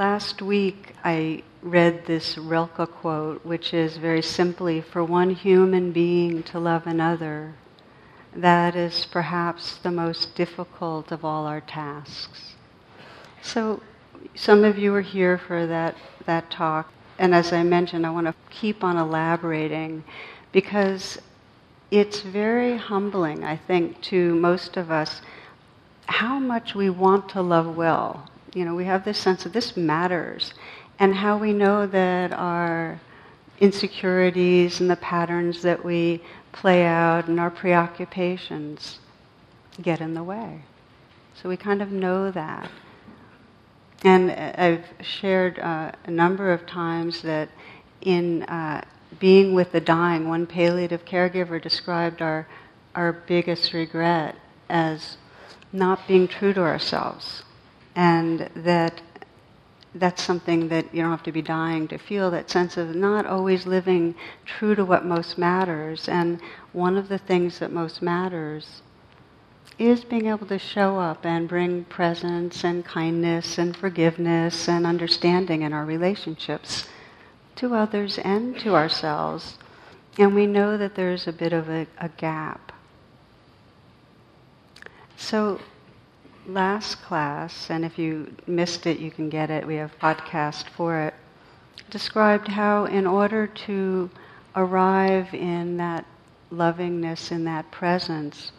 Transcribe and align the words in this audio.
last 0.00 0.40
week 0.40 0.94
I 1.04 1.42
read 1.60 2.06
this 2.06 2.38
Rilke 2.38 2.90
quote, 2.90 3.44
which 3.44 3.74
is 3.74 3.98
very 3.98 4.22
simply 4.22 4.80
for 4.80 5.04
one 5.04 5.28
human 5.28 5.92
being 5.92 6.42
to 6.44 6.58
love 6.58 6.86
another, 6.86 7.52
that 8.34 8.74
is 8.74 9.04
perhaps 9.04 9.76
the 9.76 9.90
most 9.90 10.34
difficult 10.34 11.12
of 11.12 11.22
all 11.22 11.44
our 11.44 11.60
tasks. 11.60 12.54
So, 13.42 13.82
some 14.34 14.64
of 14.64 14.78
you 14.78 14.94
are 14.94 15.02
here 15.02 15.36
for 15.36 15.66
that, 15.66 15.96
that 16.24 16.50
talk. 16.50 16.90
And 17.18 17.34
as 17.34 17.52
I 17.52 17.62
mentioned, 17.62 18.06
I 18.06 18.10
want 18.10 18.26
to 18.26 18.34
keep 18.48 18.82
on 18.82 18.96
elaborating 18.96 20.02
because 20.50 21.18
it's 21.90 22.20
very 22.20 22.78
humbling, 22.78 23.44
I 23.44 23.58
think, 23.58 24.00
to 24.04 24.34
most 24.34 24.78
of 24.78 24.90
us 24.90 25.20
how 26.06 26.38
much 26.38 26.74
we 26.74 26.88
want 26.88 27.28
to 27.30 27.42
love 27.42 27.76
well. 27.76 28.29
You 28.52 28.64
know, 28.64 28.74
we 28.74 28.84
have 28.84 29.04
this 29.04 29.18
sense 29.18 29.44
that 29.44 29.52
this 29.52 29.76
matters, 29.76 30.54
and 30.98 31.14
how 31.14 31.38
we 31.38 31.52
know 31.52 31.86
that 31.86 32.32
our 32.32 33.00
insecurities 33.60 34.80
and 34.80 34.90
the 34.90 34.96
patterns 34.96 35.62
that 35.62 35.84
we 35.84 36.22
play 36.52 36.84
out 36.84 37.28
and 37.28 37.38
our 37.38 37.50
preoccupations 37.50 38.98
get 39.80 40.00
in 40.00 40.14
the 40.14 40.24
way. 40.24 40.62
So 41.34 41.48
we 41.48 41.56
kind 41.56 41.80
of 41.80 41.92
know 41.92 42.30
that. 42.30 42.70
And 44.02 44.30
I've 44.32 44.86
shared 45.00 45.58
uh, 45.58 45.92
a 46.04 46.10
number 46.10 46.52
of 46.52 46.66
times 46.66 47.22
that 47.22 47.50
in 48.00 48.42
uh, 48.44 48.82
being 49.18 49.54
with 49.54 49.72
the 49.72 49.80
dying, 49.80 50.28
one 50.28 50.46
palliative 50.46 51.04
caregiver 51.04 51.62
described 51.62 52.22
our, 52.22 52.48
our 52.94 53.12
biggest 53.12 53.72
regret 53.72 54.36
as 54.68 55.18
not 55.72 56.08
being 56.08 56.26
true 56.26 56.52
to 56.54 56.60
ourselves. 56.60 57.42
And 57.94 58.48
that 58.54 59.02
that's 59.94 60.22
something 60.22 60.68
that 60.68 60.94
you 60.94 61.02
don't 61.02 61.10
have 61.10 61.22
to 61.24 61.32
be 61.32 61.42
dying 61.42 61.88
to 61.88 61.98
feel 61.98 62.30
that 62.30 62.48
sense 62.48 62.76
of 62.76 62.94
not 62.94 63.26
always 63.26 63.66
living 63.66 64.14
true 64.44 64.74
to 64.76 64.84
what 64.84 65.04
most 65.04 65.36
matters. 65.36 66.08
And 66.08 66.40
one 66.72 66.96
of 66.96 67.08
the 67.08 67.18
things 67.18 67.58
that 67.58 67.72
most 67.72 68.00
matters 68.00 68.82
is 69.78 70.04
being 70.04 70.26
able 70.26 70.46
to 70.46 70.58
show 70.58 70.98
up 70.98 71.24
and 71.24 71.48
bring 71.48 71.84
presence 71.84 72.64
and 72.64 72.84
kindness 72.84 73.58
and 73.58 73.76
forgiveness 73.76 74.68
and 74.68 74.86
understanding 74.86 75.62
in 75.62 75.72
our 75.72 75.84
relationships 75.84 76.86
to 77.56 77.74
others 77.74 78.18
and 78.18 78.58
to 78.60 78.74
ourselves. 78.76 79.58
And 80.18 80.34
we 80.34 80.46
know 80.46 80.76
that 80.76 80.94
there's 80.94 81.26
a 81.26 81.32
bit 81.32 81.52
of 81.52 81.68
a, 81.68 81.86
a 81.98 82.10
gap. 82.10 82.72
So, 85.16 85.60
last 86.46 87.02
class, 87.02 87.70
and 87.70 87.84
if 87.84 87.98
you 87.98 88.34
missed 88.46 88.86
it, 88.86 88.98
you 88.98 89.10
can 89.10 89.28
get 89.28 89.50
it, 89.50 89.66
we 89.66 89.76
have 89.76 89.98
podcast 89.98 90.64
for 90.76 91.00
it, 91.00 91.14
described 91.90 92.48
how 92.48 92.84
in 92.86 93.06
order 93.06 93.46
to 93.46 94.10
arrive 94.56 95.32
in 95.34 95.76
that 95.76 96.04
lovingness, 96.50 97.30
in 97.30 97.44
that 97.44 97.70
presence, 97.70 98.52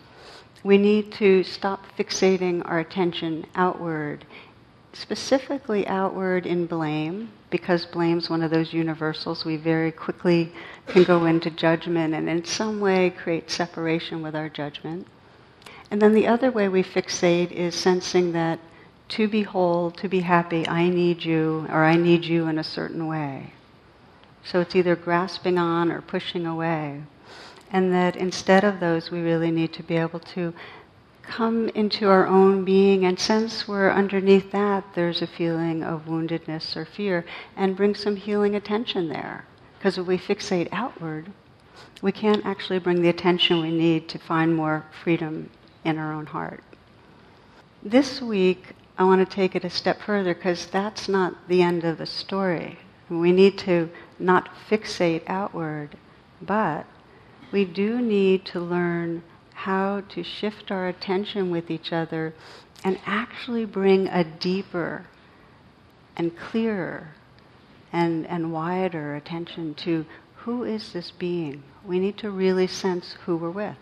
we 0.64 0.78
need 0.78 1.12
to 1.14 1.44
stop 1.44 1.86
fixating 1.98 2.62
our 2.66 2.80
attention 2.80 3.46
outward, 3.56 4.26
specifically 4.94 5.88
outward 5.88 6.46
in 6.46 6.66
blame, 6.68 7.30
because 7.50 7.86
blame 7.86 8.20
is 8.20 8.30
one 8.30 8.44
of 8.44 8.52
those 8.52 8.72
universals. 8.72 9.44
We 9.44 9.58
very 9.58 9.92
quickly 9.92 10.52
can 10.88 11.04
go 11.04 11.26
into 11.26 11.50
judgment 11.50 12.14
and 12.14 12.30
in 12.30 12.46
some 12.46 12.80
way 12.80 13.10
create 13.10 13.50
separation 13.50 14.22
with 14.22 14.36
our 14.36 14.50
judgment. 14.50 15.08
And 15.92 16.02
then 16.02 16.14
the 16.14 16.28
other 16.28 16.50
way 16.50 16.70
we 16.70 16.84
fixate 16.84 17.52
is 17.52 17.76
sensing 17.76 18.32
that 18.32 18.60
to 19.10 19.28
be 19.28 19.44
whole, 19.44 19.92
to 19.92 20.08
be 20.08 20.22
happy, 20.22 20.66
I 20.68 20.90
need 20.90 21.24
you, 21.26 21.68
or 21.70 21.84
I 21.84 21.98
need 21.98 22.24
you 22.24 22.48
in 22.48 22.58
a 22.58 22.64
certain 22.64 23.08
way. 23.08 23.54
So 24.44 24.62
it's 24.62 24.76
either 24.76 24.96
grasping 24.96 25.58
on 25.58 25.92
or 25.92 26.02
pushing 26.02 26.46
away 26.46 27.04
and 27.72 27.94
that 27.94 28.16
instead 28.16 28.64
of 28.64 28.80
those, 28.80 29.12
we 29.12 29.22
really 29.22 29.52
need 29.52 29.74
to 29.74 29.84
be 29.84 29.96
able 29.96 30.20
to 30.20 30.54
come 31.22 31.70
into 31.70 32.10
our 32.10 32.28
own 32.28 32.66
being 32.66 33.06
and 33.06 33.18
sense 33.20 33.68
where 33.68 33.94
underneath 33.94 34.52
that 34.52 34.84
there's 34.96 35.22
a 35.22 35.28
feeling 35.28 35.84
of 35.84 36.06
woundedness 36.06 36.76
or 36.76 36.84
fear 36.84 37.24
and 37.56 37.78
bring 37.78 37.96
some 37.96 38.16
healing 38.16 38.56
attention 38.56 39.08
there. 39.08 39.46
Because 39.78 39.98
if 39.98 40.06
we 40.06 40.18
fixate 40.18 40.68
outward, 40.72 41.32
we 42.02 42.12
can't 42.12 42.46
actually 42.46 42.80
bring 42.80 43.02
the 43.02 43.10
attention 43.10 43.62
we 43.62 43.72
need 43.72 44.10
to 44.10 44.20
find 44.20 44.56
more 44.56 44.86
freedom 45.04 45.50
in 45.84 45.98
our 45.98 46.14
own 46.14 46.26
heart. 46.26 46.64
This 47.84 48.22
week, 48.22 48.76
I 48.98 49.04
want 49.04 49.28
to 49.28 49.36
take 49.36 49.56
it 49.56 49.64
a 49.64 49.70
step 49.70 50.02
further 50.02 50.36
because 50.36 50.68
that's 50.68 51.08
not 51.08 51.48
the 51.48 51.62
end 51.62 51.84
of 51.84 51.98
the 51.98 52.06
story. 52.06 52.78
We 53.10 53.32
need 53.32 53.58
to 53.60 53.90
not 54.20 54.50
fixate 54.70 55.24
outward, 55.28 55.98
but 56.42 56.86
we 57.52 57.66
do 57.66 58.02
need 58.02 58.46
to 58.46 58.60
learn 58.60 59.24
how 59.54 60.02
to 60.10 60.24
shift 60.24 60.72
our 60.72 60.88
attention 60.88 61.52
with 61.52 61.70
each 61.70 61.92
other 61.92 62.34
and 62.84 63.00
actually 63.06 63.66
bring 63.66 64.08
a 64.08 64.24
deeper 64.24 65.06
and 66.16 66.38
clearer 66.38 67.10
and, 67.92 68.26
and 68.28 68.54
wider 68.54 69.16
attention 69.16 69.74
to 69.76 70.06
who 70.38 70.64
is 70.64 70.94
this 70.94 71.12
being. 71.12 71.64
We 71.86 72.00
need 72.00 72.18
to 72.20 72.32
really 72.32 72.68
sense 72.68 73.18
who 73.26 73.38
we're 73.38 73.52
with. 73.52 73.78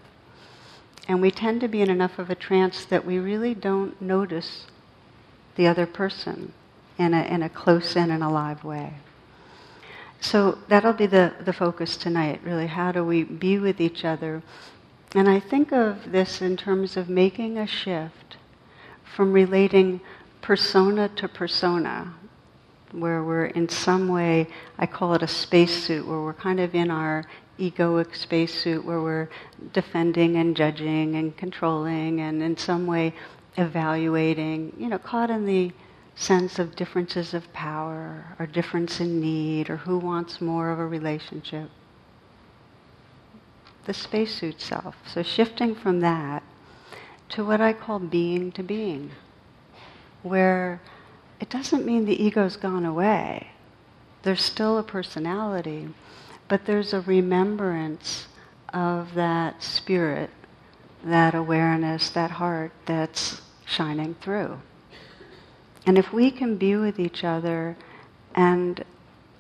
And 1.10 1.22
we 1.22 1.32
tend 1.32 1.60
to 1.62 1.68
be 1.68 1.82
in 1.82 1.90
enough 1.90 2.20
of 2.20 2.30
a 2.30 2.36
trance 2.36 2.86
that 2.86 3.04
we 3.04 3.18
really 3.18 3.56
don't 3.56 4.00
notice 4.00 4.68
the 5.56 5.66
other 5.66 5.88
person 5.88 6.54
in 7.00 7.16
a, 7.16 7.24
in 7.24 7.42
a 7.42 7.50
close 7.50 7.96
in 7.96 8.12
and 8.12 8.24
alive 8.24 8.64
way. 8.64 8.94
So 10.22 10.60
that'll 10.68 10.94
be 10.94 11.08
the, 11.08 11.34
the 11.44 11.52
focus 11.52 11.98
tonight, 11.98 12.42
really. 12.44 12.68
How 12.68 12.92
do 12.92 13.04
we 13.04 13.24
be 13.24 13.58
with 13.58 13.82
each 13.82 14.06
other? 14.06 14.44
And 15.16 15.28
I 15.28 15.40
think 15.40 15.72
of 15.72 16.12
this 16.12 16.44
in 16.44 16.56
terms 16.56 16.96
of 16.96 17.10
making 17.10 17.58
a 17.58 17.66
shift 17.66 18.38
from 19.04 19.34
relating 19.34 20.02
persona 20.42 21.10
to 21.10 21.28
persona, 21.28 22.14
where 22.92 23.24
we're 23.24 23.46
in 23.46 23.68
some 23.68 24.10
way, 24.10 24.48
I 24.78 24.86
call 24.86 25.16
it 25.16 25.24
a 25.24 25.28
spacesuit, 25.28 26.06
where 26.06 26.22
we're 26.22 26.34
kind 26.34 26.60
of 26.60 26.76
in 26.76 26.92
our 26.92 27.26
egoic 27.60 28.16
spacesuit, 28.16 28.86
where 28.86 29.02
we're 29.02 29.30
defending 29.74 30.38
and 30.38 30.56
judging 30.56 31.16
and 31.16 31.36
controlling 31.38 32.22
and 32.22 32.42
in 32.42 32.58
some 32.58 32.88
way 32.88 33.14
evaluating, 33.58 34.74
you 34.78 34.88
know, 34.88 34.98
caught 34.98 35.30
in 35.30 35.46
the 35.46 35.72
sense 36.16 36.60
of 36.60 36.76
differences 36.76 37.34
of 37.34 37.52
power 37.54 38.36
or 38.40 38.46
difference 38.46 39.00
in 39.00 39.22
need 39.22 39.70
or 39.70 39.78
who 39.78 39.98
wants 39.98 40.42
more 40.42 40.70
of 40.70 40.80
a 40.80 40.86
relationship. 40.86 41.70
The 43.86 43.94
spacesuit 43.94 44.62
self. 44.62 44.96
So 45.06 45.24
shifting 45.24 45.76
from 45.76 46.02
that 46.02 46.44
to 47.30 47.46
what 47.46 47.62
I 47.62 47.74
call 47.74 48.00
being 48.00 48.52
to 48.54 48.64
being, 48.64 49.12
where 50.24 50.82
it 51.40 51.50
doesn't 51.50 51.86
mean 51.86 52.06
the 52.06 52.22
ego's 52.22 52.58
gone 52.58 52.86
away. 52.86 53.52
There's 54.24 54.44
still 54.44 54.78
a 54.78 54.84
personality, 54.84 55.88
but 56.50 56.66
there's 56.66 56.94
a 56.94 57.02
remembrance 57.02 58.28
of 58.74 59.14
that 59.14 59.64
spirit, 59.64 60.32
that 61.04 61.36
awareness, 61.36 62.10
that 62.10 62.32
heart 62.32 62.72
that's 62.86 63.42
shining 63.66 64.16
through. 64.16 64.60
And 65.86 65.98
if 65.98 66.12
we 66.12 66.32
can 66.32 66.58
be 66.58 66.76
with 66.76 67.00
each 67.00 67.24
other 67.24 67.78
and 68.36 68.84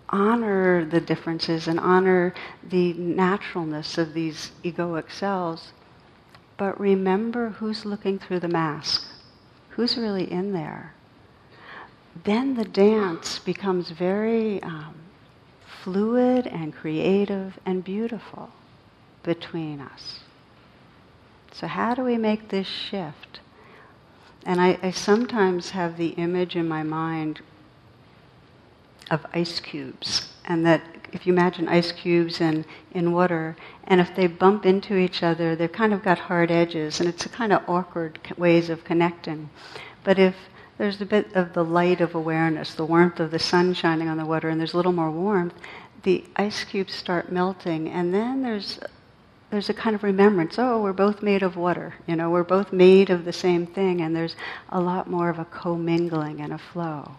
honor 0.09 0.85
the 0.85 1.01
differences 1.01 1.67
and 1.67 1.79
honor 1.79 2.33
the 2.63 2.93
naturalness 2.93 3.97
of 3.97 4.13
these 4.13 4.51
egoic 4.63 5.11
selves, 5.11 5.73
but 6.57 6.79
remember 6.79 7.49
who's 7.49 7.85
looking 7.85 8.19
through 8.19 8.39
the 8.39 8.47
mask, 8.47 9.07
who's 9.71 9.97
really 9.97 10.31
in 10.31 10.53
there, 10.53 10.93
then 12.23 12.55
the 12.55 12.65
dance 12.65 13.39
becomes 13.39 13.91
very 13.91 14.61
um, 14.63 14.98
fluid 15.91 16.45
and 16.45 16.71
creative 16.71 17.59
and 17.65 17.83
beautiful 17.83 18.51
between 19.23 19.81
us. 19.81 20.19
So, 21.51 21.65
how 21.65 21.95
do 21.95 22.03
we 22.03 22.15
make 22.15 22.49
this 22.49 22.67
shift? 22.67 23.39
And 24.45 24.61
I, 24.61 24.77
I 24.83 24.91
sometimes 24.91 25.71
have 25.71 25.97
the 25.97 26.09
image 26.09 26.55
in 26.55 26.67
my 26.67 26.83
mind 26.83 27.41
of 29.09 29.25
ice 29.33 29.59
cubes, 29.59 30.29
and 30.45 30.63
that 30.65 30.83
if 31.11 31.25
you 31.25 31.33
imagine 31.33 31.67
ice 31.67 31.91
cubes 31.91 32.39
in, 32.39 32.65
in 32.91 33.11
water, 33.11 33.57
and 33.85 33.99
if 33.99 34.15
they 34.15 34.27
bump 34.27 34.67
into 34.67 34.95
each 34.95 35.23
other, 35.23 35.55
they've 35.55 35.71
kind 35.71 35.91
of 35.91 36.03
got 36.03 36.19
hard 36.19 36.51
edges, 36.51 36.99
and 36.99 37.09
it's 37.09 37.25
a 37.25 37.29
kind 37.29 37.51
of 37.51 37.67
awkward 37.67 38.19
ways 38.37 38.69
of 38.69 38.83
connecting. 38.83 39.49
But 40.03 40.19
if 40.19 40.35
there's 40.79 40.99
a 40.99 41.05
bit 41.05 41.35
of 41.35 41.53
the 41.53 41.63
light 41.63 42.01
of 42.01 42.15
awareness, 42.15 42.73
the 42.73 42.85
warmth 42.85 43.19
of 43.19 43.29
the 43.29 43.37
sun 43.37 43.75
shining 43.75 44.07
on 44.07 44.17
the 44.17 44.25
water, 44.25 44.49
and 44.49 44.59
there's 44.59 44.73
a 44.73 44.77
little 44.77 44.91
more 44.91 45.11
warmth, 45.11 45.53
the 46.01 46.23
ice 46.35 46.63
cubes 46.63 46.95
start 46.95 47.31
melting, 47.31 47.87
and 47.87 48.11
then 48.11 48.41
there's 48.41 48.79
there's 49.51 49.69
a 49.69 49.73
kind 49.73 49.95
of 49.95 50.03
remembrance 50.03 50.59
oh 50.59 50.79
we're 50.79 50.93
both 50.93 51.23
made 51.23 51.41
of 51.41 51.57
water 51.57 51.95
you 52.05 52.15
know 52.15 52.29
we're 52.29 52.43
both 52.43 52.71
made 52.71 53.09
of 53.09 53.25
the 53.25 53.33
same 53.33 53.65
thing 53.65 53.99
and 53.99 54.15
there's 54.15 54.35
a 54.69 54.79
lot 54.79 55.09
more 55.09 55.27
of 55.27 55.39
a 55.39 55.45
commingling 55.45 56.39
and 56.39 56.53
a 56.53 56.57
flow 56.59 57.15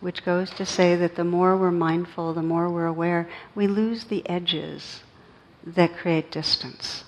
which 0.00 0.24
goes 0.24 0.50
to 0.50 0.64
say 0.66 0.96
that 0.96 1.14
the 1.14 1.24
more 1.24 1.56
we're 1.56 1.70
mindful, 1.70 2.32
the 2.32 2.42
more 2.42 2.68
we're 2.68 2.86
aware, 2.86 3.28
we 3.54 3.66
lose 3.66 4.04
the 4.04 4.28
edges 4.28 5.02
that 5.64 5.96
create 5.96 6.30
distance. 6.30 7.04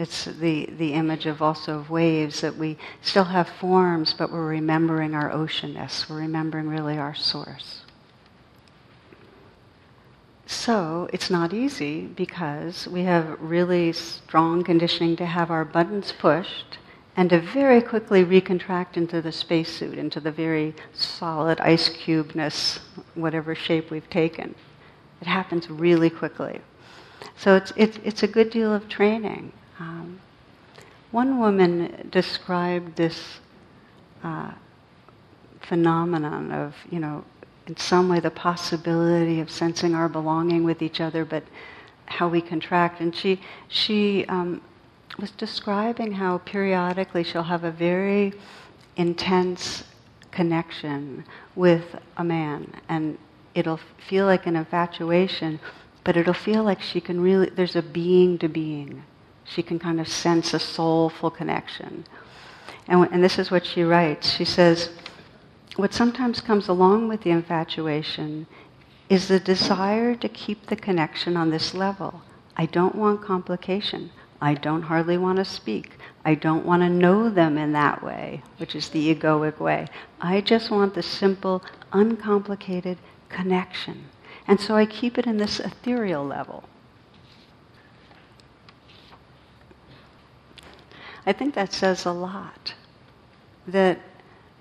It's 0.00 0.24
the, 0.24 0.66
the 0.78 0.94
image 0.94 1.26
of 1.26 1.42
also 1.42 1.78
of 1.78 1.90
waves 1.90 2.40
that 2.40 2.56
we 2.56 2.78
still 3.02 3.24
have 3.24 3.50
forms, 3.50 4.14
but 4.14 4.32
we're 4.32 4.46
remembering 4.46 5.14
our 5.14 5.30
oceanness. 5.30 6.08
We're 6.08 6.20
remembering 6.20 6.68
really 6.68 6.96
our 6.96 7.14
source. 7.14 7.82
So 10.46 11.06
it's 11.12 11.28
not 11.28 11.52
easy 11.52 12.06
because 12.06 12.88
we 12.88 13.02
have 13.02 13.38
really 13.42 13.92
strong 13.92 14.64
conditioning 14.64 15.16
to 15.16 15.26
have 15.26 15.50
our 15.50 15.66
buttons 15.66 16.14
pushed 16.18 16.78
and 17.14 17.28
to 17.28 17.38
very 17.38 17.82
quickly 17.82 18.24
recontract 18.24 18.96
into 18.96 19.20
the 19.20 19.32
spacesuit, 19.32 19.98
into 19.98 20.18
the 20.18 20.32
very 20.32 20.74
solid 20.94 21.60
ice 21.60 21.90
cubeness, 21.90 22.78
whatever 23.14 23.54
shape 23.54 23.90
we've 23.90 24.08
taken. 24.08 24.54
It 25.20 25.26
happens 25.26 25.68
really 25.68 26.08
quickly. 26.08 26.62
So 27.36 27.54
it's, 27.56 27.74
it's, 27.76 27.98
it's 28.02 28.22
a 28.22 28.28
good 28.28 28.48
deal 28.48 28.72
of 28.72 28.88
training. 28.88 29.52
Um, 29.80 30.20
one 31.10 31.38
woman 31.40 32.08
described 32.12 32.96
this 32.96 33.40
uh, 34.22 34.52
phenomenon 35.62 36.52
of, 36.52 36.74
you 36.90 37.00
know, 37.00 37.24
in 37.66 37.76
some 37.76 38.08
way 38.08 38.20
the 38.20 38.30
possibility 38.30 39.40
of 39.40 39.50
sensing 39.50 39.94
our 39.94 40.08
belonging 40.08 40.64
with 40.64 40.82
each 40.82 41.00
other, 41.00 41.24
but 41.24 41.44
how 42.06 42.28
we 42.28 42.40
contract. 42.40 43.00
And 43.00 43.14
she, 43.14 43.40
she 43.68 44.26
um, 44.26 44.60
was 45.18 45.30
describing 45.30 46.12
how 46.12 46.38
periodically 46.38 47.24
she'll 47.24 47.42
have 47.44 47.64
a 47.64 47.70
very 47.70 48.34
intense 48.96 49.84
connection 50.30 51.24
with 51.56 51.96
a 52.16 52.24
man, 52.24 52.72
and 52.88 53.18
it'll 53.54 53.80
feel 54.08 54.26
like 54.26 54.46
an 54.46 54.56
infatuation, 54.56 55.58
but 56.04 56.16
it'll 56.16 56.34
feel 56.34 56.62
like 56.62 56.80
she 56.80 57.00
can 57.00 57.20
really, 57.20 57.48
there's 57.50 57.76
a 57.76 57.82
being 57.82 58.38
to 58.38 58.48
being. 58.48 59.02
She 59.52 59.62
can 59.62 59.78
kind 59.78 60.00
of 60.00 60.08
sense 60.08 60.54
a 60.54 60.60
soulful 60.60 61.30
connection. 61.30 62.04
And, 62.86 63.08
and 63.10 63.22
this 63.22 63.38
is 63.38 63.50
what 63.50 63.66
she 63.66 63.82
writes. 63.82 64.30
She 64.30 64.44
says, 64.44 64.90
what 65.76 65.92
sometimes 65.92 66.40
comes 66.40 66.68
along 66.68 67.08
with 67.08 67.22
the 67.22 67.30
infatuation 67.30 68.46
is 69.08 69.26
the 69.26 69.40
desire 69.40 70.14
to 70.14 70.28
keep 70.28 70.66
the 70.66 70.76
connection 70.76 71.36
on 71.36 71.50
this 71.50 71.74
level. 71.74 72.22
I 72.56 72.66
don't 72.66 72.94
want 72.94 73.22
complication. 73.22 74.10
I 74.40 74.54
don't 74.54 74.82
hardly 74.82 75.18
want 75.18 75.38
to 75.38 75.44
speak. 75.44 75.92
I 76.24 76.34
don't 76.34 76.64
want 76.64 76.82
to 76.82 76.88
know 76.88 77.28
them 77.28 77.58
in 77.58 77.72
that 77.72 78.02
way, 78.02 78.42
which 78.58 78.74
is 78.74 78.88
the 78.88 79.14
egoic 79.14 79.58
way. 79.58 79.86
I 80.20 80.40
just 80.40 80.70
want 80.70 80.94
the 80.94 81.02
simple, 81.02 81.62
uncomplicated 81.92 82.98
connection. 83.28 84.04
And 84.46 84.60
so 84.60 84.76
I 84.76 84.86
keep 84.86 85.18
it 85.18 85.26
in 85.26 85.38
this 85.38 85.60
ethereal 85.60 86.24
level. 86.24 86.64
I 91.26 91.32
think 91.32 91.54
that 91.54 91.72
says 91.72 92.04
a 92.04 92.12
lot. 92.12 92.74
That 93.66 94.00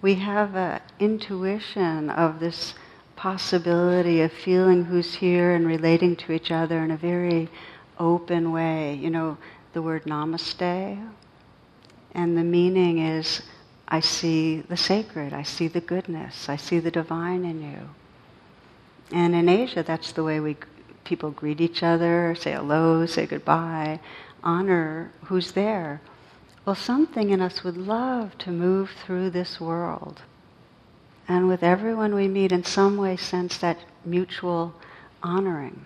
we 0.01 0.15
have 0.15 0.55
an 0.55 0.81
intuition 0.99 2.09
of 2.09 2.39
this 2.39 2.73
possibility 3.15 4.21
of 4.21 4.31
feeling 4.31 4.85
who's 4.85 5.15
here 5.15 5.53
and 5.53 5.67
relating 5.67 6.15
to 6.15 6.31
each 6.31 6.51
other 6.51 6.83
in 6.83 6.91
a 6.91 6.97
very 6.97 7.49
open 7.97 8.51
way. 8.51 8.93
You 8.95 9.09
know, 9.09 9.37
the 9.73 9.81
word 9.81 10.05
namaste, 10.05 11.11
and 12.13 12.37
the 12.37 12.43
meaning 12.43 12.99
is 12.99 13.41
I 13.87 13.99
see 13.99 14.61
the 14.61 14.77
sacred, 14.77 15.33
I 15.33 15.43
see 15.43 15.67
the 15.67 15.81
goodness, 15.81 16.47
I 16.47 16.55
see 16.55 16.79
the 16.79 16.91
divine 16.91 17.43
in 17.43 17.61
you. 17.61 17.89
And 19.11 19.35
in 19.35 19.49
Asia, 19.49 19.83
that's 19.83 20.11
the 20.11 20.23
way 20.23 20.39
we 20.39 20.57
people 21.03 21.31
greet 21.31 21.59
each 21.59 21.81
other, 21.81 22.35
say 22.39 22.53
hello, 22.53 23.05
say 23.05 23.25
goodbye, 23.25 23.99
honor 24.43 25.11
who's 25.25 25.53
there. 25.53 26.01
Well, 26.69 26.75
something 26.75 27.31
in 27.31 27.41
us 27.41 27.63
would 27.63 27.77
love 27.77 28.37
to 28.37 28.51
move 28.51 28.91
through 29.03 29.31
this 29.31 29.59
world 29.59 30.21
and 31.27 31.47
with 31.47 31.63
everyone 31.63 32.13
we 32.13 32.27
meet 32.27 32.51
in 32.51 32.63
some 32.63 32.95
way 32.95 33.17
sense 33.17 33.57
that 33.57 33.79
mutual 34.05 34.75
honoring. 35.23 35.83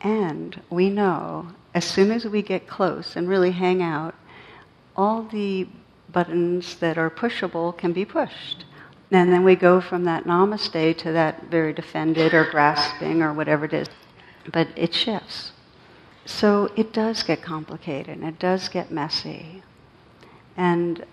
And 0.00 0.60
we 0.68 0.90
know 0.90 1.52
as 1.74 1.84
soon 1.84 2.10
as 2.10 2.24
we 2.24 2.42
get 2.42 2.66
close 2.66 3.14
and 3.14 3.28
really 3.28 3.52
hang 3.52 3.80
out, 3.80 4.16
all 4.96 5.22
the 5.22 5.68
buttons 6.08 6.74
that 6.80 6.98
are 6.98 7.08
pushable 7.08 7.78
can 7.78 7.92
be 7.92 8.04
pushed. 8.04 8.64
And 9.12 9.32
then 9.32 9.44
we 9.44 9.54
go 9.54 9.80
from 9.80 10.02
that 10.06 10.24
namaste 10.24 10.98
to 10.98 11.12
that 11.12 11.44
very 11.44 11.72
defended 11.72 12.34
or 12.34 12.50
grasping 12.50 13.22
or 13.22 13.32
whatever 13.32 13.66
it 13.66 13.74
is. 13.74 13.86
But 14.52 14.70
it 14.74 14.92
shifts. 14.92 15.52
So 16.30 16.70
it 16.74 16.92
does 16.92 17.22
get 17.22 17.42
complicated 17.42 18.16
and 18.16 18.26
it 18.26 18.38
does 18.38 18.68
get 18.68 18.90
messy. 18.90 19.62
And 20.56 21.04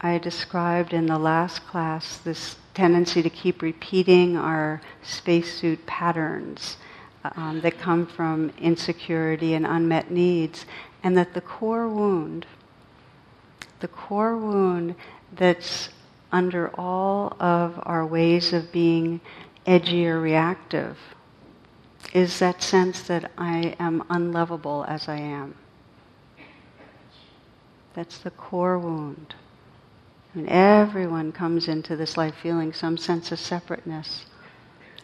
I 0.00 0.18
described 0.18 0.92
in 0.92 1.06
the 1.06 1.18
last 1.18 1.66
class 1.66 2.18
this 2.18 2.56
tendency 2.74 3.22
to 3.22 3.30
keep 3.30 3.62
repeating 3.62 4.36
our 4.36 4.80
spacesuit 5.02 5.84
patterns 5.86 6.76
um, 7.36 7.60
that 7.62 7.78
come 7.78 8.06
from 8.06 8.52
insecurity 8.60 9.54
and 9.54 9.66
unmet 9.66 10.10
needs, 10.10 10.66
and 11.02 11.16
that 11.16 11.34
the 11.34 11.40
core 11.40 11.88
wound, 11.88 12.46
the 13.80 13.88
core 13.88 14.36
wound 14.36 14.94
that's 15.32 15.88
under 16.30 16.68
all 16.78 17.34
of 17.40 17.80
our 17.82 18.06
ways 18.06 18.52
of 18.52 18.70
being 18.70 19.20
edgy 19.66 20.06
or 20.06 20.20
reactive, 20.20 20.96
is 22.12 22.38
that 22.38 22.62
sense 22.62 23.02
that 23.02 23.30
I 23.36 23.74
am 23.78 24.04
unlovable 24.08 24.84
as 24.88 25.08
I 25.08 25.16
am. 25.16 25.54
That's 27.94 28.18
the 28.18 28.30
core 28.30 28.78
wound. 28.78 29.34
And 30.34 30.48
everyone 30.48 31.32
comes 31.32 31.66
into 31.66 31.96
this 31.96 32.16
life 32.16 32.34
feeling 32.42 32.72
some 32.72 32.98
sense 32.98 33.32
of 33.32 33.38
separateness. 33.38 34.26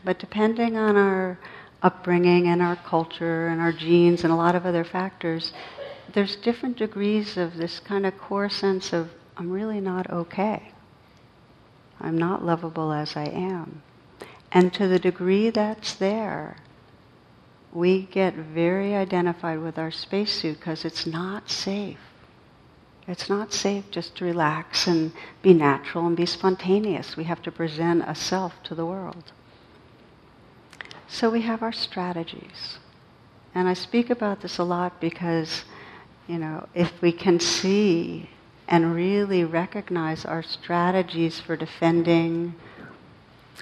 But 0.04 0.18
depending 0.18 0.76
on 0.76 0.96
our 0.96 1.38
upbringing 1.82 2.48
and 2.48 2.60
our 2.60 2.76
culture 2.76 3.46
and 3.48 3.60
our 3.60 3.72
genes 3.72 4.24
and 4.24 4.32
a 4.32 4.36
lot 4.36 4.54
of 4.54 4.66
other 4.66 4.84
factors, 4.84 5.52
there's 6.12 6.36
different 6.36 6.76
degrees 6.76 7.36
of 7.36 7.56
this 7.56 7.80
kind 7.80 8.04
of 8.04 8.18
core 8.18 8.50
sense 8.50 8.92
of, 8.92 9.10
I'm 9.36 9.50
really 9.50 9.80
not 9.80 10.10
okay. 10.10 10.72
I'm 12.00 12.18
not 12.18 12.44
lovable 12.44 12.92
as 12.92 13.16
I 13.16 13.24
am. 13.24 13.82
And 14.50 14.72
to 14.74 14.86
the 14.86 14.98
degree 14.98 15.50
that's 15.50 15.94
there, 15.94 16.56
we 17.72 18.02
get 18.02 18.34
very 18.34 18.94
identified 18.94 19.60
with 19.60 19.78
our 19.78 19.90
spacesuit 19.90 20.58
because 20.58 20.84
it's 20.84 21.06
not 21.06 21.50
safe. 21.50 21.98
It's 23.08 23.28
not 23.28 23.52
safe 23.52 23.90
just 23.90 24.16
to 24.16 24.24
relax 24.24 24.86
and 24.86 25.12
be 25.42 25.54
natural 25.54 26.06
and 26.06 26.16
be 26.16 26.26
spontaneous. 26.26 27.16
We 27.16 27.24
have 27.24 27.42
to 27.42 27.50
present 27.50 28.04
a 28.06 28.14
self 28.14 28.62
to 28.64 28.74
the 28.74 28.86
world. 28.86 29.32
So 31.08 31.28
we 31.28 31.42
have 31.42 31.62
our 31.62 31.72
strategies. 31.72 32.78
And 33.54 33.68
I 33.68 33.74
speak 33.74 34.08
about 34.08 34.40
this 34.40 34.58
a 34.58 34.64
lot 34.64 35.00
because, 35.00 35.64
you 36.26 36.38
know, 36.38 36.68
if 36.74 37.02
we 37.02 37.12
can 37.12 37.40
see 37.40 38.30
and 38.68 38.94
really 38.94 39.44
recognize 39.44 40.24
our 40.24 40.42
strategies 40.42 41.40
for 41.40 41.56
defending, 41.56 42.54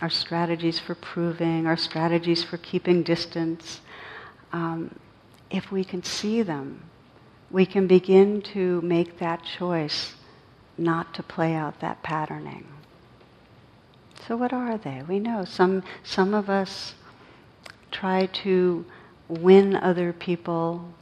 our 0.00 0.10
strategies 0.10 0.78
for 0.78 0.94
proving, 0.94 1.66
our 1.66 1.76
strategies 1.76 2.42
for 2.42 2.56
keeping 2.58 3.02
distance, 3.02 3.80
um, 4.52 4.94
if 5.50 5.70
we 5.70 5.84
can 5.84 6.02
see 6.02 6.42
them, 6.42 6.82
we 7.50 7.66
can 7.66 7.86
begin 7.86 8.40
to 8.40 8.80
make 8.82 9.18
that 9.18 9.44
choice 9.44 10.14
not 10.78 11.12
to 11.14 11.22
play 11.22 11.54
out 11.54 11.80
that 11.80 12.02
patterning. 12.02 12.66
So 14.26 14.36
what 14.36 14.52
are 14.52 14.78
they? 14.78 15.02
We 15.08 15.18
know 15.18 15.44
some 15.44 15.82
some 16.04 16.34
of 16.34 16.48
us 16.48 16.94
try 17.90 18.26
to 18.26 18.84
win 19.28 19.76
other 19.76 20.12
people 20.12 20.92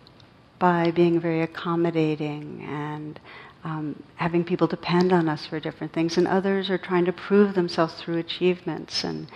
by 0.59 0.90
being 0.90 1.21
very 1.21 1.42
accommodating 1.42 2.64
and 2.66 3.21
um, 3.65 4.03
having 4.17 4.45
people 4.45 4.67
depend 4.67 5.12
on 5.12 5.29
us 5.29 5.47
for 5.47 5.61
different 5.61 5.93
things, 5.93 6.17
and 6.17 6.27
others 6.29 6.71
are 6.71 6.79
trying 6.79 7.05
to 7.07 7.12
prove 7.12 7.55
themselves 7.55 7.95
through 7.95 8.19
achievements 8.19 9.05
and 9.05 9.29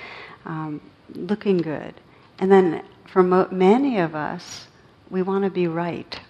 um, 0.44 0.80
looking 1.14 1.58
good. 1.58 1.94
And 2.38 2.50
then 2.50 2.84
for 3.06 3.22
mo- 3.22 3.48
many 3.50 3.98
of 3.98 4.14
us, 4.14 4.68
we 5.10 5.22
want 5.22 5.44
to 5.44 5.50
be 5.50 5.66
right. 5.66 6.20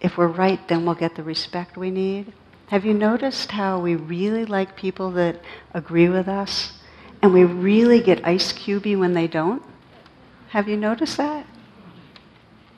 If 0.00 0.16
we're 0.16 0.28
right, 0.28 0.66
then 0.68 0.86
we'll 0.86 0.94
get 0.94 1.16
the 1.16 1.22
respect 1.22 1.76
we 1.76 1.90
need. 1.90 2.32
Have 2.68 2.84
you 2.84 2.94
noticed 2.94 3.50
how 3.50 3.80
we 3.80 3.96
really 3.96 4.44
like 4.44 4.76
people 4.76 5.10
that 5.12 5.40
agree 5.74 6.08
with 6.08 6.28
us, 6.28 6.72
and 7.20 7.34
we 7.34 7.44
really 7.44 8.00
get 8.00 8.26
ice 8.26 8.52
cubey 8.52 8.98
when 8.98 9.12
they 9.12 9.26
don't? 9.26 9.62
Have 10.50 10.68
you 10.68 10.76
noticed 10.76 11.16
that? 11.16 11.46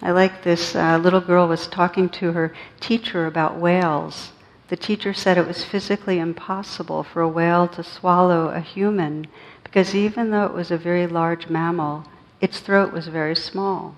I 0.02 0.10
like 0.10 0.42
this 0.42 0.74
uh, 0.74 0.98
little 0.98 1.20
girl 1.20 1.46
was 1.48 1.66
talking 1.66 2.08
to 2.10 2.32
her 2.32 2.52
teacher 2.80 3.26
about 3.26 3.58
whales 3.58 4.32
the 4.72 4.76
teacher 4.78 5.12
said 5.12 5.36
it 5.36 5.46
was 5.46 5.66
physically 5.66 6.18
impossible 6.18 7.02
for 7.02 7.20
a 7.20 7.28
whale 7.28 7.68
to 7.68 7.84
swallow 7.84 8.48
a 8.48 8.60
human 8.60 9.26
because 9.62 9.94
even 9.94 10.30
though 10.30 10.46
it 10.46 10.54
was 10.54 10.70
a 10.70 10.78
very 10.78 11.06
large 11.06 11.50
mammal, 11.50 12.06
its 12.40 12.58
throat 12.58 12.90
was 12.90 13.08
very 13.08 13.36
small. 13.36 13.96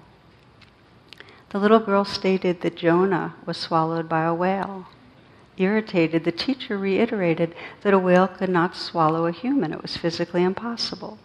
The 1.51 1.61
little 1.61 1.79
girl 1.79 2.05
stated 2.05 2.63
that 2.63 2.75
Jonah 2.75 3.37
was 3.47 3.57
swallowed 3.57 4.09
by 4.09 4.25
a 4.25 4.35
whale. 4.35 4.89
Irritated, 5.59 6.25
the 6.25 6.33
teacher 6.33 6.77
reiterated 6.77 7.55
that 7.83 7.95
a 7.95 7.99
whale 8.01 8.27
could 8.27 8.51
not 8.51 8.75
swallow 8.75 9.27
a 9.27 9.31
human. 9.31 9.73
It 9.73 9.81
was 9.81 9.97
physically 9.97 10.43
impossible. 10.43 11.19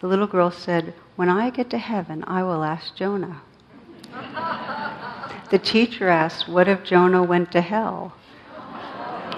The 0.00 0.06
little 0.06 0.28
girl 0.28 0.52
said, 0.52 0.94
When 1.16 1.28
I 1.28 1.50
get 1.50 1.68
to 1.70 1.78
heaven, 1.78 2.22
I 2.28 2.44
will 2.44 2.62
ask 2.62 2.94
Jonah. 2.94 3.40
The 5.50 5.58
teacher 5.58 6.08
asked, 6.08 6.48
What 6.48 6.68
if 6.68 6.84
Jonah 6.84 7.22
went 7.22 7.52
to 7.52 7.60
hell? 7.60 8.14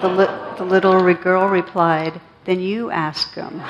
The, 0.01 0.09
li- 0.09 0.55
the 0.57 0.63
little 0.63 1.13
girl 1.13 1.47
replied, 1.47 2.19
Then 2.45 2.59
you 2.59 2.89
ask 2.91 3.33
him. 3.33 3.61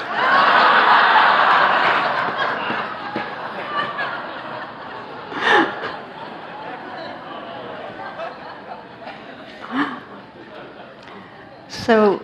So 11.89 12.21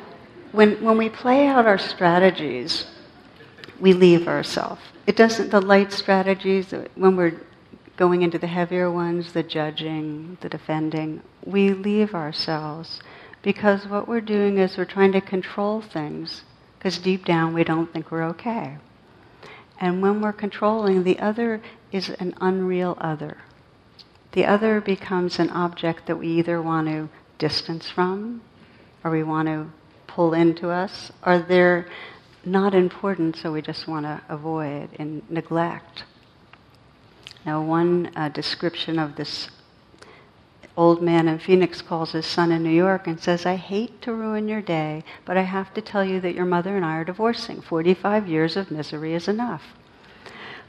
when, 0.51 0.83
when 0.83 0.95
we 0.95 1.09
play 1.09 1.47
out 1.47 1.65
our 1.65 1.79
strategies, 1.79 2.85
we 3.79 3.93
leave 3.93 4.27
ourselves. 4.27 4.79
It 5.07 5.15
doesn't, 5.15 5.49
the 5.49 5.59
light 5.59 5.91
strategies, 5.91 6.71
when 6.93 7.15
we're 7.15 7.33
going 7.97 8.21
into 8.21 8.37
the 8.37 8.47
heavier 8.47 8.91
ones, 8.91 9.33
the 9.33 9.43
judging, 9.43 10.37
the 10.41 10.49
defending, 10.49 11.21
we 11.45 11.71
leave 11.71 12.13
ourselves 12.13 13.01
because 13.41 13.87
what 13.87 14.07
we're 14.07 14.21
doing 14.21 14.57
is 14.57 14.77
we're 14.77 14.85
trying 14.85 15.11
to 15.11 15.21
control 15.21 15.81
things 15.81 16.43
because 16.77 16.97
deep 16.97 17.25
down 17.25 17.53
we 17.53 17.63
don't 17.63 17.91
think 17.93 18.11
we're 18.11 18.23
okay. 18.23 18.77
And 19.79 20.01
when 20.01 20.21
we're 20.21 20.33
controlling, 20.33 21.03
the 21.03 21.19
other 21.19 21.61
is 21.91 22.09
an 22.09 22.33
unreal 22.41 22.97
other. 22.99 23.37
The 24.31 24.45
other 24.45 24.81
becomes 24.81 25.39
an 25.39 25.49
object 25.49 26.07
that 26.07 26.17
we 26.17 26.27
either 26.27 26.61
want 26.61 26.87
to 26.87 27.09
distance 27.37 27.89
from 27.89 28.41
or 29.03 29.11
we 29.11 29.23
want 29.23 29.47
to 29.47 29.67
pull 30.07 30.33
into 30.33 30.69
us, 30.69 31.11
or 31.25 31.39
they're 31.39 31.87
not 32.43 32.73
important, 32.73 33.35
so 33.35 33.51
we 33.51 33.61
just 33.61 33.87
want 33.87 34.05
to 34.05 34.21
avoid 34.29 34.89
and 34.97 35.29
neglect. 35.29 36.03
Now, 37.45 37.61
one 37.61 38.11
uh, 38.15 38.29
description 38.29 38.97
of 38.97 39.15
this 39.15 39.49
old 40.77 41.01
man 41.01 41.27
in 41.27 41.39
Phoenix 41.39 41.81
calls 41.81 42.11
his 42.11 42.25
son 42.25 42.51
in 42.51 42.63
New 42.63 42.69
York 42.69 43.07
and 43.07 43.19
says, 43.19 43.45
I 43.45 43.55
hate 43.55 44.01
to 44.01 44.13
ruin 44.13 44.47
your 44.47 44.61
day, 44.61 45.03
but 45.23 45.37
I 45.37 45.43
have 45.43 45.73
to 45.75 45.81
tell 45.81 46.03
you 46.03 46.19
that 46.21 46.35
your 46.35 46.45
mother 46.45 46.75
and 46.75 46.83
I 46.83 46.95
are 46.97 47.05
divorcing. 47.05 47.61
45 47.61 48.27
years 48.27 48.57
of 48.57 48.71
misery 48.71 49.13
is 49.13 49.27
enough. 49.27 49.63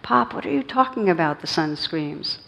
Pop, 0.03 0.35
what 0.35 0.47
are 0.47 0.53
you 0.53 0.63
talking 0.63 1.09
about? 1.09 1.41
The 1.41 1.47
son 1.47 1.75
screams. 1.77 2.39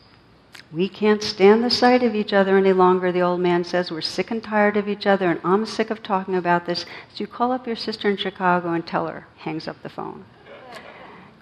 We 0.70 0.88
can't 0.88 1.22
stand 1.22 1.64
the 1.64 1.70
sight 1.70 2.02
of 2.02 2.14
each 2.14 2.34
other 2.34 2.58
any 2.58 2.74
longer, 2.74 3.10
the 3.10 3.22
old 3.22 3.40
man 3.40 3.64
says. 3.64 3.90
We're 3.90 4.02
sick 4.02 4.30
and 4.30 4.42
tired 4.42 4.76
of 4.76 4.86
each 4.86 5.06
other, 5.06 5.30
and 5.30 5.40
I'm 5.42 5.64
sick 5.64 5.90
of 5.90 6.02
talking 6.02 6.34
about 6.34 6.66
this. 6.66 6.80
So 6.80 7.16
you 7.16 7.26
call 7.26 7.52
up 7.52 7.66
your 7.66 7.76
sister 7.76 8.10
in 8.10 8.18
Chicago 8.18 8.72
and 8.72 8.86
tell 8.86 9.06
her. 9.06 9.26
Hangs 9.38 9.66
up 9.66 9.82
the 9.82 9.88
phone. 9.88 10.26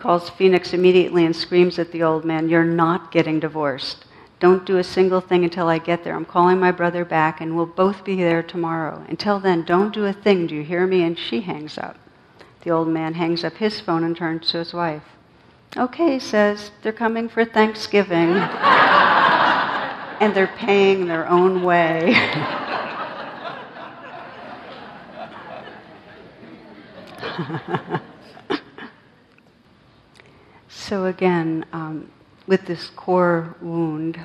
Calls 0.06 0.30
Phoenix 0.30 0.72
immediately 0.72 1.26
and 1.26 1.34
screams 1.34 1.80
at 1.80 1.90
the 1.90 2.04
old 2.04 2.24
man, 2.24 2.48
You're 2.48 2.62
not 2.62 3.10
getting 3.10 3.40
divorced. 3.40 4.04
Don't 4.38 4.64
do 4.64 4.78
a 4.78 4.84
single 4.84 5.20
thing 5.20 5.42
until 5.42 5.66
I 5.66 5.78
get 5.78 6.04
there. 6.04 6.14
I'm 6.14 6.24
calling 6.24 6.60
my 6.60 6.70
brother 6.70 7.04
back, 7.04 7.40
and 7.40 7.56
we'll 7.56 7.66
both 7.66 8.04
be 8.04 8.14
there 8.14 8.40
tomorrow. 8.40 9.04
Until 9.08 9.40
then, 9.40 9.64
don't 9.64 9.92
do 9.92 10.04
a 10.04 10.12
thing. 10.12 10.46
Do 10.46 10.54
you 10.54 10.62
hear 10.62 10.86
me? 10.86 11.02
And 11.02 11.18
she 11.18 11.40
hangs 11.40 11.76
up. 11.76 11.98
The 12.62 12.70
old 12.70 12.86
man 12.86 13.14
hangs 13.14 13.42
up 13.42 13.54
his 13.54 13.80
phone 13.80 14.04
and 14.04 14.16
turns 14.16 14.48
to 14.52 14.58
his 14.58 14.72
wife. 14.72 15.02
Okay, 15.76 16.12
he 16.12 16.20
says, 16.20 16.70
they're 16.82 16.92
coming 16.92 17.28
for 17.28 17.44
Thanksgiving. 17.44 18.30
and 20.20 20.32
they're 20.36 20.54
paying 20.56 21.08
their 21.08 21.26
own 21.28 21.64
way. 21.64 22.14
so 30.88 31.06
again, 31.06 31.66
um, 31.72 32.08
with 32.46 32.64
this 32.66 32.90
core 32.90 33.56
wound, 33.60 34.20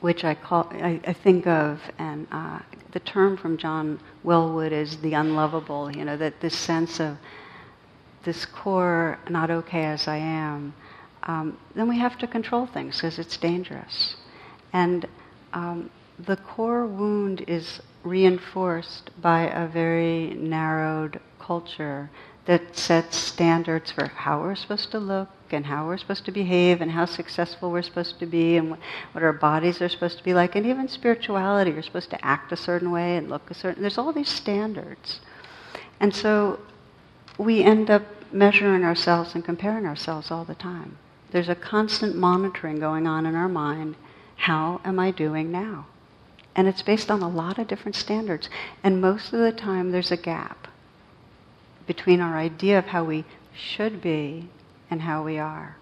which 0.00 0.24
I 0.24 0.34
call, 0.34 0.68
I, 0.72 1.00
I 1.06 1.12
think 1.12 1.46
of, 1.46 1.80
and 1.96 2.26
uh, 2.32 2.58
the 2.90 2.98
term 2.98 3.36
from 3.36 3.56
John 3.56 4.00
Welwood 4.24 4.72
is 4.72 4.96
the 4.96 5.14
unlovable. 5.14 5.96
You 5.96 6.04
know 6.06 6.16
that 6.16 6.40
this 6.40 6.56
sense 6.56 6.98
of 6.98 7.18
this 8.24 8.44
core 8.44 9.20
not 9.30 9.48
okay 9.48 9.84
as 9.84 10.08
I 10.08 10.16
am, 10.16 10.74
um, 11.22 11.56
then 11.76 11.88
we 11.88 11.98
have 11.98 12.18
to 12.18 12.26
control 12.26 12.66
things 12.66 12.96
because 12.96 13.20
it's 13.20 13.36
dangerous. 13.36 14.16
And 14.72 15.06
um, 15.52 15.88
the 16.18 16.36
core 16.36 16.84
wound 16.84 17.44
is 17.46 17.80
reinforced 18.02 19.10
by 19.22 19.42
a 19.42 19.68
very 19.68 20.34
narrowed 20.34 21.20
culture 21.38 22.10
that 22.46 22.76
sets 22.76 23.16
standards 23.16 23.92
for 23.92 24.06
how 24.06 24.40
we're 24.40 24.54
supposed 24.56 24.90
to 24.90 24.98
look 24.98 25.28
and 25.54 25.66
how 25.66 25.86
we're 25.86 25.96
supposed 25.96 26.24
to 26.24 26.32
behave 26.32 26.80
and 26.80 26.90
how 26.90 27.04
successful 27.04 27.70
we're 27.70 27.82
supposed 27.82 28.18
to 28.18 28.26
be 28.26 28.56
and 28.56 28.70
what 28.70 29.22
our 29.22 29.32
bodies 29.32 29.80
are 29.80 29.88
supposed 29.88 30.18
to 30.18 30.24
be 30.24 30.34
like 30.34 30.54
and 30.54 30.66
even 30.66 30.88
spirituality 30.88 31.70
you're 31.70 31.82
supposed 31.82 32.10
to 32.10 32.24
act 32.24 32.52
a 32.52 32.56
certain 32.56 32.90
way 32.90 33.16
and 33.16 33.28
look 33.30 33.50
a 33.50 33.54
certain 33.54 33.82
there's 33.82 33.98
all 33.98 34.12
these 34.12 34.28
standards 34.28 35.20
and 36.00 36.14
so 36.14 36.58
we 37.38 37.62
end 37.62 37.90
up 37.90 38.02
measuring 38.32 38.84
ourselves 38.84 39.34
and 39.34 39.44
comparing 39.44 39.86
ourselves 39.86 40.30
all 40.30 40.44
the 40.44 40.54
time. 40.54 40.98
There's 41.30 41.48
a 41.48 41.54
constant 41.54 42.16
monitoring 42.16 42.78
going 42.78 43.06
on 43.06 43.26
in 43.26 43.34
our 43.34 43.48
mind. 43.48 43.96
How 44.36 44.80
am 44.84 44.98
I 44.98 45.10
doing 45.10 45.50
now? 45.50 45.86
And 46.56 46.68
it's 46.68 46.82
based 46.82 47.10
on 47.10 47.22
a 47.22 47.28
lot 47.28 47.58
of 47.58 47.66
different 47.66 47.96
standards. 47.96 48.48
And 48.82 49.00
most 49.00 49.32
of 49.32 49.40
the 49.40 49.52
time, 49.52 49.90
there's 49.90 50.12
a 50.12 50.16
gap 50.16 50.68
between 51.86 52.20
our 52.20 52.36
idea 52.36 52.78
of 52.78 52.86
how 52.86 53.04
we 53.04 53.24
should 53.52 54.00
be 54.00 54.48
and 54.94 55.02
how 55.02 55.24
we 55.24 55.40
are. 55.40 55.76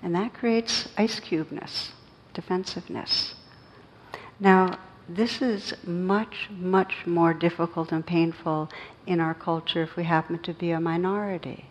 And 0.00 0.14
that 0.14 0.32
creates 0.32 0.88
ice 0.96 1.18
cubeness, 1.18 1.90
defensiveness. 2.34 3.34
Now, 4.38 4.78
this 5.08 5.42
is 5.42 5.74
much, 5.82 6.48
much 6.48 7.04
more 7.04 7.34
difficult 7.34 7.90
and 7.90 8.06
painful 8.06 8.70
in 9.08 9.18
our 9.18 9.34
culture 9.34 9.82
if 9.82 9.96
we 9.96 10.04
happen 10.04 10.38
to 10.38 10.54
be 10.54 10.70
a 10.70 10.78
minority. 10.78 11.64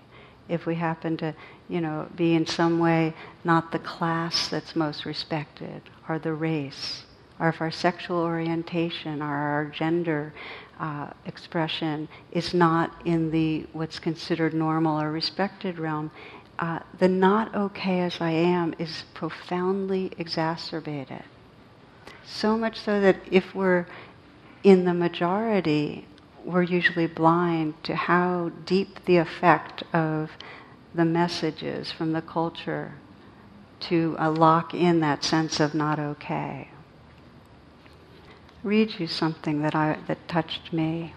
If 0.49 0.65
we 0.65 0.75
happen 0.75 1.15
to, 1.17 1.33
you 1.69 1.79
know, 1.79 2.09
be 2.17 2.35
in 2.35 2.45
some 2.45 2.79
way 2.79 3.13
not 3.45 3.71
the 3.71 3.79
class 3.79 4.49
that's 4.49 4.75
most 4.75 5.05
respected, 5.05 5.81
or 6.09 6.19
the 6.19 6.33
race, 6.33 7.03
or 7.39 7.47
if 7.47 7.61
our 7.61 7.71
sexual 7.71 8.17
orientation 8.17 9.21
or 9.21 9.33
our 9.33 9.65
gender 9.65 10.33
uh, 10.79 11.09
expression 11.25 12.07
is 12.31 12.53
not 12.53 13.01
in 13.05 13.31
the 13.31 13.65
what's 13.73 13.99
considered 13.99 14.53
normal 14.53 15.01
or 15.01 15.11
respected 15.11 15.79
realm, 15.79 16.11
uh, 16.59 16.79
the 16.97 17.07
not 17.07 17.53
okay 17.55 18.01
as 18.01 18.19
I 18.19 18.31
am 18.31 18.73
is 18.79 19.03
profoundly 19.13 20.11
exacerbated. 20.17 21.23
So 22.25 22.57
much 22.57 22.79
so 22.79 22.99
that 22.99 23.17
if 23.31 23.55
we're 23.55 23.85
in 24.63 24.85
the 24.85 24.93
majority, 24.93 26.07
we're 26.43 26.63
usually 26.63 27.07
blind 27.07 27.81
to 27.83 27.95
how 27.95 28.51
deep 28.65 29.05
the 29.05 29.17
effect 29.17 29.83
of 29.93 30.31
the 30.93 31.05
messages 31.05 31.91
from 31.91 32.13
the 32.13 32.21
culture 32.21 32.93
to 33.79 34.15
uh, 34.19 34.31
lock 34.31 34.73
in 34.73 34.99
that 35.01 35.23
sense 35.23 35.59
of 35.59 35.75
not 35.75 35.99
okay. 35.99 36.69
Read 38.63 38.99
you 38.99 39.07
something 39.07 39.61
that, 39.61 39.75
I, 39.75 39.99
that 40.07 40.27
touched 40.27 40.73
me. 40.73 41.13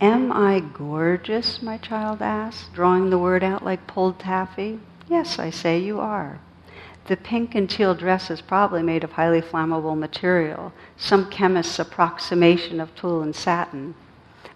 Am 0.00 0.32
I 0.32 0.58
gorgeous? 0.58 1.62
my 1.62 1.78
child 1.78 2.20
asks, 2.20 2.68
drawing 2.74 3.10
the 3.10 3.18
word 3.18 3.44
out 3.44 3.64
like 3.64 3.86
pulled 3.86 4.18
taffy. 4.18 4.80
Yes, 5.08 5.38
I 5.38 5.50
say 5.50 5.78
you 5.78 6.00
are. 6.00 6.40
The 7.06 7.16
pink 7.16 7.54
and 7.54 7.70
teal 7.70 7.94
dress 7.94 8.28
is 8.28 8.40
probably 8.40 8.82
made 8.82 9.04
of 9.04 9.12
highly 9.12 9.40
flammable 9.40 9.96
material, 9.96 10.72
some 10.96 11.30
chemist's 11.30 11.78
approximation 11.78 12.80
of 12.80 12.92
tulle 12.96 13.22
and 13.22 13.36
satin. 13.36 13.94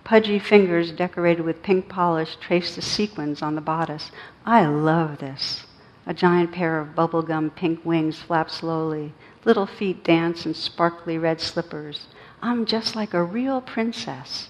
Pudgy 0.02 0.40
fingers 0.40 0.90
decorated 0.90 1.44
with 1.44 1.62
pink 1.62 1.88
polish 1.88 2.34
trace 2.36 2.74
the 2.74 2.82
sequins 2.82 3.40
on 3.40 3.54
the 3.54 3.60
bodice. 3.60 4.10
I 4.44 4.66
love 4.66 5.18
this. 5.18 5.66
A 6.04 6.14
giant 6.14 6.50
pair 6.50 6.80
of 6.80 6.96
bubblegum 6.96 7.54
pink 7.54 7.84
wings 7.84 8.18
flap 8.18 8.50
slowly. 8.50 9.12
Little 9.44 9.66
feet 9.66 10.02
dance 10.02 10.46
in 10.46 10.54
sparkly 10.54 11.16
red 11.16 11.40
slippers. 11.40 12.08
I'm 12.42 12.64
just 12.64 12.96
like 12.96 13.14
a 13.14 13.22
real 13.22 13.60
princess. 13.60 14.48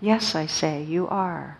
Yes, 0.00 0.34
I 0.34 0.46
say, 0.46 0.82
you 0.82 1.08
are. 1.08 1.58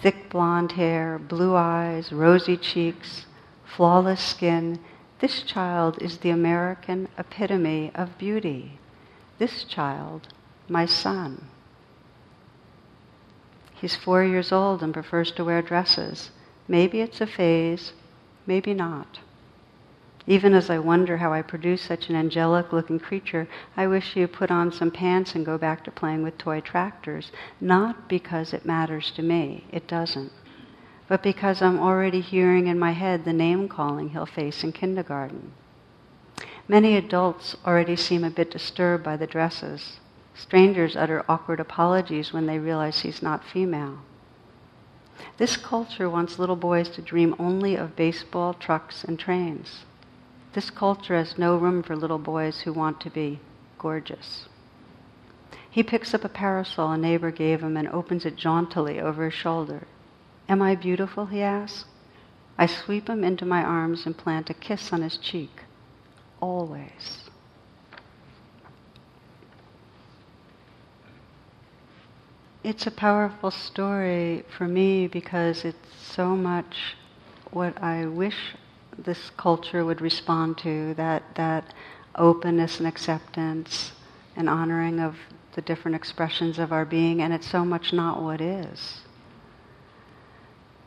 Thick 0.00 0.30
blonde 0.30 0.72
hair, 0.72 1.18
blue 1.18 1.54
eyes, 1.56 2.12
rosy 2.12 2.56
cheeks, 2.56 3.26
flawless 3.64 4.20
skin, 4.20 4.78
this 5.20 5.42
child 5.42 6.00
is 6.00 6.18
the 6.18 6.30
American 6.30 7.08
epitome 7.18 7.90
of 7.94 8.16
beauty. 8.16 8.78
this 9.38 9.64
child 9.64 10.28
my 10.68 10.86
son. 10.86 11.46
He's 13.74 13.96
four 13.96 14.22
years 14.22 14.52
old 14.52 14.82
and 14.82 14.92
prefers 14.92 15.32
to 15.32 15.44
wear 15.44 15.62
dresses. 15.62 16.30
Maybe 16.68 17.00
it's 17.00 17.20
a 17.20 17.26
phase, 17.26 17.92
maybe 18.46 18.74
not. 18.74 19.20
Even 20.30 20.54
as 20.54 20.70
I 20.70 20.78
wonder 20.78 21.16
how 21.16 21.32
I 21.32 21.42
produce 21.42 21.82
such 21.82 22.08
an 22.08 22.14
angelic 22.14 22.72
looking 22.72 23.00
creature, 23.00 23.48
I 23.76 23.88
wish 23.88 24.14
would 24.14 24.32
put 24.32 24.48
on 24.48 24.70
some 24.70 24.92
pants 24.92 25.34
and 25.34 25.44
go 25.44 25.58
back 25.58 25.82
to 25.82 25.90
playing 25.90 26.22
with 26.22 26.38
toy 26.38 26.60
tractors. 26.60 27.32
Not 27.60 28.08
because 28.08 28.52
it 28.52 28.64
matters 28.64 29.10
to 29.16 29.22
me, 29.22 29.64
it 29.72 29.88
doesn't, 29.88 30.30
but 31.08 31.24
because 31.24 31.60
I'm 31.60 31.80
already 31.80 32.20
hearing 32.20 32.68
in 32.68 32.78
my 32.78 32.92
head 32.92 33.24
the 33.24 33.32
name 33.32 33.66
calling 33.68 34.10
he'll 34.10 34.24
face 34.24 34.62
in 34.62 34.70
kindergarten. 34.70 35.50
Many 36.68 36.96
adults 36.96 37.56
already 37.66 37.96
seem 37.96 38.22
a 38.22 38.30
bit 38.30 38.52
disturbed 38.52 39.02
by 39.02 39.16
the 39.16 39.26
dresses. 39.26 39.98
Strangers 40.36 40.94
utter 40.94 41.24
awkward 41.28 41.58
apologies 41.58 42.32
when 42.32 42.46
they 42.46 42.60
realize 42.60 43.00
he's 43.00 43.20
not 43.20 43.44
female. 43.44 43.98
This 45.38 45.56
culture 45.56 46.08
wants 46.08 46.38
little 46.38 46.54
boys 46.54 46.88
to 46.90 47.02
dream 47.02 47.34
only 47.40 47.74
of 47.74 47.96
baseball, 47.96 48.54
trucks, 48.54 49.02
and 49.02 49.18
trains. 49.18 49.80
This 50.52 50.70
culture 50.70 51.16
has 51.16 51.38
no 51.38 51.56
room 51.56 51.82
for 51.82 51.94
little 51.94 52.18
boys 52.18 52.62
who 52.62 52.72
want 52.72 53.00
to 53.02 53.10
be 53.10 53.40
gorgeous. 53.78 54.48
He 55.70 55.84
picks 55.84 56.12
up 56.12 56.24
a 56.24 56.28
parasol 56.28 56.90
a 56.90 56.98
neighbor 56.98 57.30
gave 57.30 57.62
him 57.62 57.76
and 57.76 57.88
opens 57.88 58.26
it 58.26 58.34
jauntily 58.34 59.00
over 59.00 59.26
his 59.26 59.34
shoulder. 59.34 59.86
Am 60.48 60.60
I 60.60 60.74
beautiful? 60.74 61.26
he 61.26 61.40
asks. 61.40 61.84
I 62.58 62.66
sweep 62.66 63.08
him 63.08 63.22
into 63.22 63.46
my 63.46 63.62
arms 63.62 64.04
and 64.04 64.18
plant 64.18 64.50
a 64.50 64.54
kiss 64.54 64.92
on 64.92 65.02
his 65.02 65.16
cheek. 65.16 65.62
Always. 66.40 67.30
It's 72.64 72.86
a 72.86 72.90
powerful 72.90 73.50
story 73.50 74.44
for 74.58 74.66
me 74.66 75.06
because 75.06 75.64
it's 75.64 75.96
so 75.96 76.36
much 76.36 76.96
what 77.50 77.80
I 77.82 78.06
wish 78.06 78.54
this 78.98 79.30
culture 79.36 79.84
would 79.84 80.00
respond 80.00 80.58
to 80.58 80.94
that, 80.94 81.22
that 81.34 81.74
openness 82.14 82.78
and 82.78 82.86
acceptance 82.86 83.92
and 84.36 84.48
honoring 84.48 85.00
of 85.00 85.16
the 85.54 85.62
different 85.62 85.94
expressions 85.94 86.58
of 86.58 86.72
our 86.72 86.84
being, 86.84 87.20
and 87.20 87.32
it's 87.32 87.48
so 87.48 87.64
much 87.64 87.92
not 87.92 88.22
what 88.22 88.40
is. 88.40 89.00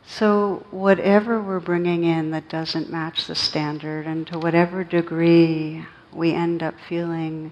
So, 0.05 0.65
whatever 0.71 1.41
we're 1.41 1.59
bringing 1.59 2.03
in 2.03 2.31
that 2.31 2.49
doesn't 2.49 2.89
match 2.89 3.25
the 3.27 3.35
standard, 3.35 4.05
and 4.05 4.27
to 4.27 4.39
whatever 4.39 4.83
degree 4.83 5.85
we 6.11 6.33
end 6.33 6.61
up 6.61 6.75
feeling 6.87 7.51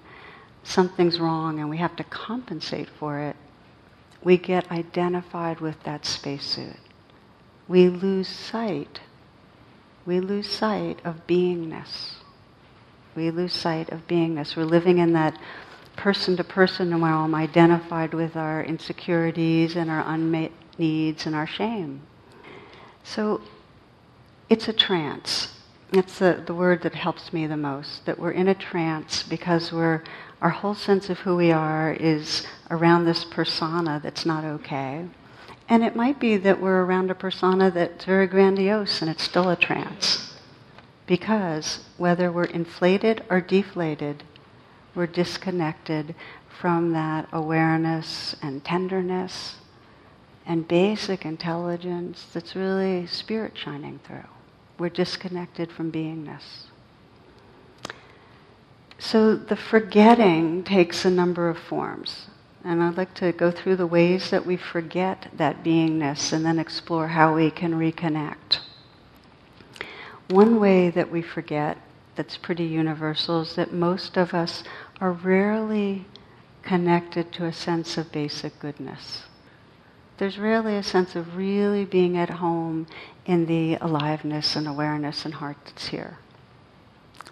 something's 0.64 1.20
wrong 1.20 1.60
and 1.60 1.70
we 1.70 1.78
have 1.78 1.96
to 1.96 2.04
compensate 2.04 2.90
for 2.90 3.20
it, 3.20 3.36
we 4.24 4.38
get 4.38 4.72
identified 4.72 5.60
with 5.60 5.82
that 5.84 6.06
spacesuit. 6.06 6.78
We 7.68 7.90
lose 7.90 8.28
sight 8.28 9.00
we 10.06 10.20
lose 10.20 10.50
sight 10.50 11.00
of 11.06 11.28
beingness. 11.28 12.16
We 13.16 13.30
lose 13.30 13.54
sight 13.54 13.90
of 13.90 14.08
beingness. 14.08 14.56
We're 14.56 14.64
living 14.64 14.98
in 14.98 15.14
that 15.14 15.38
person 15.96 16.38
to 16.38 16.44
person 16.44 17.02
realm, 17.02 17.36
identified 17.36 18.14
with 18.14 18.36
our 18.36 18.64
insecurities 18.64 19.76
and 19.76 19.90
our 19.90 20.04
unmet 20.08 20.52
needs 20.78 21.26
and 21.26 21.36
our 21.36 21.48
shame. 21.48 22.02
So 23.04 23.42
it's 24.50 24.68
a 24.68 24.74
trance. 24.74 25.58
It's 25.94 26.20
the, 26.20 26.42
the 26.46 26.54
word 26.54 26.84
that 26.84 26.96
helps 26.96 27.34
me 27.34 27.48
the 27.48 27.58
most, 27.58 28.06
that 28.06 28.18
we're 28.18 28.32
in 28.32 28.48
a 28.48 28.56
trance 28.56 29.24
because 29.24 29.72
we're, 29.72 30.04
our 30.42 30.50
whole 30.50 30.76
sense 30.76 31.10
of 31.10 31.20
who 31.20 31.36
we 31.36 31.52
are 31.52 31.92
is 31.94 32.48
around 32.70 33.06
this 33.06 33.26
persona 33.26 34.00
that's 34.02 34.26
not 34.26 34.46
okay. 34.46 35.06
And 35.72 35.86
it 35.86 35.96
might 35.96 36.20
be 36.20 36.36
that 36.36 36.60
we're 36.60 36.84
around 36.84 37.12
a 37.12 37.16
persona 37.16 37.72
that's 37.72 38.04
very 38.04 38.28
grandiose 38.28 39.02
and 39.02 39.10
it's 39.10 39.24
still 39.24 39.50
a 39.50 39.56
trance. 39.56 40.34
Because 41.08 41.86
whether 41.96 42.30
we're 42.30 42.44
inflated 42.44 43.24
or 43.30 43.40
deflated, 43.40 44.26
we're 44.94 45.08
disconnected 45.08 46.14
from 46.60 46.92
that 46.92 47.30
awareness 47.32 48.36
and 48.42 48.66
tenderness 48.66 49.56
and 50.46 50.68
basic 50.68 51.24
intelligence 51.24 52.28
that's 52.34 52.54
really 52.54 53.08
spirit 53.08 53.58
shining 53.58 54.02
through. 54.06 54.28
We're 54.78 54.90
disconnected 54.90 55.72
from 55.72 55.90
beingness. 55.90 56.66
So 59.00 59.38
the 59.38 59.56
forgetting 59.56 60.66
takes 60.66 61.06
a 61.06 61.10
number 61.10 61.48
of 61.48 61.58
forms. 61.58 62.28
And 62.64 62.84
I'd 62.84 62.98
like 62.98 63.14
to 63.16 63.32
go 63.32 63.50
through 63.50 63.78
the 63.78 63.88
ways 63.88 64.30
that 64.30 64.46
we 64.46 64.56
forget 64.56 65.30
that 65.34 65.64
beingness 65.64 66.32
and 66.32 66.46
then 66.46 66.60
explore 66.60 67.10
how 67.10 67.36
we 67.36 67.50
can 67.50 67.74
reconnect. 67.74 68.60
One 70.30 70.60
way 70.60 70.90
that 70.92 71.12
we 71.12 71.22
forget 71.22 71.78
that's 72.16 72.38
pretty 72.38 72.66
universal 72.66 73.42
is 73.42 73.56
that 73.56 73.74
most 73.74 74.16
of 74.16 74.34
us 74.34 74.64
are 75.00 75.12
rarely 75.12 76.06
connected 76.62 77.32
to 77.34 77.46
a 77.46 77.54
sense 77.54 77.98
of 77.98 78.12
basic 78.12 78.60
goodness. 78.60 79.24
There's 80.18 80.38
rarely 80.38 80.78
a 80.78 80.84
sense 80.84 81.16
of 81.16 81.36
really 81.36 81.84
being 81.84 82.16
at 82.16 82.30
home 82.30 82.86
in 83.26 83.48
the 83.48 83.76
aliveness 83.82 84.56
and 84.56 84.68
awareness 84.68 85.26
and 85.26 85.34
heart 85.34 85.58
that's 85.66 85.88
here. 85.88 86.20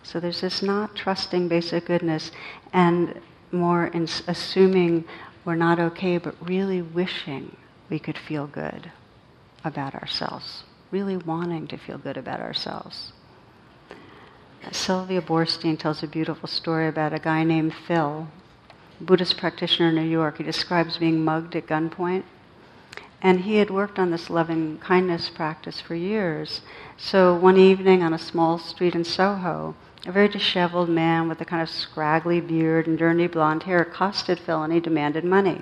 So 0.01 0.19
there's 0.19 0.41
this 0.41 0.63
not 0.63 0.95
trusting 0.95 1.47
basic 1.49 1.85
goodness 1.85 2.31
and 2.73 3.21
more 3.51 3.87
in 3.87 4.07
assuming 4.27 5.05
we're 5.45 5.55
not 5.55 5.79
okay, 5.79 6.17
but 6.17 6.35
really 6.41 6.81
wishing 6.81 7.55
we 7.89 7.99
could 7.99 8.17
feel 8.17 8.47
good 8.47 8.91
about 9.63 9.95
ourselves, 9.95 10.63
really 10.91 11.17
wanting 11.17 11.67
to 11.67 11.77
feel 11.77 11.97
good 11.97 12.17
about 12.17 12.39
ourselves. 12.39 13.13
Sylvia 14.71 15.21
Boorstein 15.21 15.79
tells 15.79 16.03
a 16.03 16.07
beautiful 16.07 16.47
story 16.47 16.87
about 16.87 17.13
a 17.13 17.19
guy 17.19 17.43
named 17.43 17.73
Phil, 17.87 18.27
Buddhist 19.01 19.37
practitioner 19.37 19.89
in 19.89 19.95
New 19.95 20.01
York. 20.01 20.37
He 20.37 20.43
describes 20.43 20.97
being 20.97 21.23
mugged 21.23 21.55
at 21.55 21.67
gunpoint. 21.67 22.23
And 23.21 23.41
he 23.41 23.55
had 23.55 23.69
worked 23.69 23.99
on 23.99 24.11
this 24.11 24.29
loving 24.29 24.77
kindness 24.77 25.29
practice 25.29 25.81
for 25.81 25.95
years. 25.95 26.61
So 26.97 27.35
one 27.35 27.57
evening 27.57 28.01
on 28.01 28.13
a 28.13 28.19
small 28.19 28.57
street 28.57 28.95
in 28.95 29.03
Soho, 29.03 29.75
a 30.05 30.11
very 30.11 30.27
disheveled 30.29 30.89
man 30.89 31.27
with 31.27 31.41
a 31.41 31.45
kind 31.45 31.61
of 31.61 31.69
scraggly 31.69 32.39
beard 32.39 32.87
and 32.87 32.97
dirty 32.97 33.27
blonde 33.27 33.63
hair 33.63 33.81
accosted 33.81 34.39
Phil 34.39 34.63
and 34.63 34.71
he 34.71 34.79
demanded 34.79 35.23
money. 35.25 35.61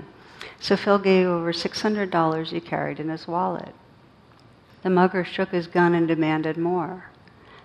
So 0.59 0.77
Phil 0.77 0.99
gave 0.99 1.27
over 1.27 1.51
$600 1.51 2.47
he 2.47 2.59
carried 2.59 2.99
in 2.99 3.09
his 3.09 3.27
wallet. 3.27 3.73
The 4.83 4.89
mugger 4.89 5.25
shook 5.25 5.49
his 5.49 5.67
gun 5.67 5.93
and 5.93 6.07
demanded 6.07 6.57
more. 6.57 7.05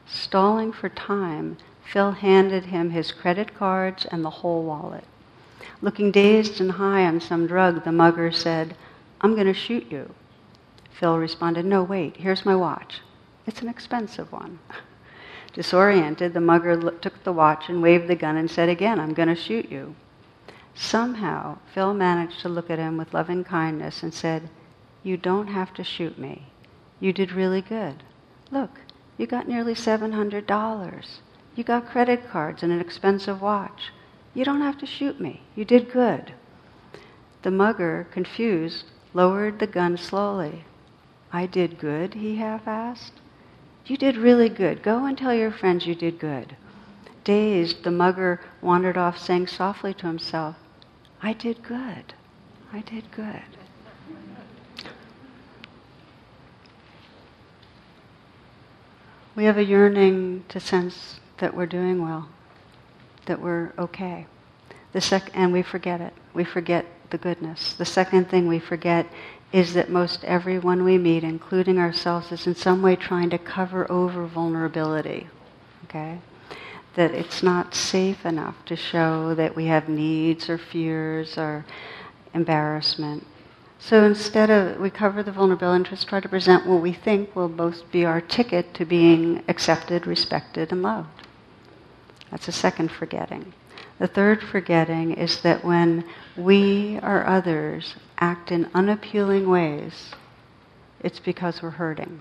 Stalling 0.06 0.72
for 0.72 0.88
time, 0.88 1.58
Phil 1.85 2.12
handed 2.12 2.66
him 2.66 2.90
his 2.90 3.12
credit 3.12 3.54
cards 3.54 4.06
and 4.06 4.24
the 4.24 4.30
whole 4.30 4.62
wallet. 4.62 5.04
Looking 5.80 6.11
dazed 6.11 6.61
and 6.61 6.72
high 6.72 7.04
on 7.04 7.20
some 7.20 7.46
drug, 7.46 7.85
the 7.85 7.92
mugger 7.92 8.32
said, 8.32 8.76
I'm 9.20 9.35
going 9.35 9.46
to 9.46 9.54
shoot 9.54 9.90
you. 9.90 10.14
Phil 10.90 11.18
responded, 11.18 11.64
No, 11.64 11.82
wait, 11.82 12.16
here's 12.16 12.46
my 12.46 12.56
watch. 12.56 13.00
It's 13.46 13.62
an 13.62 13.68
expensive 13.68 14.32
one. 14.32 14.58
Disoriented, 15.52 16.32
the 16.32 16.40
mugger 16.40 16.90
took 16.92 17.22
the 17.24 17.32
watch 17.32 17.68
and 17.68 17.82
waved 17.82 18.08
the 18.08 18.16
gun 18.16 18.36
and 18.36 18.50
said 18.50 18.68
again, 18.68 18.98
I'm 18.98 19.12
going 19.12 19.28
to 19.28 19.34
shoot 19.34 19.70
you. 19.70 19.94
Somehow, 20.74 21.58
Phil 21.74 21.92
managed 21.92 22.40
to 22.40 22.48
look 22.48 22.70
at 22.70 22.78
him 22.78 22.96
with 22.96 23.12
loving 23.12 23.44
kindness 23.44 24.02
and 24.02 24.14
said, 24.14 24.48
You 25.02 25.18
don't 25.18 25.48
have 25.48 25.74
to 25.74 25.84
shoot 25.84 26.18
me. 26.18 26.46
You 27.00 27.12
did 27.12 27.32
really 27.32 27.60
good. 27.60 28.02
Look, 28.50 28.80
you 29.18 29.26
got 29.26 29.48
nearly 29.48 29.74
$700. 29.74 31.06
You 31.54 31.64
got 31.64 31.88
credit 31.88 32.30
cards 32.30 32.62
and 32.62 32.72
an 32.72 32.80
expensive 32.80 33.42
watch. 33.42 33.92
You 34.32 34.44
don't 34.44 34.62
have 34.62 34.78
to 34.78 34.86
shoot 34.86 35.20
me. 35.20 35.42
You 35.54 35.66
did 35.66 35.92
good. 35.92 36.32
The 37.42 37.50
mugger, 37.50 38.06
confused, 38.10 38.86
lowered 39.12 39.58
the 39.58 39.66
gun 39.66 39.98
slowly. 39.98 40.64
I 41.32 41.46
did 41.46 41.78
good, 41.78 42.14
he 42.14 42.36
half 42.36 42.66
asked. 42.66 43.21
You 43.87 43.97
did 43.97 44.16
really 44.16 44.49
good. 44.49 44.83
Go 44.83 45.05
and 45.07 45.18
tell 45.18 45.35
your 45.35 45.51
friends 45.51 45.87
you 45.87 45.95
did 45.95 46.18
good. 46.18 46.57
Dazed, 47.25 47.85
the 47.85 47.90
mugger 47.90 48.40
wandered 48.61 48.97
off, 48.97 49.18
saying 49.18 49.49
softly 49.49 49.95
to 49.95 50.07
himself, 50.07 50.57
I 51.23 51.33
did 51.33 51.62
good. 51.62 52.14
I 52.73 52.81
did 52.81 53.11
good. 53.11 53.42
We 59.35 59.45
have 59.45 59.57
a 59.57 59.64
yearning 59.64 60.45
to 60.49 60.61
sense 60.61 61.21
that 61.38 61.55
we're 61.55 61.66
doing 61.66 62.03
well, 62.03 62.29
that 63.27 63.40
we're 63.40 63.73
okay. 63.79 64.27
The 64.92 65.01
sec- 65.01 65.31
and 65.35 65.53
we 65.53 65.62
forget 65.62 66.01
it. 66.01 66.12
We 66.35 66.45
forget 66.45 66.85
the 67.11 67.18
goodness. 67.18 67.73
The 67.75 67.85
second 67.85 68.29
thing 68.29 68.47
we 68.47 68.59
forget 68.59 69.07
is 69.52 69.74
that 69.74 69.90
most 69.90 70.24
everyone 70.24 70.84
we 70.84 70.98
meet, 70.98 71.24
including 71.24 71.78
ourselves, 71.78 72.32
is 72.32 72.46
in 72.46 72.54
some 72.54 72.82
way 72.82 72.96
trying 72.96 73.30
to 73.30 73.38
cover 73.38 73.90
over 73.90 74.26
vulnerability. 74.26 75.28
Okay? 75.84 76.18
that 76.94 77.12
it's 77.12 77.42
not 77.42 77.74
safe 77.74 78.26
enough 78.26 78.56
to 78.66 78.76
show 78.76 79.34
that 79.34 79.56
we 79.56 79.66
have 79.66 79.88
needs 79.88 80.50
or 80.50 80.58
fears 80.58 81.38
or 81.38 81.64
embarrassment. 82.34 83.26
So 83.78 84.04
instead 84.04 84.50
of, 84.50 84.78
we 84.78 84.90
cover 84.90 85.22
the 85.22 85.32
vulnerable 85.32 85.72
interest, 85.72 86.06
try 86.06 86.20
to 86.20 86.28
present 86.28 86.66
what 86.66 86.82
we 86.82 86.92
think 86.92 87.34
will 87.34 87.48
both 87.48 87.90
be 87.90 88.04
our 88.04 88.20
ticket 88.20 88.74
to 88.74 88.84
being 88.84 89.42
accepted, 89.48 90.06
respected, 90.06 90.70
and 90.70 90.82
loved. 90.82 91.26
That's 92.30 92.48
a 92.48 92.52
second 92.52 92.92
forgetting. 92.92 93.52
The 94.02 94.08
third 94.08 94.42
forgetting 94.42 95.12
is 95.12 95.42
that 95.42 95.64
when 95.64 96.04
we 96.36 96.98
or 97.04 97.24
others 97.24 97.94
act 98.18 98.50
in 98.50 98.68
unappealing 98.74 99.48
ways, 99.48 100.10
it's 100.98 101.20
because 101.20 101.62
we're 101.62 101.70
hurting. 101.70 102.20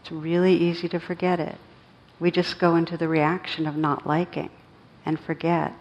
It's 0.00 0.12
really 0.12 0.54
easy 0.54 0.88
to 0.90 1.00
forget 1.00 1.40
it. 1.40 1.56
We 2.20 2.30
just 2.30 2.60
go 2.60 2.76
into 2.76 2.96
the 2.96 3.08
reaction 3.08 3.66
of 3.66 3.74
not 3.76 4.06
liking 4.06 4.50
and 5.04 5.18
forget 5.18 5.72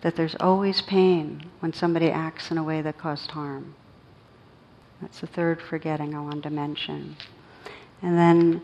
that 0.00 0.16
there's 0.16 0.36
always 0.40 0.80
pain 0.80 1.50
when 1.60 1.74
somebody 1.74 2.10
acts 2.10 2.50
in 2.50 2.56
a 2.56 2.64
way 2.64 2.80
that 2.80 2.96
caused 2.96 3.32
harm. 3.32 3.74
That's 5.02 5.20
the 5.20 5.26
third 5.26 5.60
forgetting 5.60 6.14
I 6.14 6.20
wanted 6.22 6.44
to 6.44 6.50
mention. 6.50 7.16
And 8.00 8.16
then 8.16 8.62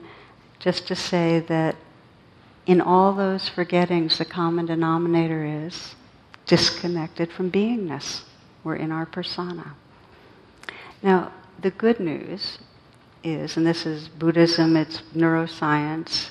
just 0.59 0.87
to 0.87 0.97
say 0.97 1.41
that 1.49 1.77
in 2.69 2.83
all 2.83 3.15
those 3.15 3.49
forgettings, 3.49 4.19
the 4.19 4.27
common 4.27 4.67
denominator 4.67 5.43
is 5.43 5.95
disconnected 6.45 7.33
from 7.33 7.51
beingness. 7.51 8.21
We're 8.63 8.77
in 8.77 8.93
our 8.93 9.07
persona. 9.07 9.75
Now, 11.03 11.33
the 11.59 11.71
good 11.71 11.99
news 11.99 12.59
is, 13.25 13.57
and 13.57 13.67
this 13.67 13.87
is 13.87 14.09
Buddhism, 14.09 14.77
it's 14.77 15.01
neuroscience, 15.17 16.29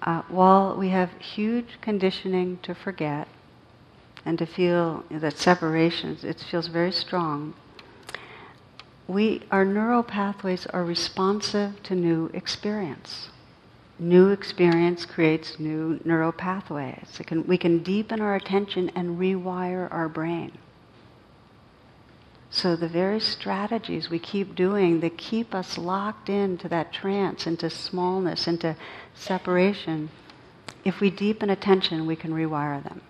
uh, 0.00 0.22
while 0.28 0.74
we 0.78 0.88
have 0.88 1.10
huge 1.20 1.78
conditioning 1.82 2.58
to 2.62 2.74
forget, 2.74 3.28
and 4.24 4.38
to 4.38 4.46
feel 4.46 5.04
that 5.10 5.36
separation, 5.36 6.16
it 6.22 6.40
feels 6.50 6.68
very 6.68 6.90
strong. 6.90 7.52
We, 9.06 9.42
our 9.50 9.66
neural 9.66 10.02
pathways 10.02 10.64
are 10.66 10.84
responsive 10.84 11.82
to 11.82 11.94
new 11.94 12.30
experience. 12.32 13.28
New 13.98 14.28
experience 14.28 15.06
creates 15.06 15.58
new 15.58 15.98
neural 16.04 16.32
pathways. 16.32 17.20
Can, 17.26 17.46
we 17.46 17.56
can 17.56 17.82
deepen 17.82 18.20
our 18.20 18.34
attention 18.34 18.90
and 18.94 19.18
rewire 19.18 19.90
our 19.90 20.08
brain. 20.08 20.52
So 22.50 22.76
the 22.76 22.88
very 22.88 23.20
strategies 23.20 24.10
we 24.10 24.18
keep 24.18 24.54
doing 24.54 25.00
that 25.00 25.16
keep 25.16 25.54
us 25.54 25.78
locked 25.78 26.28
into 26.28 26.68
that 26.68 26.92
trance, 26.92 27.46
into 27.46 27.70
smallness, 27.70 28.46
into 28.46 28.76
separation, 29.14 30.10
if 30.84 31.00
we 31.00 31.10
deepen 31.10 31.50
attention, 31.50 32.06
we 32.06 32.16
can 32.16 32.32
rewire 32.32 32.82
them. 32.82 33.00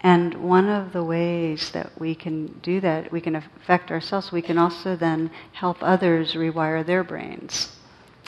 And 0.00 0.34
one 0.48 0.68
of 0.68 0.92
the 0.92 1.02
ways 1.02 1.70
that 1.70 1.98
we 1.98 2.14
can 2.14 2.58
do 2.62 2.80
that, 2.80 3.10
we 3.12 3.20
can 3.20 3.36
affect 3.36 3.90
ourselves, 3.90 4.32
we 4.32 4.42
can 4.42 4.58
also 4.58 4.96
then 4.96 5.30
help 5.52 5.78
others 5.80 6.34
rewire 6.34 6.84
their 6.84 7.04
brains. 7.04 7.76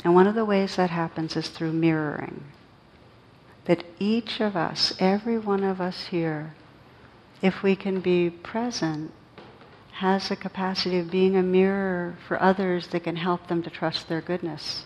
And 0.05 0.15
one 0.15 0.27
of 0.27 0.35
the 0.35 0.45
ways 0.45 0.77
that 0.77 0.91
happens 0.91 1.35
is 1.35 1.49
through 1.49 1.73
mirroring. 1.73 2.45
That 3.65 3.85
each 3.99 4.41
of 4.41 4.55
us, 4.55 4.95
every 4.99 5.39
one 5.39 5.65
of 5.65 5.81
us 5.81 6.09
here, 6.09 6.55
if 7.41 7.63
we 7.63 7.75
can 7.75 8.01
be 8.01 8.29
present, 8.29 9.11
has 9.93 10.29
the 10.29 10.37
capacity 10.37 10.99
of 10.99 11.11
being 11.11 11.37
a 11.37 11.43
mirror 11.43 12.17
for 12.29 12.41
others 12.43 12.89
that 12.89 13.05
can 13.05 13.17
help 13.17 13.47
them 13.47 13.63
to 13.63 13.71
trust 13.71 14.09
their 14.09 14.21
goodness. 14.21 14.85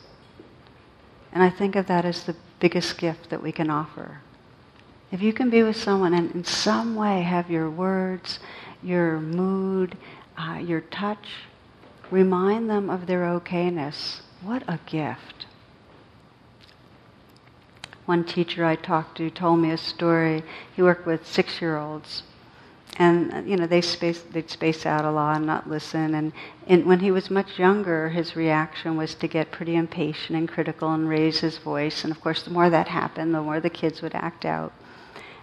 And 1.33 1.43
I 1.43 1.51
think 1.51 1.75
of 1.75 1.87
that 1.87 2.05
as 2.05 2.25
the 2.25 2.37
biggest 2.61 2.99
gift 2.99 3.31
that 3.31 3.43
we 3.43 3.51
can 3.51 3.71
offer. 3.71 4.21
If 5.11 5.23
you 5.23 5.33
can 5.33 5.51
be 5.51 5.63
with 5.63 5.77
someone 5.77 6.15
and 6.15 6.31
in 6.33 6.45
some 6.45 6.95
way 6.95 7.23
have 7.23 7.51
your 7.51 7.71
words, 7.71 8.39
your 8.83 9.19
mood, 9.19 9.97
uh, 10.37 10.59
your 10.59 10.83
touch, 10.83 11.27
remind 12.11 12.69
them 12.69 12.91
of 12.91 13.07
their 13.07 13.23
okayness, 13.23 14.21
what 14.43 14.63
a 14.69 14.79
gift. 14.87 15.47
One 18.07 18.25
teacher 18.25 18.65
I 18.65 18.77
talked 18.77 19.19
to 19.19 19.31
told 19.31 19.61
me 19.61 19.71
a 19.71 19.77
story. 19.77 20.43
He 20.75 20.83
worked 20.83 21.07
with 21.07 21.27
six 21.27 21.61
year 21.61 21.77
olds. 21.77 22.23
And 22.97 23.49
you 23.49 23.57
know 23.57 23.67
they 23.67 23.81
space 23.81 24.23
they'd 24.23 24.51
space 24.51 24.85
out 24.85 25.05
a 25.05 25.11
lot 25.11 25.37
and 25.37 25.47
not 25.47 25.69
listen. 25.69 26.15
And, 26.15 26.33
and 26.67 26.85
when 26.87 27.01
he 27.01 27.11
was 27.11 27.31
much 27.31 27.59
younger, 27.59 28.09
his 28.09 28.35
reaction 28.35 28.97
was 28.97 29.15
to 29.17 29.29
get 29.29 29.53
pretty 29.53 29.77
impatient 29.77 30.37
and 30.37 30.49
critical 30.49 30.91
and 30.93 31.09
raise 31.09 31.41
his 31.41 31.59
voice. 31.59 32.03
And 32.03 32.11
of 32.11 32.21
course, 32.21 32.43
the 32.43 32.51
more 32.51 32.71
that 32.71 32.89
happened, 32.89 33.35
the 33.35 33.43
more 33.43 33.61
the 33.61 33.71
kids 33.71 34.03
would 34.03 34.15
act 34.15 34.45
out 34.45 34.73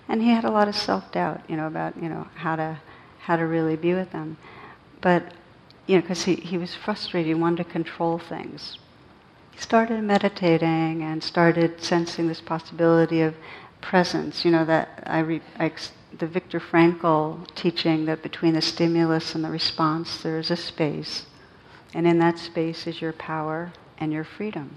and 0.08 0.22
he 0.22 0.30
had 0.30 0.46
a 0.46 0.52
lot 0.52 0.68
of 0.68 0.76
self-doubt, 0.76 1.42
you 1.48 1.56
know, 1.56 1.68
about 1.68 1.96
you 2.02 2.10
know 2.10 2.28
how 2.36 2.56
to 2.56 2.80
how 3.20 3.36
to 3.36 3.46
really 3.46 3.76
be 3.76 3.94
with 3.94 4.12
them. 4.12 4.38
But 5.02 5.34
you 5.88 5.96
know, 5.96 6.02
because 6.02 6.24
he, 6.24 6.36
he 6.36 6.58
was 6.58 6.76
frustrated, 6.76 7.28
he 7.28 7.34
wanted 7.34 7.64
to 7.66 7.72
control 7.72 8.18
things. 8.18 8.78
He 9.52 9.60
started 9.60 10.04
meditating 10.04 11.02
and 11.02 11.24
started 11.24 11.82
sensing 11.82 12.28
this 12.28 12.42
possibility 12.42 13.22
of 13.22 13.36
presence. 13.82 14.44
You 14.44 14.52
know 14.52 14.66
that 14.66 15.04
I, 15.06 15.20
re, 15.20 15.42
I 15.60 15.72
the 16.18 16.28
Viktor 16.28 16.60
Frankl 16.60 17.48
teaching 17.56 18.06
that 18.06 18.24
between 18.24 18.54
the 18.54 18.62
stimulus 18.62 19.36
and 19.36 19.44
the 19.44 19.50
response 19.50 20.22
there 20.24 20.40
is 20.40 20.52
a 20.52 20.56
space, 20.56 21.26
and 21.94 22.08
in 22.08 22.20
that 22.20 22.40
space 22.40 22.88
is 22.88 23.02
your 23.02 23.14
power 23.14 23.74
and 23.98 24.12
your 24.12 24.24
freedom. 24.24 24.76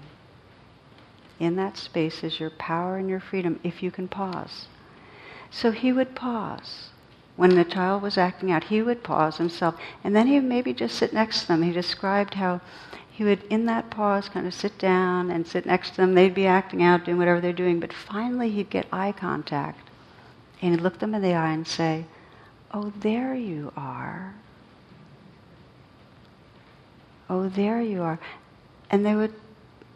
In 1.39 1.55
that 1.55 1.77
space 1.77 2.23
is 2.23 2.39
your 2.39 2.49
power 2.49 2.97
and 2.97 3.09
your 3.09 3.19
freedom 3.21 3.59
if 3.63 3.81
you 3.81 3.91
can 3.91 4.07
pause. 4.07 4.67
So 5.49 5.71
he 5.71 5.91
would 5.91 6.15
pause. 6.15 6.89
When 7.39 7.55
the 7.55 7.63
child 7.63 8.01
was 8.01 8.17
acting 8.17 8.51
out, 8.51 8.65
he 8.65 8.81
would 8.81 9.01
pause 9.01 9.37
himself. 9.37 9.75
And 10.03 10.13
then 10.13 10.27
he 10.27 10.33
would 10.33 10.43
maybe 10.43 10.73
just 10.73 10.97
sit 10.97 11.13
next 11.13 11.39
to 11.39 11.47
them. 11.47 11.61
He 11.61 11.71
described 11.71 12.33
how 12.33 12.59
he 13.09 13.23
would, 13.23 13.43
in 13.43 13.65
that 13.65 13.89
pause, 13.89 14.27
kind 14.27 14.45
of 14.45 14.53
sit 14.53 14.77
down 14.77 15.31
and 15.31 15.47
sit 15.47 15.65
next 15.65 15.91
to 15.91 15.95
them. 15.95 16.15
They'd 16.15 16.33
be 16.33 16.45
acting 16.45 16.83
out, 16.83 17.05
doing 17.05 17.17
whatever 17.17 17.39
they're 17.39 17.53
doing. 17.53 17.79
But 17.79 17.93
finally, 17.93 18.51
he'd 18.51 18.69
get 18.69 18.87
eye 18.91 19.13
contact. 19.13 19.89
And 20.61 20.73
he'd 20.73 20.81
look 20.81 20.99
them 20.99 21.15
in 21.15 21.21
the 21.21 21.33
eye 21.33 21.53
and 21.53 21.65
say, 21.65 22.03
Oh, 22.73 22.91
there 22.99 23.33
you 23.33 23.71
are. 23.77 24.35
Oh, 27.29 27.47
there 27.47 27.81
you 27.81 28.01
are. 28.01 28.19
And 28.91 29.05
they 29.05 29.15
would, 29.15 29.33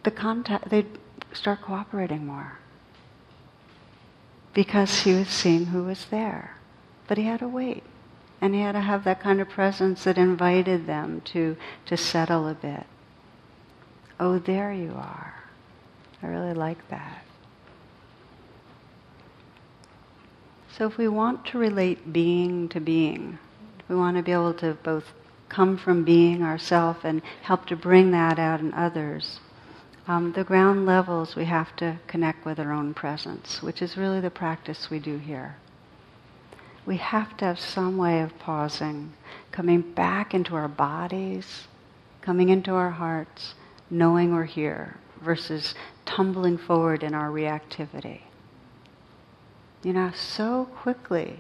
the 0.03 0.11
contact, 0.11 0.69
they'd 0.69 0.97
start 1.33 1.61
cooperating 1.63 2.25
more 2.25 2.57
because 4.53 5.01
he 5.01 5.13
was 5.13 5.27
seeing 5.27 5.65
who 5.65 5.83
was 5.83 6.05
there. 6.05 6.52
But 7.13 7.19
he 7.19 7.25
had 7.25 7.41
to 7.41 7.47
wait. 7.47 7.83
And 8.41 8.55
he 8.55 8.61
had 8.61 8.71
to 8.71 8.79
have 8.79 9.03
that 9.03 9.19
kind 9.19 9.39
of 9.39 9.47
presence 9.47 10.03
that 10.05 10.17
invited 10.17 10.87
them 10.87 11.21
to, 11.25 11.55
to 11.85 11.95
settle 11.95 12.47
a 12.47 12.55
bit. 12.55 12.87
Oh, 14.19 14.39
there 14.39 14.73
you 14.73 14.93
are. 14.95 15.35
I 16.23 16.25
really 16.25 16.55
like 16.55 16.89
that. 16.89 17.23
So 20.75 20.87
if 20.87 20.97
we 20.97 21.07
want 21.07 21.45
to 21.45 21.59
relate 21.59 22.11
being 22.11 22.67
to 22.69 22.79
being, 22.79 23.37
we 23.87 23.95
want 23.95 24.17
to 24.17 24.23
be 24.23 24.31
able 24.31 24.55
to 24.55 24.73
both 24.81 25.13
come 25.49 25.77
from 25.77 26.03
being 26.03 26.41
ourselves 26.41 27.01
and 27.03 27.21
help 27.43 27.67
to 27.67 27.75
bring 27.75 28.09
that 28.09 28.39
out 28.39 28.59
in 28.59 28.73
others, 28.73 29.39
um, 30.07 30.31
the 30.31 30.43
ground 30.43 30.87
levels, 30.87 31.35
we 31.35 31.45
have 31.45 31.75
to 31.75 31.99
connect 32.07 32.43
with 32.43 32.59
our 32.59 32.71
own 32.71 32.95
presence, 32.95 33.61
which 33.61 33.83
is 33.83 33.97
really 33.97 34.19
the 34.19 34.31
practice 34.31 34.89
we 34.89 34.97
do 34.97 35.19
here. 35.19 35.57
We 36.85 36.97
have 36.97 37.37
to 37.37 37.45
have 37.45 37.59
some 37.59 37.97
way 37.97 38.21
of 38.21 38.37
pausing, 38.39 39.13
coming 39.51 39.81
back 39.81 40.33
into 40.33 40.55
our 40.55 40.67
bodies, 40.67 41.67
coming 42.21 42.49
into 42.49 42.71
our 42.73 42.91
hearts, 42.91 43.55
knowing 43.89 44.33
we're 44.33 44.43
here, 44.43 44.97
versus 45.21 45.75
tumbling 46.05 46.57
forward 46.57 47.03
in 47.03 47.13
our 47.13 47.29
reactivity. 47.29 48.21
You 49.83 49.93
know, 49.93 50.11
so 50.13 50.65
quickly 50.65 51.39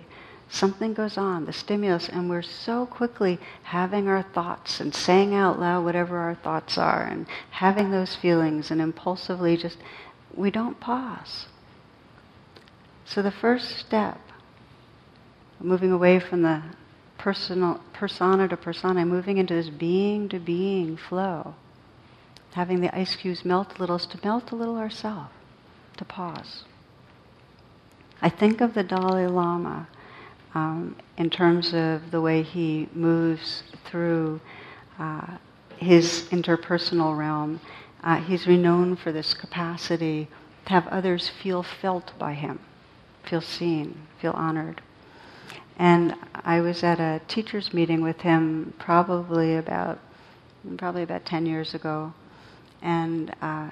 something 0.49 0.93
goes 0.93 1.17
on, 1.17 1.45
the 1.45 1.53
stimulus, 1.53 2.07
and 2.07 2.29
we're 2.29 2.41
so 2.41 2.85
quickly 2.85 3.39
having 3.63 4.07
our 4.07 4.21
thoughts 4.21 4.79
and 4.79 4.93
saying 4.93 5.33
out 5.33 5.59
loud 5.59 5.83
whatever 5.83 6.19
our 6.19 6.35
thoughts 6.35 6.77
are 6.77 7.03
and 7.03 7.25
having 7.49 7.91
those 7.91 8.15
feelings 8.15 8.69
and 8.69 8.79
impulsively 8.79 9.57
just, 9.57 9.77
we 10.35 10.51
don't 10.51 10.79
pause. 10.79 11.47
So 13.05 13.21
the 13.21 13.31
first 13.31 13.77
step, 13.77 14.19
moving 15.63 15.91
away 15.91 16.19
from 16.19 16.41
the 16.41 16.61
personal, 17.17 17.79
persona 17.93 18.47
to 18.49 18.57
persona, 18.57 19.05
moving 19.05 19.37
into 19.37 19.53
this 19.53 19.69
being 19.69 20.27
to 20.29 20.39
being 20.39 20.97
flow, 20.97 21.55
having 22.51 22.81
the 22.81 22.95
ice 22.95 23.15
cubes 23.15 23.45
melt 23.45 23.77
a 23.77 23.79
little 23.79 23.95
is 23.95 24.05
to 24.05 24.19
melt 24.23 24.51
a 24.51 24.55
little 24.55 24.77
ourselves, 24.77 25.31
to 25.97 26.05
pause. 26.05 26.65
I 28.21 28.29
think 28.29 28.61
of 28.61 28.73
the 28.73 28.83
Dalai 28.83 29.27
Lama 29.27 29.87
um, 30.53 30.95
in 31.17 31.29
terms 31.29 31.73
of 31.73 32.11
the 32.11 32.21
way 32.21 32.43
he 32.43 32.87
moves 32.93 33.63
through 33.85 34.39
uh, 34.99 35.37
his 35.77 36.27
interpersonal 36.31 37.17
realm. 37.17 37.59
Uh, 38.03 38.17
he's 38.17 38.47
renowned 38.47 38.99
for 38.99 39.11
this 39.11 39.33
capacity 39.33 40.27
to 40.65 40.71
have 40.73 40.87
others 40.87 41.29
feel 41.29 41.63
felt 41.63 42.17
by 42.19 42.33
him, 42.33 42.59
feel 43.23 43.41
seen, 43.41 44.07
feel 44.19 44.33
honored. 44.33 44.81
And 45.77 46.15
I 46.33 46.61
was 46.61 46.83
at 46.83 46.99
a 46.99 47.21
teachers 47.27 47.73
meeting 47.73 48.01
with 48.01 48.21
him 48.21 48.73
probably 48.79 49.55
about 49.55 49.99
probably 50.77 51.03
about 51.03 51.25
10 51.25 51.45
years 51.45 51.73
ago. 51.73 52.13
And 52.81 53.29
uh, 53.41 53.69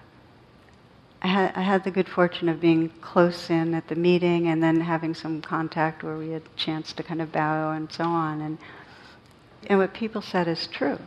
I, 1.22 1.28
had, 1.28 1.54
I 1.56 1.62
had 1.62 1.84
the 1.84 1.92
good 1.92 2.10
fortune 2.10 2.50
of 2.50 2.60
being 2.60 2.90
close 3.02 3.50
in 3.50 3.74
at 3.74 3.88
the 3.88 3.96
meeting 3.96 4.48
and 4.48 4.62
then 4.62 4.82
having 4.82 5.14
some 5.14 5.42
contact 5.42 6.04
where 6.04 6.18
we 6.18 6.32
had 6.32 6.42
a 6.42 6.60
chance 6.60 6.94
to 6.94 7.04
kind 7.04 7.22
of 7.22 7.32
bow 7.32 7.72
and 7.72 7.92
so 7.92 8.04
on. 8.04 8.42
And, 8.42 8.58
and 9.68 9.80
what 9.80 9.94
people 9.94 10.22
said 10.22 10.48
is 10.48 10.68
true 10.68 11.00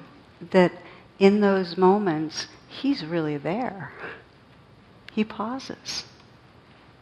that 0.50 0.72
in 1.18 1.40
those 1.40 1.76
moments, 1.76 2.46
he's 2.68 3.04
really 3.04 3.36
there. 3.36 3.92
He 5.12 5.24
pauses 5.24 6.04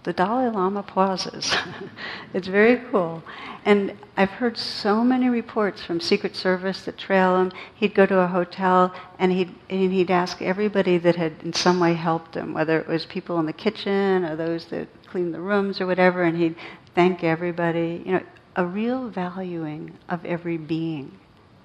the 0.04 0.12
Dalai 0.12 0.48
Lama 0.48 0.82
pauses. 0.82 1.54
it's 2.34 2.48
very 2.48 2.82
cool. 2.90 3.22
And 3.64 3.96
I've 4.16 4.30
heard 4.30 4.58
so 4.58 5.04
many 5.04 5.28
reports 5.28 5.82
from 5.82 6.00
Secret 6.00 6.34
Service 6.34 6.82
that 6.82 6.98
trail 6.98 7.36
him. 7.36 7.52
He'd 7.74 7.94
go 7.94 8.06
to 8.06 8.18
a 8.18 8.26
hotel 8.26 8.92
and 9.18 9.30
he'd, 9.30 9.54
and 9.70 9.92
he'd 9.92 10.10
ask 10.10 10.42
everybody 10.42 10.98
that 10.98 11.14
had 11.14 11.34
in 11.44 11.52
some 11.52 11.78
way 11.78 11.94
helped 11.94 12.34
him, 12.34 12.52
whether 12.52 12.80
it 12.80 12.88
was 12.88 13.06
people 13.06 13.38
in 13.38 13.46
the 13.46 13.52
kitchen 13.52 14.24
or 14.24 14.34
those 14.34 14.66
that 14.66 14.88
cleaned 15.06 15.34
the 15.34 15.40
rooms 15.40 15.80
or 15.80 15.86
whatever, 15.86 16.24
and 16.24 16.36
he'd 16.36 16.56
thank 16.94 17.22
everybody. 17.22 18.02
You 18.04 18.12
know, 18.12 18.22
a 18.56 18.66
real 18.66 19.08
valuing 19.08 19.96
of 20.08 20.24
every 20.24 20.56
being. 20.56 21.18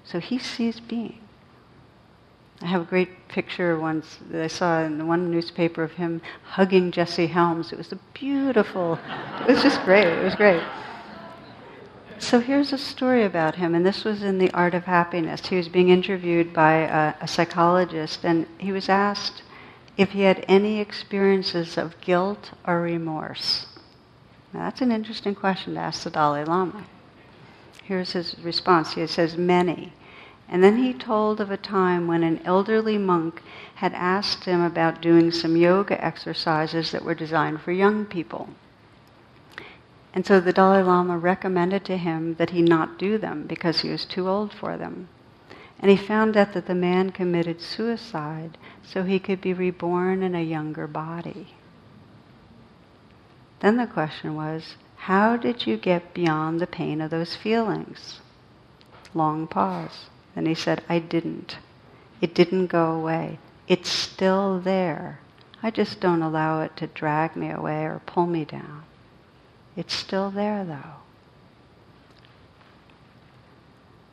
So 0.04 0.20
he 0.20 0.38
sees 0.38 0.80
being. 0.80 1.20
I 2.60 2.66
have 2.66 2.82
a 2.82 2.84
great 2.84 3.28
picture 3.28 3.78
once 3.78 4.18
that 4.30 4.42
I 4.42 4.48
saw 4.48 4.82
in 4.82 5.06
one 5.06 5.30
newspaper 5.30 5.84
of 5.84 5.92
him 5.92 6.20
hugging 6.42 6.90
Jesse 6.90 7.28
Helms. 7.28 7.72
It 7.72 7.78
was 7.78 7.92
a 7.92 7.98
beautiful, 8.14 8.98
it 9.42 9.52
was 9.52 9.62
just 9.62 9.82
great. 9.84 10.06
It 10.06 10.24
was 10.24 10.34
great. 10.34 10.62
So 12.18 12.40
here's 12.40 12.72
a 12.72 12.78
story 12.78 13.22
about 13.22 13.54
him, 13.54 13.76
and 13.76 13.86
this 13.86 14.02
was 14.02 14.24
in 14.24 14.38
The 14.38 14.50
Art 14.50 14.74
of 14.74 14.84
Happiness. 14.84 15.46
He 15.46 15.56
was 15.56 15.68
being 15.68 15.88
interviewed 15.88 16.52
by 16.52 16.78
a, 16.78 17.14
a 17.20 17.28
psychologist, 17.28 18.24
and 18.24 18.48
he 18.58 18.72
was 18.72 18.88
asked 18.88 19.42
if 19.96 20.10
he 20.10 20.22
had 20.22 20.44
any 20.48 20.80
experiences 20.80 21.78
of 21.78 22.00
guilt 22.00 22.50
or 22.66 22.80
remorse. 22.80 23.66
Now, 24.52 24.60
that's 24.60 24.80
an 24.80 24.90
interesting 24.90 25.36
question 25.36 25.74
to 25.74 25.80
ask 25.80 26.02
the 26.02 26.10
Dalai 26.10 26.44
Lama. 26.44 26.86
Here's 27.84 28.12
his 28.12 28.36
response. 28.40 28.94
He 28.94 29.06
says, 29.06 29.36
Many. 29.36 29.92
And 30.48 30.64
then 30.64 30.78
he 30.78 30.94
told 30.94 31.40
of 31.40 31.50
a 31.50 31.58
time 31.58 32.06
when 32.06 32.22
an 32.22 32.40
elderly 32.44 32.96
monk 32.96 33.42
had 33.76 33.92
asked 33.92 34.44
him 34.44 34.62
about 34.62 35.02
doing 35.02 35.30
some 35.30 35.56
yoga 35.56 36.02
exercises 36.02 36.90
that 36.92 37.04
were 37.04 37.14
designed 37.14 37.60
for 37.60 37.72
young 37.72 38.06
people. 38.06 38.48
And 40.14 40.24
so 40.24 40.40
the 40.40 40.52
Dalai 40.52 40.82
Lama 40.82 41.18
recommended 41.18 41.84
to 41.84 41.98
him 41.98 42.34
that 42.36 42.50
he 42.50 42.62
not 42.62 42.98
do 42.98 43.18
them 43.18 43.46
because 43.46 43.80
he 43.80 43.90
was 43.90 44.06
too 44.06 44.28
old 44.28 44.54
for 44.54 44.78
them. 44.78 45.08
And 45.80 45.90
he 45.90 45.96
found 45.96 46.36
out 46.36 46.54
that 46.54 46.66
the 46.66 46.74
man 46.74 47.10
committed 47.10 47.60
suicide 47.60 48.56
so 48.82 49.02
he 49.02 49.20
could 49.20 49.40
be 49.40 49.52
reborn 49.52 50.22
in 50.22 50.34
a 50.34 50.42
younger 50.42 50.86
body. 50.86 51.54
Then 53.60 53.76
the 53.76 53.86
question 53.86 54.34
was, 54.34 54.76
how 54.96 55.36
did 55.36 55.66
you 55.66 55.76
get 55.76 56.14
beyond 56.14 56.58
the 56.58 56.66
pain 56.66 57.00
of 57.00 57.10
those 57.10 57.36
feelings? 57.36 58.20
Long 59.14 59.46
pause. 59.46 60.06
And 60.38 60.46
he 60.46 60.54
said, 60.54 60.84
I 60.88 61.00
didn't. 61.00 61.58
It 62.20 62.32
didn't 62.32 62.68
go 62.68 62.92
away. 62.92 63.40
It's 63.66 63.90
still 63.90 64.60
there. 64.60 65.18
I 65.64 65.72
just 65.72 65.98
don't 65.98 66.22
allow 66.22 66.62
it 66.62 66.76
to 66.76 66.86
drag 66.86 67.34
me 67.34 67.50
away 67.50 67.82
or 67.82 68.00
pull 68.06 68.26
me 68.26 68.44
down. 68.44 68.84
It's 69.74 69.92
still 69.92 70.30
there, 70.30 70.64
though. 70.64 71.02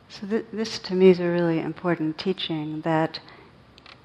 So 0.09 0.25
th- 0.25 0.47
this 0.51 0.79
to 0.79 0.95
me 0.95 1.09
is 1.09 1.19
a 1.19 1.29
really 1.29 1.59
important 1.59 2.17
teaching 2.17 2.81
that 2.81 3.19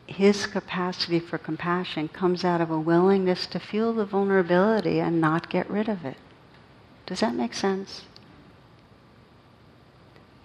his 0.06 0.44
capacity 0.44 1.20
for 1.20 1.38
compassion 1.38 2.08
comes 2.08 2.44
out 2.44 2.60
of 2.60 2.70
a 2.70 2.78
willingness 2.78 3.46
to 3.46 3.58
feel 3.58 3.94
the 3.94 4.04
vulnerability 4.04 5.00
and 5.00 5.22
not 5.22 5.48
get 5.48 5.70
rid 5.70 5.88
of 5.88 6.04
it. 6.04 6.18
Does 7.06 7.20
that 7.20 7.34
make 7.34 7.54
sense? 7.54 8.02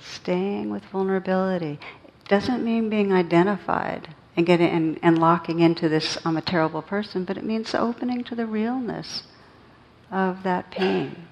Staying 0.05 0.69
with 0.69 0.83
vulnerability 0.85 1.79
doesn't 2.27 2.63
mean 2.63 2.89
being 2.89 3.13
identified 3.13 4.15
and 4.35 4.45
getting 4.45 4.69
and, 4.69 4.99
and 5.01 5.19
locking 5.19 5.59
into 5.59 5.87
this 5.87 6.17
I'm 6.25 6.37
a 6.37 6.41
terrible 6.41 6.81
person, 6.81 7.23
but 7.23 7.37
it 7.37 7.43
means 7.43 7.73
opening 7.73 8.23
to 8.25 8.35
the 8.35 8.45
realness 8.45 9.23
of 10.11 10.43
that 10.43 10.71
pain. 10.71 11.27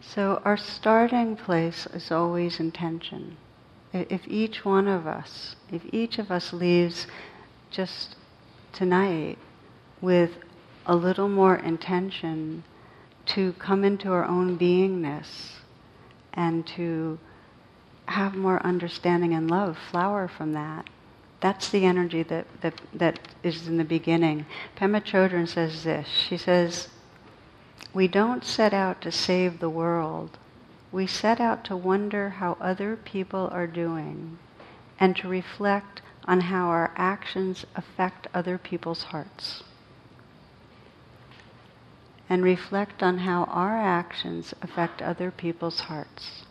So 0.00 0.40
our 0.44 0.56
starting 0.56 1.36
place 1.36 1.86
is 1.86 2.10
always 2.10 2.58
intention. 2.58 3.36
If 3.92 4.26
each 4.26 4.64
one 4.64 4.88
of 4.88 5.06
us, 5.06 5.56
if 5.70 5.82
each 5.92 6.18
of 6.18 6.30
us 6.30 6.52
leaves 6.52 7.06
just 7.70 8.16
tonight 8.72 9.38
with 10.00 10.32
a 10.86 10.96
little 10.96 11.28
more 11.28 11.56
intention 11.56 12.64
to 13.28 13.52
come 13.54 13.84
into 13.84 14.10
our 14.10 14.24
own 14.24 14.58
beingness 14.58 15.52
and 16.32 16.66
to 16.66 17.18
have 18.06 18.34
more 18.34 18.64
understanding 18.64 19.34
and 19.34 19.50
love 19.50 19.76
flower 19.90 20.26
from 20.26 20.52
that. 20.52 20.88
That's 21.40 21.68
the 21.68 21.84
energy 21.84 22.22
that, 22.24 22.46
that, 22.62 22.80
that 22.94 23.20
is 23.42 23.68
in 23.68 23.76
the 23.76 23.84
beginning. 23.84 24.46
Pema 24.76 25.02
Chodron 25.02 25.46
says 25.46 25.84
this. 25.84 26.08
She 26.08 26.36
says, 26.36 26.88
We 27.92 28.08
don't 28.08 28.44
set 28.44 28.72
out 28.72 29.00
to 29.02 29.12
save 29.12 29.60
the 29.60 29.70
world. 29.70 30.38
We 30.90 31.06
set 31.06 31.38
out 31.38 31.64
to 31.64 31.76
wonder 31.76 32.30
how 32.30 32.56
other 32.60 32.96
people 32.96 33.48
are 33.52 33.66
doing 33.66 34.38
and 34.98 35.14
to 35.16 35.28
reflect 35.28 36.00
on 36.24 36.40
how 36.40 36.68
our 36.68 36.92
actions 36.96 37.66
affect 37.76 38.26
other 38.32 38.58
people's 38.58 39.04
hearts 39.04 39.62
and 42.28 42.42
reflect 42.42 43.02
on 43.02 43.18
how 43.18 43.44
our 43.44 43.76
actions 43.76 44.54
affect 44.62 45.00
other 45.00 45.30
people's 45.30 45.80
hearts. 45.80 46.44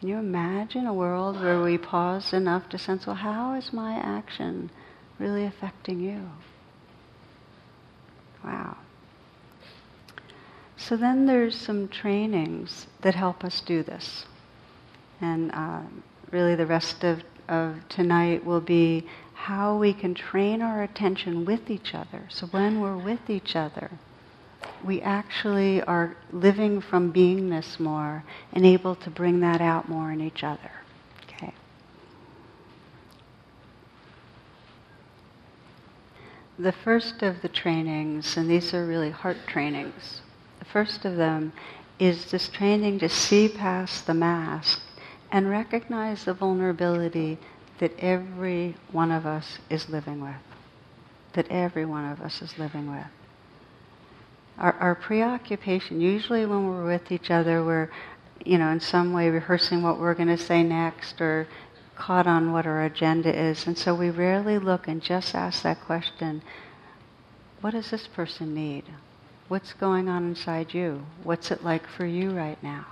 Can 0.00 0.08
you 0.08 0.18
imagine 0.18 0.86
a 0.86 0.94
world 0.94 1.40
where 1.40 1.60
we 1.60 1.76
pause 1.76 2.32
enough 2.32 2.68
to 2.68 2.78
sense, 2.78 3.06
well, 3.06 3.16
how 3.16 3.54
is 3.54 3.72
my 3.72 3.94
action 3.94 4.70
really 5.18 5.44
affecting 5.44 6.00
you? 6.00 6.30
Wow. 8.44 8.76
So 10.76 10.96
then 10.96 11.26
there's 11.26 11.56
some 11.56 11.88
trainings 11.88 12.86
that 13.00 13.16
help 13.16 13.44
us 13.44 13.60
do 13.60 13.82
this. 13.82 14.24
And 15.20 15.50
uh, 15.52 15.82
really 16.30 16.54
the 16.54 16.66
rest 16.66 17.02
of, 17.02 17.24
of 17.48 17.76
tonight 17.88 18.44
will 18.44 18.60
be 18.60 19.04
how 19.42 19.76
we 19.76 19.92
can 19.92 20.14
train 20.14 20.60
our 20.60 20.82
attention 20.82 21.44
with 21.44 21.70
each 21.70 21.94
other. 21.94 22.24
So 22.28 22.46
when 22.48 22.80
we're 22.80 22.96
with 22.96 23.30
each 23.30 23.54
other, 23.54 23.92
we 24.84 25.00
actually 25.00 25.80
are 25.82 26.16
living 26.32 26.80
from 26.80 27.12
beingness 27.12 27.78
more 27.78 28.24
and 28.52 28.66
able 28.66 28.96
to 28.96 29.08
bring 29.10 29.38
that 29.40 29.60
out 29.60 29.88
more 29.88 30.10
in 30.10 30.20
each 30.20 30.42
other. 30.42 30.72
Okay. 31.24 31.54
The 36.58 36.72
first 36.72 37.22
of 37.22 37.40
the 37.40 37.48
trainings, 37.48 38.36
and 38.36 38.50
these 38.50 38.74
are 38.74 38.84
really 38.84 39.10
heart 39.10 39.38
trainings, 39.46 40.20
the 40.58 40.64
first 40.64 41.04
of 41.04 41.16
them 41.16 41.52
is 42.00 42.32
this 42.32 42.48
training 42.48 42.98
to 42.98 43.08
see 43.08 43.48
past 43.48 44.06
the 44.06 44.14
mask 44.14 44.82
and 45.30 45.48
recognize 45.48 46.24
the 46.24 46.34
vulnerability 46.34 47.38
that 47.78 47.98
every 47.98 48.76
one 48.92 49.10
of 49.10 49.26
us 49.26 49.58
is 49.70 49.88
living 49.88 50.20
with. 50.20 50.34
That 51.34 51.48
every 51.50 51.84
one 51.84 52.04
of 52.10 52.20
us 52.20 52.42
is 52.42 52.58
living 52.58 52.90
with. 52.90 53.06
Our, 54.58 54.72
our 54.74 54.94
preoccupation, 54.94 56.00
usually 56.00 56.44
when 56.44 56.68
we're 56.68 56.84
with 56.84 57.12
each 57.12 57.30
other, 57.30 57.64
we're, 57.64 57.90
you 58.44 58.58
know, 58.58 58.70
in 58.70 58.80
some 58.80 59.12
way 59.12 59.28
rehearsing 59.28 59.82
what 59.82 60.00
we're 60.00 60.14
going 60.14 60.28
to 60.28 60.38
say 60.38 60.62
next 60.62 61.20
or 61.20 61.46
caught 61.94 62.26
on 62.26 62.52
what 62.52 62.66
our 62.66 62.84
agenda 62.84 63.36
is. 63.36 63.66
And 63.66 63.78
so 63.78 63.94
we 63.94 64.10
rarely 64.10 64.58
look 64.58 64.88
and 64.88 65.02
just 65.02 65.34
ask 65.34 65.62
that 65.62 65.80
question 65.80 66.42
what 67.60 67.72
does 67.72 67.90
this 67.90 68.06
person 68.06 68.54
need? 68.54 68.84
What's 69.48 69.72
going 69.72 70.08
on 70.08 70.24
inside 70.28 70.74
you? 70.74 71.04
What's 71.24 71.50
it 71.50 71.64
like 71.64 71.86
for 71.88 72.06
you 72.06 72.30
right 72.30 72.62
now? 72.62 72.86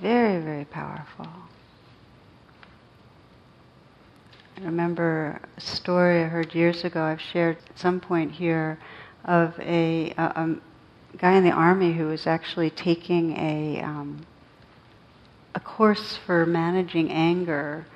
Very, 0.00 0.40
very 0.40 0.64
powerful. 0.66 1.28
I 4.53 4.53
remember 4.64 5.40
a 5.56 5.60
story 5.60 6.22
I 6.22 6.26
heard 6.26 6.54
years 6.54 6.84
ago, 6.84 7.02
I've 7.02 7.20
shared 7.20 7.58
at 7.70 7.78
some 7.78 8.00
point 8.00 8.32
here, 8.32 8.78
of 9.24 9.58
a, 9.60 10.12
a, 10.18 10.22
a 10.22 10.56
guy 11.16 11.32
in 11.32 11.44
the 11.44 11.50
army 11.50 11.92
who 11.92 12.06
was 12.06 12.26
actually 12.26 12.70
taking 12.70 13.36
a, 13.36 13.80
um, 13.80 14.26
a 15.54 15.60
course 15.60 16.18
for 16.26 16.44
managing 16.46 17.10
anger 17.10 17.86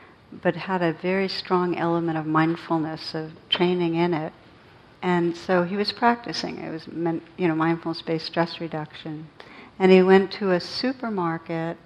but 0.42 0.54
had 0.54 0.82
a 0.82 0.92
very 0.92 1.28
strong 1.28 1.76
element 1.76 2.18
of 2.18 2.26
mindfulness, 2.26 3.14
of 3.14 3.32
training 3.48 3.94
in 3.94 4.12
it. 4.12 4.32
And 5.00 5.36
so 5.36 5.62
he 5.62 5.76
was 5.76 5.92
practicing. 5.92 6.58
It 6.58 6.70
was, 6.70 6.86
you 6.86 7.48
know, 7.48 7.54
mindfulness-based 7.54 8.26
stress 8.26 8.60
reduction. 8.60 9.28
And 9.78 9.92
he 9.92 10.02
went 10.02 10.32
to 10.32 10.50
a 10.50 10.60
supermarket, 10.60 11.78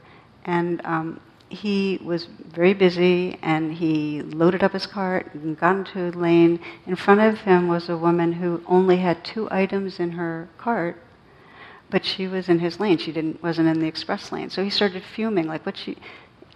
and 0.45 0.81
um, 0.85 1.21
he 1.53 2.01
was 2.03 2.25
very 2.25 2.73
busy, 2.73 3.38
and 3.43 3.75
he 3.75 4.23
loaded 4.23 4.62
up 4.62 4.73
his 4.73 4.87
cart 4.87 5.33
and 5.35 5.59
got 5.59 5.77
into 5.77 6.09
a 6.09 6.11
lane. 6.11 6.59
In 6.87 6.97
front 6.97 7.21
of 7.21 7.41
him 7.41 7.69
was 7.69 7.88
a 7.88 7.97
woman 7.97 8.33
who 8.33 8.62
only 8.67 8.97
had 8.97 9.25
two 9.25 9.49
items 9.51 10.01
in 10.01 10.12
her 10.12 10.49
cart, 10.57 10.97
but 11.91 12.05
she 12.05 12.27
was 12.27 12.49
in 12.49 12.59
his 12.61 12.81
lane. 12.81 12.97
She 12.97 13.12
didn't 13.12 13.43
wasn't 13.43 13.69
in 13.69 13.81
the 13.81 13.87
express 13.87 14.33
lane. 14.33 14.49
So 14.49 14.65
he 14.65 14.71
started 14.71 15.03
fuming, 15.05 15.47
like 15.47 15.67
what 15.67 15.77
she 15.77 15.99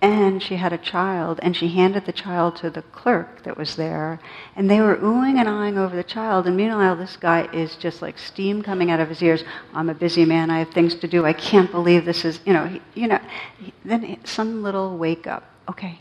and 0.02 0.42
she 0.42 0.56
had 0.56 0.74
a 0.74 0.78
child, 0.78 1.40
and 1.42 1.56
she 1.56 1.68
handed 1.68 2.04
the 2.04 2.12
child 2.12 2.56
to 2.56 2.68
the 2.68 2.82
clerk 2.82 3.42
that 3.44 3.56
was 3.56 3.76
there, 3.76 4.20
and 4.54 4.70
they 4.70 4.78
were 4.78 4.96
oohing 4.96 5.38
and 5.38 5.48
eyeing 5.48 5.78
over 5.78 5.96
the 5.96 6.04
child. 6.04 6.46
And 6.46 6.54
meanwhile, 6.54 6.96
this 6.96 7.16
guy 7.16 7.48
is 7.50 7.76
just 7.76 8.02
like 8.02 8.18
steam 8.18 8.62
coming 8.62 8.90
out 8.90 9.00
of 9.00 9.08
his 9.08 9.22
ears. 9.22 9.42
I'm 9.72 9.88
a 9.88 9.94
busy 9.94 10.26
man. 10.26 10.50
I 10.50 10.58
have 10.58 10.70
things 10.70 10.94
to 10.96 11.08
do. 11.08 11.24
I 11.24 11.32
can't 11.32 11.70
believe 11.70 12.04
this 12.04 12.26
is, 12.26 12.40
you 12.44 12.52
know, 12.52 12.66
he, 12.66 12.82
you 12.94 13.08
know. 13.08 13.18
He, 13.58 13.72
then 13.86 14.18
some 14.24 14.62
little 14.62 14.98
wake 14.98 15.26
up. 15.26 15.44
Okay, 15.68 16.00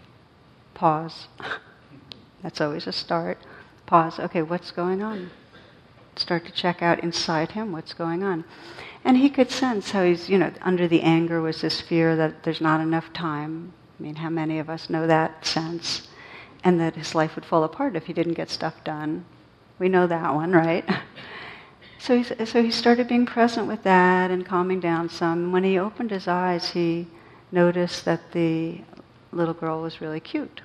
pause. 0.74 1.28
That's 2.44 2.60
always 2.60 2.88
a 2.88 2.92
start. 2.92 3.38
Pause. 3.86 4.20
Okay, 4.20 4.42
what's 4.42 4.72
going 4.72 5.04
on? 5.04 5.32
Start 6.18 6.46
to 6.46 6.52
check 6.52 6.82
out 6.82 7.02
inside 7.02 7.52
him 7.54 7.72
what's 7.72 7.94
going 7.94 8.24
on. 8.24 8.44
And 9.06 9.18
he 9.18 9.30
could 9.30 9.52
sense 9.52 9.92
how 9.92 10.04
he's, 10.04 10.28
you 10.28 10.38
know, 10.38 10.52
under 10.62 10.88
the 10.88 11.02
anger 11.02 11.42
was 11.42 11.62
this 11.62 11.80
fear 11.80 12.16
that 12.18 12.44
there's 12.44 12.62
not 12.62 12.82
enough 12.82 13.14
time 13.14 13.72
I 13.98 14.04
mean, 14.04 14.16
how 14.16 14.30
many 14.30 14.60
of 14.60 14.70
us 14.70 14.90
know 14.90 15.08
that 15.08 15.46
sense? 15.46 16.08
And 16.64 16.80
that 16.80 16.96
his 16.96 17.16
life 17.16 17.36
would 17.36 17.46
fall 17.46 17.64
apart 17.64 17.96
if 17.96 18.08
he 18.08 18.14
didn't 18.14 18.34
get 18.34 18.50
stuff 18.50 18.84
done. 18.84 19.26
We 19.80 19.90
know 19.90 20.08
that 20.08 20.34
one, 20.34 20.52
right? 20.52 20.88
So 21.98 22.22
he, 22.22 22.46
so 22.46 22.62
he 22.62 22.70
started 22.70 23.08
being 23.08 23.26
present 23.26 23.68
with 23.68 23.82
that 23.82 24.30
and 24.30 24.46
calming 24.46 24.80
down 24.80 25.10
some. 25.10 25.52
When 25.52 25.64
he 25.64 25.80
opened 25.80 26.12
his 26.12 26.28
eyes, 26.28 26.70
he 26.70 27.08
noticed 27.52 28.06
that 28.06 28.32
the 28.32 28.82
little 29.32 29.56
girl 29.56 29.82
was 29.82 30.02
really 30.02 30.20
cute. 30.20 30.62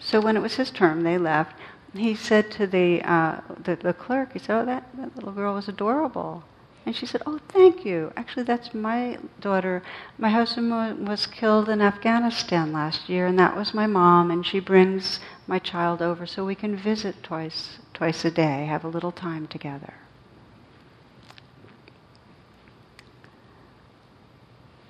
So 0.00 0.20
when 0.20 0.36
it 0.36 0.40
was 0.40 0.56
his 0.56 0.72
turn, 0.72 1.04
they 1.04 1.18
left. 1.18 1.54
He 1.94 2.16
said 2.16 2.50
to 2.52 2.66
the, 2.66 3.00
uh, 3.02 3.42
the, 3.62 3.76
the 3.76 3.94
clerk, 3.94 4.32
he 4.32 4.40
said, 4.40 4.62
"Oh, 4.62 4.64
that, 4.64 4.88
that 4.98 5.14
little 5.14 5.30
girl 5.30 5.54
was 5.54 5.68
adorable." 5.68 6.42
And 6.86 6.94
she 6.94 7.04
said, 7.04 7.22
Oh, 7.26 7.40
thank 7.48 7.84
you. 7.84 8.12
Actually, 8.16 8.44
that's 8.44 8.72
my 8.72 9.18
daughter. 9.40 9.82
My 10.18 10.30
husband 10.30 11.08
was 11.08 11.26
killed 11.26 11.68
in 11.68 11.82
Afghanistan 11.82 12.72
last 12.72 13.08
year, 13.08 13.26
and 13.26 13.36
that 13.40 13.56
was 13.56 13.74
my 13.74 13.88
mom, 13.88 14.30
and 14.30 14.46
she 14.46 14.60
brings 14.60 15.18
my 15.48 15.58
child 15.58 16.00
over 16.00 16.26
so 16.26 16.46
we 16.46 16.54
can 16.54 16.76
visit 16.76 17.24
twice, 17.24 17.80
twice 17.92 18.24
a 18.24 18.30
day, 18.30 18.66
have 18.66 18.84
a 18.84 18.88
little 18.88 19.10
time 19.10 19.48
together. 19.48 19.94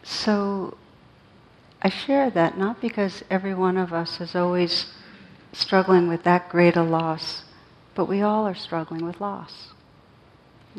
So 0.03 0.77
I 1.81 1.89
share 1.89 2.29
that 2.29 2.59
not 2.59 2.83
because 2.83 3.25
every 3.31 3.55
one 3.55 3.79
of 3.79 3.95
us 3.95 4.21
is 4.21 4.37
always 4.37 4.93
struggling 5.53 6.09
with 6.09 6.25
that 6.25 6.51
great 6.51 6.77
a 6.77 6.83
loss, 6.83 7.45
but 7.95 8.05
we 8.05 8.21
all 8.21 8.47
are 8.47 8.55
struggling 8.55 9.05
with 9.05 9.19
loss. 9.19 9.73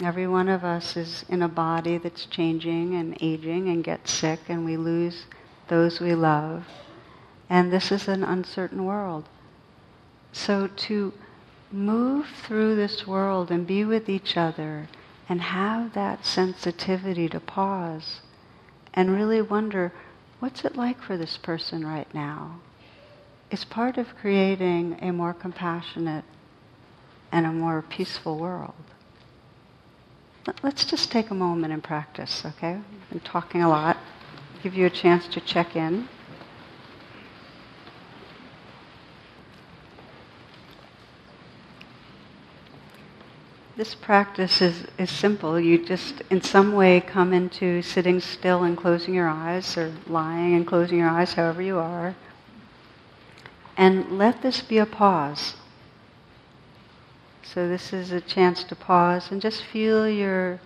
Every 0.03 0.27
one 0.27 0.47
of 0.47 0.63
us 0.63 0.95
is 0.95 1.25
in 1.27 1.41
a 1.41 1.47
body 1.47 1.97
that's 1.97 2.25
changing 2.25 2.93
and 2.93 3.17
aging 3.19 3.67
and 3.69 3.83
gets 3.83 4.11
sick, 4.11 4.41
and 4.47 4.63
we 4.63 4.77
lose 4.77 5.25
those 5.69 5.99
we 5.99 6.13
love. 6.13 6.65
And 7.49 7.71
this 7.71 7.91
is 7.91 8.07
an 8.07 8.23
uncertain 8.23 8.85
world. 8.85 9.27
So 10.31 10.67
to 10.67 11.13
move 11.71 12.27
through 12.43 12.75
this 12.75 13.07
world 13.07 13.49
and 13.49 13.65
be 13.65 13.83
with 13.83 14.07
each 14.07 14.37
other 14.37 14.87
and 15.27 15.41
have 15.41 15.93
that 15.93 16.25
sensitivity 16.25 17.27
to 17.29 17.39
pause 17.39 18.21
and 18.93 19.11
really 19.11 19.41
wonder 19.41 19.91
what's 20.39 20.63
it 20.63 20.75
like 20.75 21.01
for 21.01 21.17
this 21.17 21.37
person 21.37 21.85
right 21.85 22.13
now 22.13 22.59
is 23.49 23.65
part 23.65 23.97
of 23.97 24.15
creating 24.17 24.97
a 25.01 25.11
more 25.11 25.33
compassionate 25.33 26.25
and 27.31 27.45
a 27.45 27.51
more 27.51 27.81
peaceful 27.81 28.37
world. 28.37 28.73
Let's 30.63 30.85
just 30.85 31.11
take 31.11 31.29
a 31.29 31.33
moment 31.33 31.73
and 31.73 31.83
practice, 31.83 32.45
okay? 32.45 32.73
I've 32.73 33.09
been 33.09 33.19
talking 33.19 33.63
a 33.63 33.69
lot. 33.69 33.97
Give 34.63 34.73
you 34.73 34.85
a 34.85 34.89
chance 34.89 35.27
to 35.29 35.41
check 35.41 35.75
in. 35.75 36.07
This 43.75 43.93
practice 43.93 44.61
is, 44.61 44.87
is 44.97 45.11
simple. 45.11 45.59
You 45.59 45.85
just, 45.85 46.21
in 46.31 46.41
some 46.41 46.73
way, 46.73 46.99
come 46.99 47.31
into 47.33 47.83
sitting 47.83 48.19
still 48.19 48.63
and 48.63 48.75
closing 48.75 49.13
your 49.13 49.27
eyes, 49.27 49.77
or 49.77 49.93
lying 50.07 50.55
and 50.55 50.65
closing 50.65 50.97
your 50.97 51.09
eyes, 51.09 51.33
however 51.33 51.61
you 51.61 51.77
are. 51.77 52.15
And 53.77 54.17
let 54.17 54.41
this 54.41 54.61
be 54.61 54.79
a 54.79 54.87
pause. 54.87 55.55
So, 57.53 57.65
this 57.69 57.93
is 57.93 58.11
a 58.11 58.19
chance 58.19 58.65
to 58.65 58.75
pause 58.75 59.31
and 59.31 59.41
just 59.41 59.63
feel 59.63 60.07
your 60.07 60.59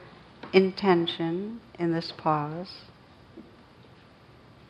intention 0.52 1.62
in 1.78 1.92
this 1.92 2.12
pause 2.12 2.72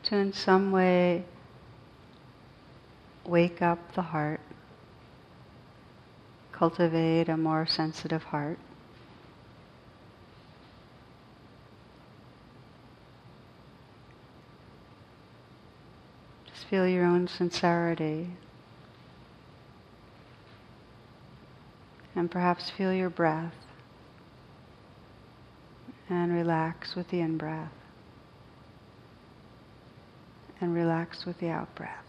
to, 0.03 0.17
in 0.17 0.33
some 0.33 0.73
way, 0.73 1.23
wake 3.25 3.61
up 3.61 3.93
the 3.93 4.01
heart, 4.01 4.41
cultivate 6.51 7.29
a 7.29 7.37
more 7.37 7.65
sensitive 7.65 8.23
heart. 8.23 8.59
Just 16.45 16.65
feel 16.65 16.85
your 16.85 17.05
own 17.05 17.29
sincerity. 17.29 18.31
And 22.15 22.29
perhaps 22.29 22.69
feel 22.69 22.93
your 22.93 23.09
breath 23.09 23.53
and 26.09 26.33
relax 26.33 26.95
with 26.95 27.09
the 27.09 27.21
in 27.21 27.37
breath 27.37 27.71
and 30.59 30.73
relax 30.73 31.25
with 31.25 31.39
the 31.39 31.49
out 31.49 31.73
breath. 31.73 32.05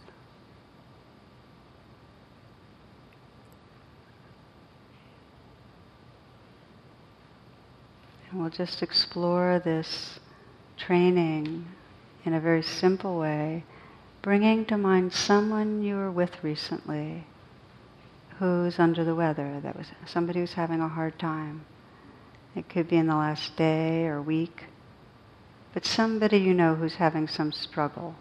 And 8.29 8.41
we'll 8.41 8.49
just 8.49 8.83
explore 8.83 9.61
this 9.63 10.19
training 10.77 11.65
in 12.25 12.33
a 12.33 12.39
very 12.39 12.63
simple 12.63 13.17
way, 13.19 13.63
bringing 14.21 14.65
to 14.65 14.77
mind 14.77 15.13
someone 15.13 15.81
you 15.81 15.95
were 15.95 16.11
with 16.11 16.43
recently 16.43 17.25
who's 18.43 18.77
under 18.77 19.05
the 19.05 19.15
weather, 19.15 19.61
that 19.61 19.73
was 19.73 19.87
somebody 20.05 20.41
who's 20.41 20.55
having 20.55 20.81
a 20.81 20.89
hard 20.89 21.17
time. 21.17 21.63
It 22.57 22.67
could 22.67 22.89
be 22.89 22.97
in 22.97 23.07
the 23.07 23.15
last 23.15 23.55
day 23.55 24.05
or 24.05 24.21
week, 24.21 24.65
but 25.73 25.85
somebody 25.85 26.39
you 26.39 26.53
know 26.53 26.75
who's 26.75 26.95
having 26.95 27.29
some 27.29 27.53
struggle. 27.53 28.15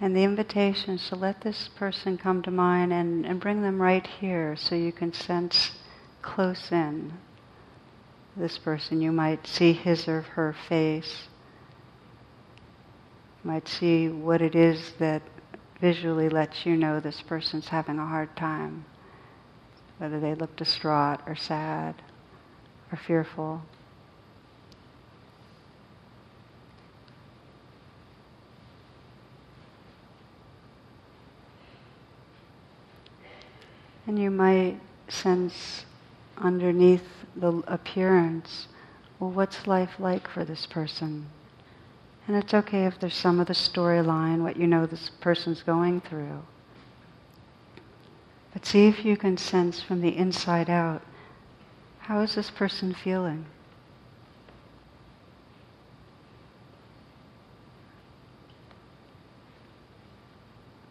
And 0.00 0.14
the 0.14 0.22
invitation 0.22 0.94
is 0.94 1.08
to 1.08 1.16
let 1.16 1.40
this 1.40 1.68
person 1.76 2.18
come 2.18 2.40
to 2.42 2.52
mind 2.52 2.92
and, 2.92 3.26
and 3.26 3.40
bring 3.40 3.62
them 3.62 3.82
right 3.82 4.06
here 4.06 4.54
so 4.54 4.76
you 4.76 4.92
can 4.92 5.12
sense 5.12 5.72
close 6.22 6.70
in 6.70 7.14
this 8.38 8.58
person. 8.58 9.00
You 9.00 9.12
might 9.12 9.46
see 9.46 9.72
his 9.72 10.08
or 10.08 10.22
her 10.22 10.54
face. 10.68 11.28
You 13.44 13.50
might 13.50 13.68
see 13.68 14.08
what 14.08 14.40
it 14.40 14.54
is 14.54 14.92
that 14.98 15.22
visually 15.80 16.28
lets 16.28 16.64
you 16.64 16.76
know 16.76 17.00
this 17.00 17.22
person's 17.22 17.68
having 17.68 17.98
a 17.98 18.06
hard 18.06 18.34
time, 18.36 18.84
whether 19.98 20.20
they 20.20 20.34
look 20.34 20.54
distraught 20.56 21.20
or 21.26 21.36
sad 21.36 21.94
or 22.92 22.98
fearful. 22.98 23.62
And 34.06 34.18
you 34.18 34.30
might 34.30 34.80
sense 35.08 35.84
underneath 36.38 37.17
the 37.40 37.62
appearance, 37.66 38.68
well, 39.18 39.30
what's 39.30 39.66
life 39.66 39.98
like 39.98 40.28
for 40.28 40.44
this 40.44 40.66
person? 40.66 41.26
And 42.26 42.36
it's 42.36 42.52
okay 42.52 42.84
if 42.84 43.00
there's 43.00 43.14
some 43.14 43.40
of 43.40 43.46
the 43.46 43.54
storyline, 43.54 44.42
what 44.42 44.56
you 44.56 44.66
know 44.66 44.86
this 44.86 45.10
person's 45.20 45.62
going 45.62 46.00
through. 46.02 46.42
But 48.52 48.66
see 48.66 48.86
if 48.86 49.04
you 49.04 49.16
can 49.16 49.36
sense 49.36 49.80
from 49.80 50.00
the 50.00 50.16
inside 50.16 50.68
out 50.68 51.02
How 52.00 52.20
is 52.20 52.34
this 52.34 52.50
person 52.50 52.94
feeling? 52.94 53.46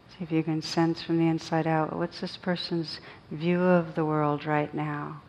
See 0.10 0.24
if 0.24 0.32
you 0.32 0.44
can 0.44 0.62
sense 0.62 1.04
from 1.04 1.18
the 1.18 1.28
inside 1.28 1.68
out 1.68 1.96
what's 1.96 2.22
this 2.22 2.38
person's 2.38 3.00
view 3.32 3.62
of 3.62 3.96
the 3.96 4.06
world 4.06 4.46
right 4.46 4.74
now? 4.74 5.22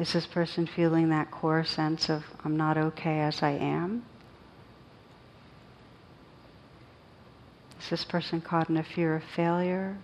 Is 0.00 0.14
this 0.14 0.26
person 0.26 0.66
feeling 0.66 1.10
that 1.10 1.30
core 1.30 1.62
sense 1.62 2.08
of, 2.08 2.24
I'm 2.42 2.56
not 2.56 2.78
okay 2.78 3.20
as 3.20 3.42
I 3.42 3.50
am? 3.50 4.06
Is 7.78 7.90
this 7.90 8.04
person 8.04 8.40
caught 8.40 8.70
in 8.70 8.78
a 8.78 8.82
fear 8.82 9.14
of 9.14 9.22
failure? 9.22 9.98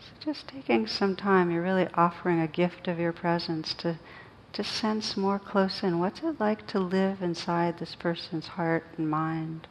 So 0.00 0.32
just 0.32 0.48
taking 0.48 0.88
some 0.88 1.14
time, 1.14 1.52
you're 1.52 1.62
really 1.62 1.86
offering 1.94 2.40
a 2.40 2.48
gift 2.48 2.88
of 2.88 2.98
your 2.98 3.12
presence 3.12 3.74
to 3.74 3.96
to 4.52 4.62
sense 4.62 5.16
more 5.16 5.38
close 5.38 5.82
in 5.82 5.98
what's 5.98 6.20
it 6.20 6.38
like 6.38 6.66
to 6.66 6.78
live 6.78 7.22
inside 7.22 7.78
this 7.78 7.94
person's 7.94 8.48
heart 8.48 8.84
and 8.98 9.08
mind. 9.08 9.66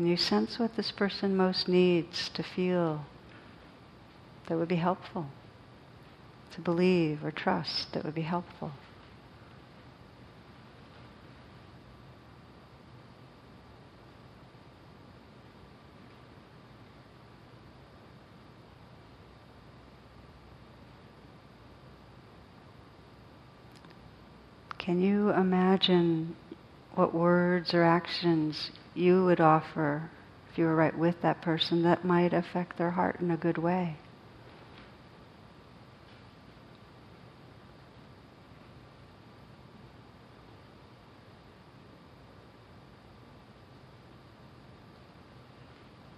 Can 0.00 0.06
you 0.06 0.16
sense 0.16 0.58
what 0.58 0.76
this 0.76 0.90
person 0.90 1.36
most 1.36 1.68
needs 1.68 2.30
to 2.30 2.42
feel 2.42 3.04
that 4.46 4.56
would 4.56 4.66
be 4.66 4.76
helpful? 4.76 5.26
To 6.52 6.62
believe 6.62 7.22
or 7.22 7.30
trust 7.30 7.92
that 7.92 8.06
would 8.06 8.14
be 8.14 8.22
helpful? 8.22 8.72
Can 24.78 25.02
you 25.02 25.28
imagine 25.28 26.36
what 26.94 27.12
words 27.12 27.74
or 27.74 27.82
actions 27.82 28.70
you 28.94 29.24
would 29.24 29.40
offer 29.40 30.10
if 30.50 30.58
you 30.58 30.64
were 30.64 30.74
right 30.74 30.96
with 30.96 31.22
that 31.22 31.40
person 31.42 31.82
that 31.82 32.04
might 32.04 32.32
affect 32.32 32.76
their 32.76 32.90
heart 32.90 33.20
in 33.20 33.30
a 33.30 33.36
good 33.36 33.58
way? 33.58 33.96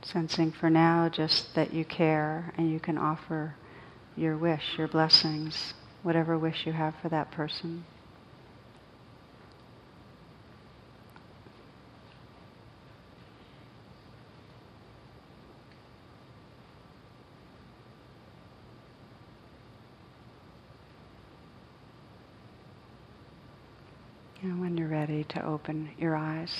Sensing 0.02 0.52
for 0.52 0.68
now 0.68 1.08
just 1.08 1.54
that 1.54 1.72
you 1.72 1.84
care 1.84 2.52
and 2.58 2.70
you 2.70 2.80
can 2.80 2.98
offer 2.98 3.54
your 4.16 4.36
wish, 4.36 4.76
your 4.76 4.88
blessings, 4.88 5.72
whatever 6.02 6.38
wish 6.38 6.66
you 6.66 6.72
have 6.72 6.94
for 7.00 7.08
that 7.08 7.30
person. 7.30 7.84
And 24.42 24.60
when 24.60 24.76
you're 24.76 24.88
ready 24.88 25.22
to 25.24 25.44
open 25.46 25.90
your 25.96 26.16
eyes. 26.16 26.50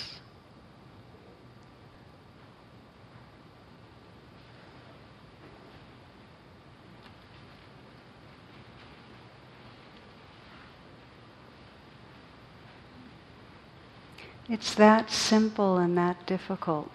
It's 14.49 14.75
that 14.75 15.09
simple 15.11 15.77
and 15.77 15.97
that 15.97 16.25
difficult 16.25 16.89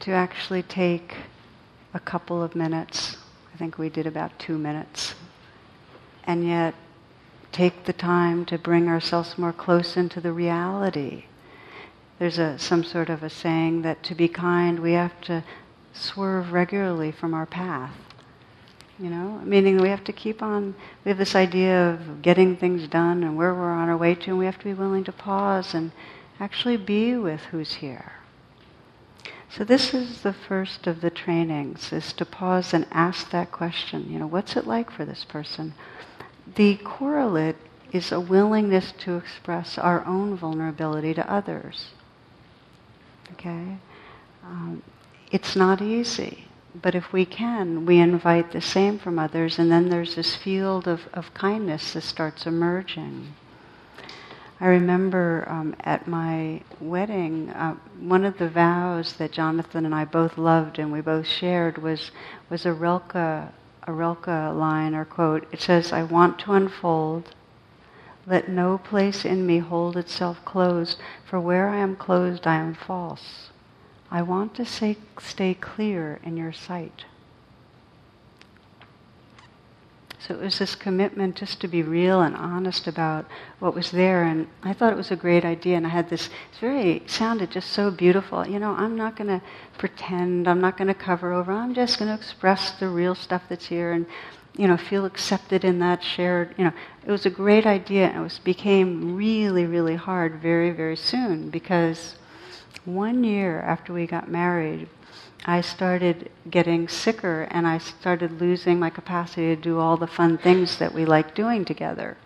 to 0.00 0.12
actually 0.12 0.62
take 0.62 1.14
a 1.92 2.00
couple 2.00 2.42
of 2.42 2.54
minutes. 2.56 3.18
I 3.52 3.58
think 3.58 3.76
we 3.76 3.90
did 3.90 4.06
about 4.06 4.38
two 4.38 4.56
minutes. 4.56 5.14
And 6.24 6.46
yet 6.46 6.74
take 7.56 7.86
the 7.86 7.92
time 7.94 8.44
to 8.44 8.58
bring 8.58 8.86
ourselves 8.86 9.38
more 9.38 9.52
close 9.52 9.96
into 9.96 10.20
the 10.20 10.30
reality. 10.30 11.24
There's 12.18 12.38
a, 12.38 12.58
some 12.58 12.84
sort 12.84 13.08
of 13.08 13.22
a 13.22 13.30
saying 13.30 13.80
that 13.80 14.02
to 14.02 14.14
be 14.14 14.28
kind, 14.28 14.78
we 14.78 14.92
have 14.92 15.18
to 15.22 15.42
swerve 15.94 16.52
regularly 16.52 17.12
from 17.12 17.32
our 17.32 17.46
path. 17.46 17.96
You 18.98 19.08
know, 19.08 19.40
meaning 19.42 19.78
we 19.78 19.88
have 19.88 20.04
to 20.04 20.12
keep 20.12 20.42
on, 20.42 20.74
we 21.02 21.08
have 21.08 21.16
this 21.16 21.34
idea 21.34 21.92
of 21.92 22.20
getting 22.20 22.56
things 22.56 22.88
done 22.88 23.22
and 23.22 23.38
where 23.38 23.54
we're 23.54 23.72
on 23.72 23.88
our 23.88 23.96
way 23.96 24.14
to, 24.14 24.30
and 24.32 24.38
we 24.38 24.44
have 24.44 24.58
to 24.58 24.64
be 24.64 24.74
willing 24.74 25.04
to 25.04 25.12
pause 25.12 25.72
and 25.72 25.92
actually 26.38 26.76
be 26.76 27.16
with 27.16 27.40
who's 27.52 27.76
here. 27.76 28.12
So 29.48 29.64
this 29.64 29.94
is 29.94 30.20
the 30.20 30.34
first 30.34 30.86
of 30.86 31.00
the 31.00 31.08
trainings, 31.10 31.90
is 31.90 32.12
to 32.14 32.26
pause 32.26 32.74
and 32.74 32.86
ask 32.90 33.30
that 33.30 33.50
question, 33.50 34.12
you 34.12 34.18
know, 34.18 34.26
what's 34.26 34.56
it 34.56 34.66
like 34.66 34.90
for 34.90 35.06
this 35.06 35.24
person? 35.24 35.72
The 36.54 36.76
correlate 36.76 37.56
is 37.92 38.12
a 38.12 38.20
willingness 38.20 38.92
to 38.92 39.16
express 39.16 39.78
our 39.78 40.04
own 40.04 40.36
vulnerability 40.36 41.14
to 41.14 41.32
others. 41.32 41.90
Okay? 43.32 43.78
Um, 44.44 44.82
it's 45.30 45.56
not 45.56 45.82
easy, 45.82 46.46
but 46.80 46.94
if 46.94 47.12
we 47.12 47.24
can, 47.24 47.86
we 47.86 47.98
invite 47.98 48.52
the 48.52 48.60
same 48.60 48.98
from 48.98 49.18
others, 49.18 49.58
and 49.58 49.70
then 49.70 49.88
there's 49.88 50.14
this 50.14 50.36
field 50.36 50.86
of, 50.86 51.08
of 51.12 51.34
kindness 51.34 51.94
that 51.94 52.02
starts 52.02 52.46
emerging. 52.46 53.34
I 54.58 54.68
remember 54.68 55.44
um, 55.48 55.76
at 55.80 56.08
my 56.08 56.62
wedding, 56.80 57.50
uh, 57.50 57.74
one 58.00 58.24
of 58.24 58.38
the 58.38 58.48
vows 58.48 59.14
that 59.14 59.32
Jonathan 59.32 59.84
and 59.84 59.94
I 59.94 60.06
both 60.06 60.38
loved 60.38 60.78
and 60.78 60.90
we 60.90 61.02
both 61.02 61.26
shared 61.26 61.76
was 61.76 62.10
was 62.48 62.64
a 62.64 62.72
Rilke 62.72 63.52
a 63.86 63.92
Rilke 63.92 64.26
line 64.26 64.94
or 64.94 65.04
quote. 65.04 65.46
It 65.52 65.60
says, 65.60 65.92
I 65.92 66.02
want 66.02 66.38
to 66.40 66.52
unfold. 66.52 67.34
Let 68.26 68.48
no 68.48 68.78
place 68.78 69.24
in 69.24 69.46
me 69.46 69.58
hold 69.58 69.96
itself 69.96 70.44
closed, 70.44 70.98
for 71.24 71.38
where 71.38 71.68
I 71.68 71.76
am 71.76 71.94
closed, 71.94 72.46
I 72.46 72.56
am 72.56 72.74
false. 72.74 73.50
I 74.10 74.22
want 74.22 74.54
to 74.56 74.64
say, 74.64 74.96
stay 75.20 75.54
clear 75.54 76.18
in 76.24 76.36
your 76.36 76.52
sight. 76.52 77.04
So 80.26 80.34
it 80.34 80.40
was 80.40 80.58
this 80.58 80.74
commitment 80.74 81.36
just 81.36 81.60
to 81.60 81.68
be 81.68 81.84
real 81.84 82.20
and 82.20 82.34
honest 82.34 82.88
about 82.88 83.26
what 83.60 83.76
was 83.76 83.92
there. 83.92 84.24
And 84.24 84.48
I 84.64 84.72
thought 84.72 84.92
it 84.92 84.96
was 84.96 85.12
a 85.12 85.16
great 85.16 85.44
idea. 85.44 85.76
And 85.76 85.86
I 85.86 85.90
had 85.90 86.10
this, 86.10 86.28
it's 86.50 86.58
very, 86.58 87.02
sounded 87.06 87.52
just 87.52 87.70
so 87.70 87.92
beautiful. 87.92 88.44
You 88.44 88.58
know, 88.58 88.72
I'm 88.72 88.96
not 88.96 89.14
going 89.14 89.28
to 89.28 89.40
pretend, 89.78 90.48
I'm 90.48 90.60
not 90.60 90.76
going 90.76 90.88
to 90.88 90.94
cover 90.94 91.32
over, 91.32 91.52
I'm 91.52 91.74
just 91.74 91.98
going 91.98 92.08
to 92.08 92.14
express 92.14 92.72
the 92.72 92.88
real 92.88 93.14
stuff 93.14 93.42
that's 93.48 93.66
here 93.66 93.92
and, 93.92 94.04
you 94.56 94.66
know, 94.66 94.76
feel 94.76 95.04
accepted 95.04 95.64
in 95.64 95.78
that 95.78 96.02
shared, 96.02 96.54
you 96.58 96.64
know. 96.64 96.72
It 97.06 97.12
was 97.12 97.24
a 97.24 97.30
great 97.30 97.64
idea 97.64 98.08
and 98.08 98.16
it 98.16 98.22
was, 98.22 98.40
became 98.40 99.14
really, 99.14 99.64
really 99.64 99.94
hard 99.94 100.40
very, 100.42 100.72
very 100.72 100.96
soon 100.96 101.50
because 101.50 102.16
one 102.84 103.22
year 103.22 103.60
after 103.60 103.92
we 103.92 104.08
got 104.08 104.28
married, 104.28 104.88
I 105.48 105.60
started 105.60 106.28
getting 106.50 106.88
sicker 106.88 107.42
and 107.52 107.68
I 107.68 107.78
started 107.78 108.40
losing 108.40 108.80
my 108.80 108.90
capacity 108.90 109.54
to 109.54 109.56
do 109.56 109.78
all 109.78 109.96
the 109.96 110.08
fun 110.08 110.38
things 110.38 110.78
that 110.78 110.92
we 110.92 111.04
like 111.04 111.36
doing 111.36 111.64
together. 111.64 112.16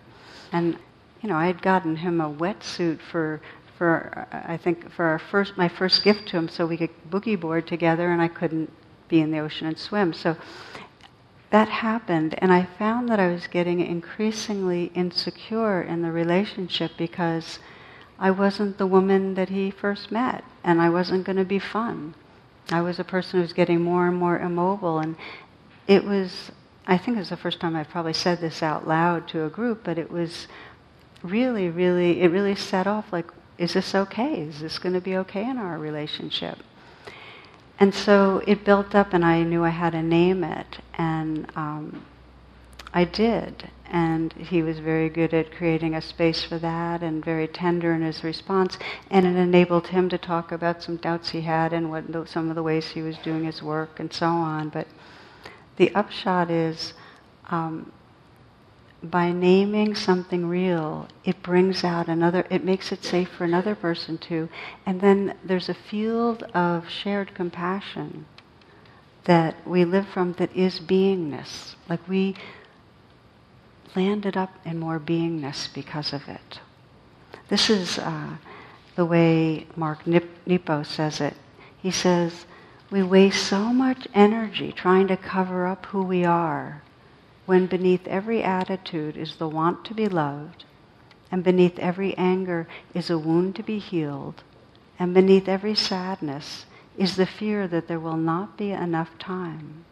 And 0.52 0.78
you 1.20 1.28
know, 1.28 1.36
I 1.36 1.46
had 1.46 1.60
gotten 1.60 1.96
him 1.96 2.18
a 2.22 2.32
wetsuit 2.32 3.00
for 3.00 3.42
for 3.76 4.26
I 4.32 4.56
think 4.56 4.90
for 4.90 5.04
our 5.04 5.18
first 5.18 5.58
my 5.58 5.68
first 5.68 6.02
gift 6.02 6.28
to 6.28 6.38
him 6.38 6.48
so 6.48 6.66
we 6.66 6.78
could 6.78 6.90
boogie 7.10 7.38
board 7.38 7.66
together 7.66 8.10
and 8.10 8.22
I 8.22 8.28
couldn't 8.28 8.72
be 9.08 9.20
in 9.20 9.30
the 9.30 9.38
ocean 9.38 9.66
and 9.66 9.78
swim. 9.78 10.14
So 10.14 10.38
that 11.50 11.68
happened 11.68 12.36
and 12.38 12.50
I 12.50 12.64
found 12.64 13.10
that 13.10 13.20
I 13.20 13.28
was 13.28 13.48
getting 13.48 13.80
increasingly 13.80 14.92
insecure 14.94 15.82
in 15.82 16.00
the 16.00 16.10
relationship 16.10 16.92
because 16.96 17.58
I 18.18 18.30
wasn't 18.30 18.78
the 18.78 18.86
woman 18.86 19.34
that 19.34 19.50
he 19.50 19.70
first 19.70 20.10
met 20.10 20.42
and 20.64 20.80
I 20.80 20.88
wasn't 20.88 21.24
going 21.24 21.36
to 21.36 21.44
be 21.44 21.58
fun. 21.58 22.14
I 22.70 22.82
was 22.82 22.98
a 22.98 23.04
person 23.04 23.38
who 23.38 23.42
was 23.42 23.52
getting 23.52 23.80
more 23.80 24.06
and 24.06 24.16
more 24.16 24.38
immobile, 24.38 24.98
and 24.98 25.16
it 25.86 26.04
was, 26.04 26.52
I 26.86 26.96
think 26.98 27.16
it 27.16 27.20
was 27.20 27.30
the 27.30 27.36
first 27.36 27.60
time 27.60 27.74
I 27.74 27.84
probably 27.84 28.12
said 28.12 28.40
this 28.40 28.62
out 28.62 28.86
loud 28.86 29.26
to 29.28 29.44
a 29.44 29.50
group, 29.50 29.82
but 29.84 29.98
it 29.98 30.10
was 30.10 30.46
really, 31.22 31.68
really, 31.68 32.20
it 32.22 32.28
really 32.28 32.54
set 32.54 32.86
off 32.86 33.12
like, 33.12 33.26
is 33.58 33.74
this 33.74 33.94
okay? 33.94 34.40
Is 34.40 34.60
this 34.60 34.78
going 34.78 34.94
to 34.94 35.00
be 35.00 35.16
okay 35.18 35.48
in 35.48 35.58
our 35.58 35.78
relationship? 35.78 36.58
And 37.78 37.94
so 37.94 38.42
it 38.46 38.64
built 38.64 38.94
up, 38.94 39.12
and 39.12 39.24
I 39.24 39.42
knew 39.42 39.64
I 39.64 39.70
had 39.70 39.90
to 39.90 40.02
name 40.02 40.44
it. 40.44 40.78
And 40.94 41.50
um, 41.56 42.04
I 42.92 43.04
did. 43.04 43.70
And 43.86 44.32
he 44.34 44.62
was 44.62 44.78
very 44.78 45.08
good 45.08 45.34
at 45.34 45.52
creating 45.52 45.94
a 45.94 46.00
space 46.00 46.44
for 46.44 46.58
that 46.58 47.02
and 47.02 47.24
very 47.24 47.48
tender 47.48 47.92
in 47.92 48.02
his 48.02 48.22
response. 48.22 48.78
And 49.10 49.26
it 49.26 49.36
enabled 49.36 49.88
him 49.88 50.08
to 50.10 50.18
talk 50.18 50.52
about 50.52 50.82
some 50.82 50.96
doubts 50.96 51.30
he 51.30 51.40
had 51.40 51.72
and 51.72 51.90
what, 51.90 52.28
some 52.28 52.50
of 52.50 52.54
the 52.54 52.62
ways 52.62 52.90
he 52.90 53.02
was 53.02 53.18
doing 53.18 53.44
his 53.44 53.62
work 53.62 53.98
and 53.98 54.12
so 54.12 54.26
on. 54.26 54.68
But 54.68 54.86
the 55.76 55.92
upshot 55.94 56.50
is 56.50 56.92
um, 57.48 57.92
by 59.02 59.32
naming 59.32 59.94
something 59.94 60.46
real, 60.46 61.08
it 61.24 61.42
brings 61.42 61.82
out 61.82 62.06
another, 62.08 62.46
it 62.50 62.64
makes 62.64 62.92
it 62.92 63.02
safe 63.02 63.28
for 63.30 63.44
another 63.44 63.74
person 63.74 64.18
to. 64.18 64.48
And 64.84 65.00
then 65.00 65.36
there's 65.42 65.68
a 65.68 65.74
field 65.74 66.42
of 66.54 66.88
shared 66.88 67.34
compassion 67.34 68.26
that 69.24 69.56
we 69.66 69.84
live 69.84 70.06
from 70.08 70.34
that 70.34 70.54
is 70.54 70.80
beingness. 70.80 71.74
Like 71.88 72.06
we 72.08 72.36
landed 73.96 74.36
up 74.36 74.50
in 74.64 74.78
more 74.78 75.00
beingness 75.00 75.72
because 75.72 76.12
of 76.12 76.28
it. 76.28 76.60
This 77.48 77.68
is 77.70 77.98
uh, 77.98 78.36
the 78.96 79.04
way 79.04 79.66
Mark 79.76 80.06
Nip- 80.06 80.46
Nepo 80.46 80.82
says 80.82 81.20
it. 81.20 81.34
He 81.76 81.90
says, 81.90 82.46
We 82.90 83.02
waste 83.02 83.44
so 83.46 83.72
much 83.72 84.06
energy 84.14 84.72
trying 84.72 85.08
to 85.08 85.16
cover 85.16 85.66
up 85.66 85.86
who 85.86 86.02
we 86.02 86.24
are 86.24 86.82
when 87.50 87.66
beneath 87.66 88.06
every 88.06 88.44
attitude 88.44 89.16
is 89.16 89.34
the 89.36 89.48
want 89.48 89.84
to 89.84 89.92
be 89.92 90.06
loved, 90.06 90.64
and 91.32 91.42
beneath 91.42 91.76
every 91.80 92.16
anger 92.16 92.68
is 92.94 93.10
a 93.10 93.18
wound 93.18 93.56
to 93.56 93.62
be 93.64 93.80
healed, 93.80 94.44
and 95.00 95.12
beneath 95.12 95.48
every 95.48 95.74
sadness 95.74 96.64
is 96.96 97.16
the 97.16 97.26
fear 97.26 97.66
that 97.66 97.88
there 97.88 97.98
will 97.98 98.16
not 98.16 98.56
be 98.56 98.70
enough 98.70 99.18
time. 99.18 99.84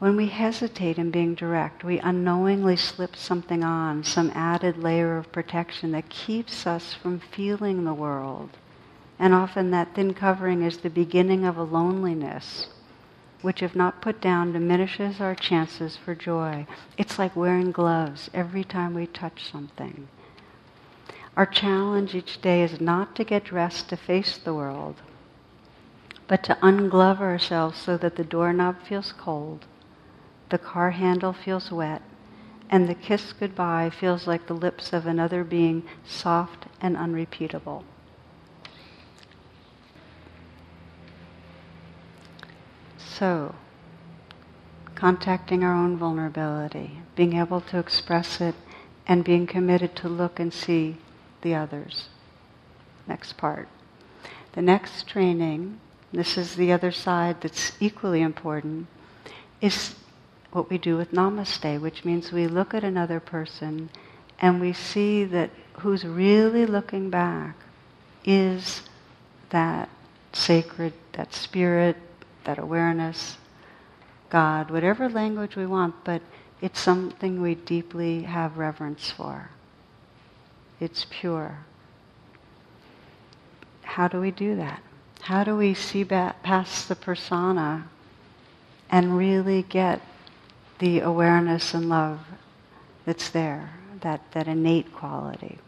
When 0.00 0.16
we 0.16 0.28
hesitate 0.28 0.96
in 0.96 1.10
being 1.10 1.34
direct, 1.34 1.84
we 1.84 1.98
unknowingly 1.98 2.74
slip 2.76 3.14
something 3.14 3.62
on, 3.62 4.02
some 4.02 4.32
added 4.34 4.78
layer 4.78 5.18
of 5.18 5.30
protection 5.30 5.92
that 5.92 6.08
keeps 6.08 6.66
us 6.66 6.94
from 6.94 7.20
feeling 7.20 7.84
the 7.84 7.92
world. 7.92 8.56
And 9.18 9.34
often 9.34 9.70
that 9.72 9.94
thin 9.94 10.14
covering 10.14 10.62
is 10.62 10.78
the 10.78 10.88
beginning 10.88 11.44
of 11.44 11.58
a 11.58 11.64
loneliness, 11.64 12.68
which, 13.42 13.62
if 13.62 13.76
not 13.76 14.00
put 14.00 14.22
down, 14.22 14.54
diminishes 14.54 15.20
our 15.20 15.34
chances 15.34 15.98
for 15.98 16.14
joy. 16.14 16.66
It's 16.96 17.18
like 17.18 17.36
wearing 17.36 17.70
gloves 17.70 18.30
every 18.32 18.64
time 18.64 18.94
we 18.94 19.06
touch 19.06 19.52
something. 19.52 20.08
Our 21.36 21.44
challenge 21.44 22.14
each 22.14 22.40
day 22.40 22.62
is 22.62 22.80
not 22.80 23.14
to 23.16 23.24
get 23.24 23.44
dressed 23.44 23.90
to 23.90 23.98
face 23.98 24.38
the 24.38 24.54
world, 24.54 25.02
but 26.26 26.42
to 26.44 26.56
unglove 26.62 27.20
ourselves 27.20 27.78
so 27.78 27.98
that 27.98 28.16
the 28.16 28.24
doorknob 28.24 28.76
feels 28.82 29.12
cold 29.12 29.66
the 30.50 30.58
car 30.58 30.90
handle 30.90 31.32
feels 31.32 31.70
wet, 31.70 32.02
and 32.68 32.88
the 32.88 32.94
kiss 32.94 33.32
goodbye 33.32 33.90
feels 33.90 34.26
like 34.26 34.46
the 34.46 34.54
lips 34.54 34.92
of 34.92 35.06
another 35.06 35.42
being 35.42 35.84
soft 36.04 36.66
and 36.80 36.96
unrepeatable. 36.96 37.84
So, 42.98 43.54
contacting 44.94 45.64
our 45.64 45.74
own 45.74 45.96
vulnerability, 45.96 47.00
being 47.16 47.36
able 47.36 47.60
to 47.60 47.78
express 47.78 48.40
it, 48.40 48.54
and 49.06 49.24
being 49.24 49.46
committed 49.46 49.96
to 49.96 50.08
look 50.08 50.38
and 50.38 50.52
see 50.52 50.96
the 51.42 51.54
others. 51.54 52.08
Next 53.06 53.36
part. 53.36 53.68
The 54.52 54.62
next 54.62 55.06
training, 55.06 55.80
this 56.12 56.36
is 56.36 56.56
the 56.56 56.72
other 56.72 56.92
side 56.92 57.40
that's 57.40 57.72
equally 57.80 58.20
important, 58.20 58.86
is 59.60 59.94
what 60.52 60.70
we 60.70 60.78
do 60.78 60.96
with 60.96 61.12
namaste, 61.12 61.80
which 61.80 62.04
means 62.04 62.32
we 62.32 62.46
look 62.46 62.74
at 62.74 62.84
another 62.84 63.20
person 63.20 63.90
and 64.40 64.60
we 64.60 64.72
see 64.72 65.24
that 65.24 65.50
who's 65.74 66.04
really 66.04 66.66
looking 66.66 67.10
back 67.10 67.56
is 68.24 68.82
that 69.50 69.88
sacred, 70.32 70.92
that 71.12 71.32
spirit, 71.34 71.96
that 72.44 72.58
awareness, 72.58 73.36
God, 74.28 74.70
whatever 74.70 75.08
language 75.08 75.56
we 75.56 75.66
want, 75.66 75.94
but 76.04 76.22
it's 76.60 76.80
something 76.80 77.40
we 77.40 77.54
deeply 77.54 78.22
have 78.22 78.58
reverence 78.58 79.10
for. 79.10 79.50
It's 80.78 81.06
pure. 81.10 81.58
How 83.82 84.08
do 84.08 84.20
we 84.20 84.30
do 84.30 84.56
that? 84.56 84.82
How 85.22 85.44
do 85.44 85.56
we 85.56 85.74
see 85.74 86.04
past 86.04 86.88
the 86.88 86.96
persona 86.96 87.88
and 88.90 89.16
really 89.16 89.62
get 89.62 90.00
the 90.80 91.00
awareness 91.00 91.74
and 91.74 91.90
love 91.90 92.18
that's 93.04 93.28
there, 93.28 93.70
that, 94.00 94.22
that 94.32 94.48
innate 94.48 94.90
quality. 94.94 95.58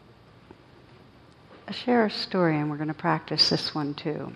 I'll 1.68 1.74
share 1.74 2.06
a 2.06 2.10
story, 2.10 2.56
and 2.56 2.70
we're 2.70 2.78
going 2.78 2.88
to 2.88 2.94
practice 2.94 3.50
this 3.50 3.74
one 3.74 3.92
too. 3.92 4.32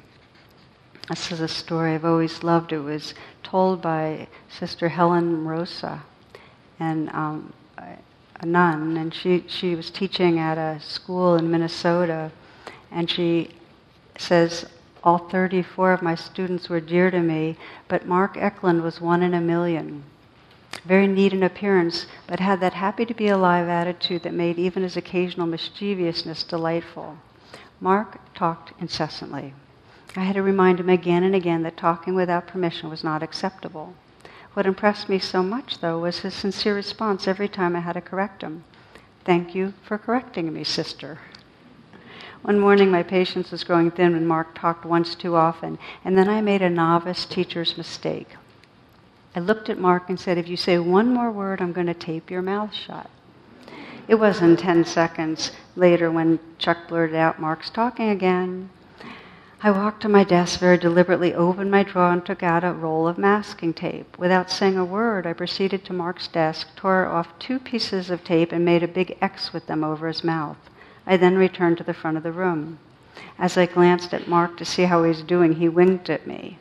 This 1.08 1.32
is 1.32 1.40
a 1.40 1.48
story 1.48 1.94
I've 1.94 2.04
always 2.04 2.42
loved. 2.42 2.72
It 2.72 2.80
was 2.80 3.14
told 3.42 3.80
by 3.80 4.28
Sister 4.50 4.90
Helen 4.90 5.46
Rosa, 5.46 6.02
and 6.78 7.08
um, 7.10 7.54
a 7.78 8.44
nun, 8.44 8.98
and 8.98 9.14
she, 9.14 9.44
she 9.48 9.74
was 9.74 9.90
teaching 9.90 10.38
at 10.38 10.58
a 10.58 10.78
school 10.80 11.36
in 11.36 11.50
Minnesota, 11.50 12.30
and 12.90 13.10
she 13.10 13.50
says, 14.18 14.66
all 15.02 15.18
34 15.18 15.92
of 15.92 16.02
my 16.02 16.14
students 16.14 16.68
were 16.68 16.80
dear 16.80 17.10
to 17.10 17.20
me, 17.20 17.56
but 17.88 18.06
Mark 18.06 18.36
Eklund 18.36 18.82
was 18.82 19.00
one 19.00 19.22
in 19.22 19.32
a 19.32 19.40
million 19.40 20.02
very 20.84 21.06
neat 21.06 21.32
in 21.32 21.42
appearance, 21.42 22.06
but 22.26 22.40
had 22.40 22.60
that 22.60 22.74
happy 22.74 23.04
to 23.06 23.14
be 23.14 23.28
alive 23.28 23.68
attitude 23.68 24.22
that 24.22 24.34
made 24.34 24.58
even 24.58 24.82
his 24.82 24.96
occasional 24.96 25.46
mischievousness 25.46 26.42
delightful. 26.42 27.18
Mark 27.80 28.18
talked 28.34 28.72
incessantly. 28.80 29.54
I 30.16 30.20
had 30.20 30.36
to 30.36 30.42
remind 30.42 30.80
him 30.80 30.88
again 30.88 31.22
and 31.22 31.34
again 31.34 31.62
that 31.62 31.76
talking 31.76 32.14
without 32.14 32.46
permission 32.46 32.88
was 32.88 33.04
not 33.04 33.22
acceptable. 33.22 33.94
What 34.54 34.66
impressed 34.66 35.08
me 35.08 35.18
so 35.18 35.42
much, 35.42 35.80
though, 35.80 35.98
was 35.98 36.20
his 36.20 36.32
sincere 36.32 36.74
response 36.74 37.28
every 37.28 37.48
time 37.48 37.76
I 37.76 37.80
had 37.80 37.92
to 37.92 38.00
correct 38.00 38.42
him. 38.42 38.64
Thank 39.24 39.54
you 39.54 39.74
for 39.82 39.98
correcting 39.98 40.52
me, 40.52 40.64
sister. 40.64 41.18
One 42.40 42.58
morning, 42.58 42.90
my 42.90 43.02
patience 43.02 43.50
was 43.50 43.64
growing 43.64 43.90
thin 43.90 44.14
when 44.14 44.26
Mark 44.26 44.54
talked 44.54 44.86
once 44.86 45.14
too 45.14 45.36
often, 45.36 45.78
and 46.04 46.16
then 46.16 46.28
I 46.28 46.40
made 46.40 46.62
a 46.62 46.70
novice 46.70 47.26
teacher's 47.26 47.76
mistake. 47.76 48.36
I 49.36 49.40
looked 49.40 49.68
at 49.68 49.78
Mark 49.78 50.08
and 50.08 50.18
said, 50.18 50.38
If 50.38 50.48
you 50.48 50.56
say 50.56 50.78
one 50.78 51.12
more 51.12 51.30
word, 51.30 51.60
I'm 51.60 51.74
going 51.74 51.88
to 51.88 51.94
tape 51.94 52.30
your 52.30 52.40
mouth 52.40 52.72
shut. 52.72 53.10
It 54.08 54.14
wasn't 54.14 54.58
10 54.58 54.86
seconds 54.86 55.52
later 55.74 56.10
when 56.10 56.38
Chuck 56.56 56.88
blurted 56.88 57.16
out, 57.16 57.38
Mark's 57.38 57.68
talking 57.68 58.08
again. 58.08 58.70
I 59.62 59.70
walked 59.72 60.00
to 60.02 60.08
my 60.08 60.24
desk 60.24 60.58
very 60.58 60.78
deliberately, 60.78 61.34
opened 61.34 61.70
my 61.70 61.82
drawer, 61.82 62.12
and 62.12 62.24
took 62.24 62.42
out 62.42 62.64
a 62.64 62.72
roll 62.72 63.06
of 63.06 63.18
masking 63.18 63.74
tape. 63.74 64.18
Without 64.18 64.50
saying 64.50 64.78
a 64.78 64.86
word, 64.86 65.26
I 65.26 65.34
proceeded 65.34 65.84
to 65.84 65.92
Mark's 65.92 66.28
desk, 66.28 66.74
tore 66.74 67.04
off 67.04 67.38
two 67.38 67.58
pieces 67.58 68.08
of 68.08 68.24
tape, 68.24 68.52
and 68.52 68.64
made 68.64 68.82
a 68.82 68.88
big 68.88 69.18
X 69.20 69.52
with 69.52 69.66
them 69.66 69.84
over 69.84 70.08
his 70.08 70.24
mouth. 70.24 70.56
I 71.06 71.18
then 71.18 71.36
returned 71.36 71.76
to 71.76 71.84
the 71.84 71.92
front 71.92 72.16
of 72.16 72.22
the 72.22 72.32
room. 72.32 72.78
As 73.38 73.58
I 73.58 73.66
glanced 73.66 74.14
at 74.14 74.28
Mark 74.28 74.56
to 74.56 74.64
see 74.64 74.84
how 74.84 75.02
he 75.02 75.08
was 75.08 75.20
doing, 75.22 75.56
he 75.56 75.68
winked 75.68 76.08
at 76.08 76.26
me. 76.26 76.58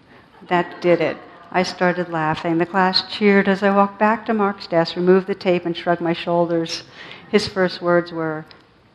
That 0.50 0.82
did 0.82 1.00
it. 1.00 1.16
I 1.56 1.64
started 1.64 2.10
laughing. 2.10 2.58
The 2.58 2.66
class 2.66 3.10
cheered 3.10 3.48
as 3.48 3.64
I 3.64 3.74
walked 3.74 3.98
back 3.98 4.26
to 4.26 4.34
Mark's 4.34 4.68
desk, 4.68 4.98
removed 4.98 5.28
the 5.28 5.34
tape, 5.34 5.66
and 5.66 5.76
shrugged 5.76 6.02
my 6.02 6.12
shoulders. 6.12 6.84
His 7.30 7.48
first 7.48 7.82
words 7.82 8.12
were, 8.12 8.46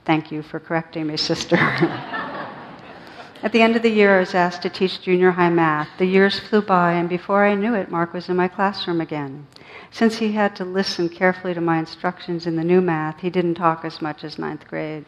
Thank 0.05 0.31
you 0.31 0.43
for 0.43 0.61
correcting 0.61 1.07
me, 1.07 1.17
sister. 1.17 1.57
At 3.43 3.53
the 3.53 3.63
end 3.63 3.77
of 3.77 3.83
the 3.83 3.89
year, 3.89 4.15
I 4.15 4.21
was 4.21 4.35
asked 4.35 4.61
to 4.61 4.69
teach 4.69 5.01
junior 5.01 5.31
high 5.31 5.49
math. 5.49 5.89
The 5.97 6.05
years 6.05 6.39
flew 6.39 6.61
by, 6.61 6.93
and 6.93 7.09
before 7.09 7.47
I 7.47 7.55
knew 7.55 7.75
it, 7.75 7.91
Mark 7.91 8.13
was 8.13 8.29
in 8.29 8.37
my 8.37 8.49
classroom 8.49 9.01
again. 9.01 9.47
Since 9.91 10.19
he 10.19 10.33
had 10.33 10.55
to 10.57 10.65
listen 10.67 11.09
carefully 11.09 11.55
to 11.55 11.63
my 11.63 11.79
instructions 11.79 12.47
in 12.47 12.57
the 12.57 12.65
new 12.65 12.83
math, 12.83 13.21
he 13.21 13.31
didn't 13.31 13.55
talk 13.55 13.87
as 13.87 14.03
much 14.03 14.23
as 14.23 14.39
ninth 14.39 14.69
grade, 14.69 15.07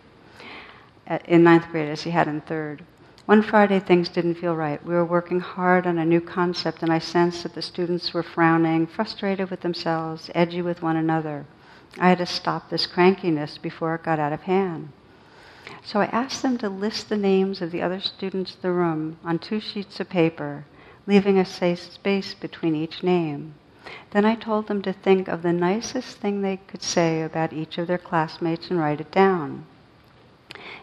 uh, 1.06 1.18
in 1.26 1.44
ninth 1.44 1.70
grade 1.70 1.90
as 1.90 2.00
he 2.00 2.12
had 2.12 2.28
in 2.28 2.40
third. 2.40 2.82
One 3.32 3.40
Friday, 3.40 3.80
things 3.80 4.10
didn't 4.10 4.34
feel 4.34 4.54
right. 4.54 4.84
We 4.84 4.92
were 4.92 5.06
working 5.06 5.40
hard 5.40 5.86
on 5.86 5.96
a 5.96 6.04
new 6.04 6.20
concept, 6.20 6.82
and 6.82 6.92
I 6.92 6.98
sensed 6.98 7.44
that 7.44 7.54
the 7.54 7.62
students 7.62 8.12
were 8.12 8.22
frowning, 8.22 8.86
frustrated 8.86 9.50
with 9.50 9.62
themselves, 9.62 10.30
edgy 10.34 10.60
with 10.60 10.82
one 10.82 10.96
another. 10.96 11.46
I 11.98 12.10
had 12.10 12.18
to 12.18 12.26
stop 12.26 12.68
this 12.68 12.86
crankiness 12.86 13.56
before 13.56 13.94
it 13.94 14.02
got 14.02 14.18
out 14.18 14.34
of 14.34 14.42
hand. 14.42 14.90
So 15.82 15.98
I 16.00 16.12
asked 16.12 16.42
them 16.42 16.58
to 16.58 16.68
list 16.68 17.08
the 17.08 17.16
names 17.16 17.62
of 17.62 17.70
the 17.70 17.80
other 17.80 18.00
students 18.00 18.52
in 18.52 18.60
the 18.60 18.70
room 18.70 19.16
on 19.24 19.38
two 19.38 19.60
sheets 19.60 19.98
of 19.98 20.10
paper, 20.10 20.66
leaving 21.06 21.38
a 21.38 21.46
safe 21.46 21.80
space 21.80 22.34
between 22.34 22.74
each 22.74 23.02
name. 23.02 23.54
Then 24.10 24.26
I 24.26 24.34
told 24.34 24.66
them 24.66 24.82
to 24.82 24.92
think 24.92 25.28
of 25.28 25.40
the 25.40 25.54
nicest 25.54 26.18
thing 26.18 26.42
they 26.42 26.58
could 26.58 26.82
say 26.82 27.22
about 27.22 27.54
each 27.54 27.78
of 27.78 27.86
their 27.86 27.96
classmates 27.96 28.68
and 28.68 28.78
write 28.78 29.00
it 29.00 29.10
down. 29.10 29.64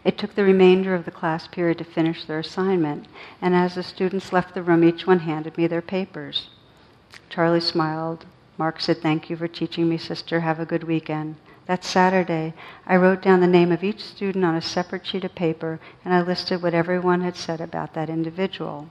It 0.03 0.17
took 0.17 0.35
the 0.35 0.43
remainder 0.43 0.95
of 0.95 1.05
the 1.05 1.11
class 1.11 1.47
period 1.47 1.77
to 1.79 1.83
finish 1.83 2.25
their 2.25 2.39
assignment, 2.39 3.07
and 3.41 3.55
as 3.55 3.75
the 3.75 3.83
students 3.83 4.31
left 4.33 4.53
the 4.53 4.63
room, 4.63 4.83
each 4.83 5.07
one 5.07 5.19
handed 5.19 5.57
me 5.57 5.67
their 5.67 5.81
papers. 5.81 6.49
Charlie 7.29 7.59
smiled, 7.59 8.25
Mark 8.57 8.81
said, 8.81 9.01
Thank 9.01 9.29
you 9.29 9.37
for 9.37 9.47
teaching 9.47 9.87
me, 9.87 9.97
sister. 9.97 10.41
Have 10.41 10.59
a 10.59 10.65
good 10.65 10.83
weekend. 10.83 11.35
That 11.65 11.83
Saturday, 11.83 12.55
I 12.87 12.95
wrote 12.95 13.21
down 13.21 13.41
the 13.41 13.47
name 13.47 13.71
of 13.71 13.83
each 13.83 14.03
student 14.03 14.43
on 14.43 14.55
a 14.55 14.61
separate 14.61 15.05
sheet 15.05 15.23
of 15.23 15.35
paper 15.35 15.79
and 16.03 16.13
I 16.13 16.21
listed 16.21 16.63
what 16.63 16.73
everyone 16.73 17.21
had 17.21 17.35
said 17.35 17.61
about 17.61 17.93
that 17.93 18.09
individual. 18.09 18.89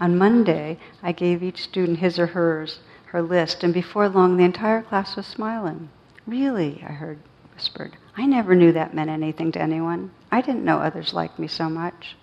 On 0.00 0.16
Monday, 0.16 0.78
I 1.02 1.10
gave 1.10 1.42
each 1.42 1.64
student 1.64 1.98
his 1.98 2.18
or 2.18 2.28
hers, 2.28 2.78
her 3.06 3.22
list, 3.22 3.64
and 3.64 3.74
before 3.74 4.08
long 4.08 4.36
the 4.36 4.44
entire 4.44 4.82
class 4.82 5.16
was 5.16 5.26
smiling. 5.26 5.88
Really, 6.26 6.82
I 6.88 6.92
heard 6.92 7.18
whispered. 7.54 7.96
I 8.18 8.24
never 8.24 8.54
knew 8.54 8.72
that 8.72 8.94
meant 8.94 9.10
anything 9.10 9.52
to 9.52 9.60
anyone. 9.60 10.10
I 10.32 10.40
didn't 10.40 10.64
know 10.64 10.78
others 10.78 11.12
liked 11.12 11.38
me 11.38 11.48
so 11.48 11.68
much. 11.68 12.16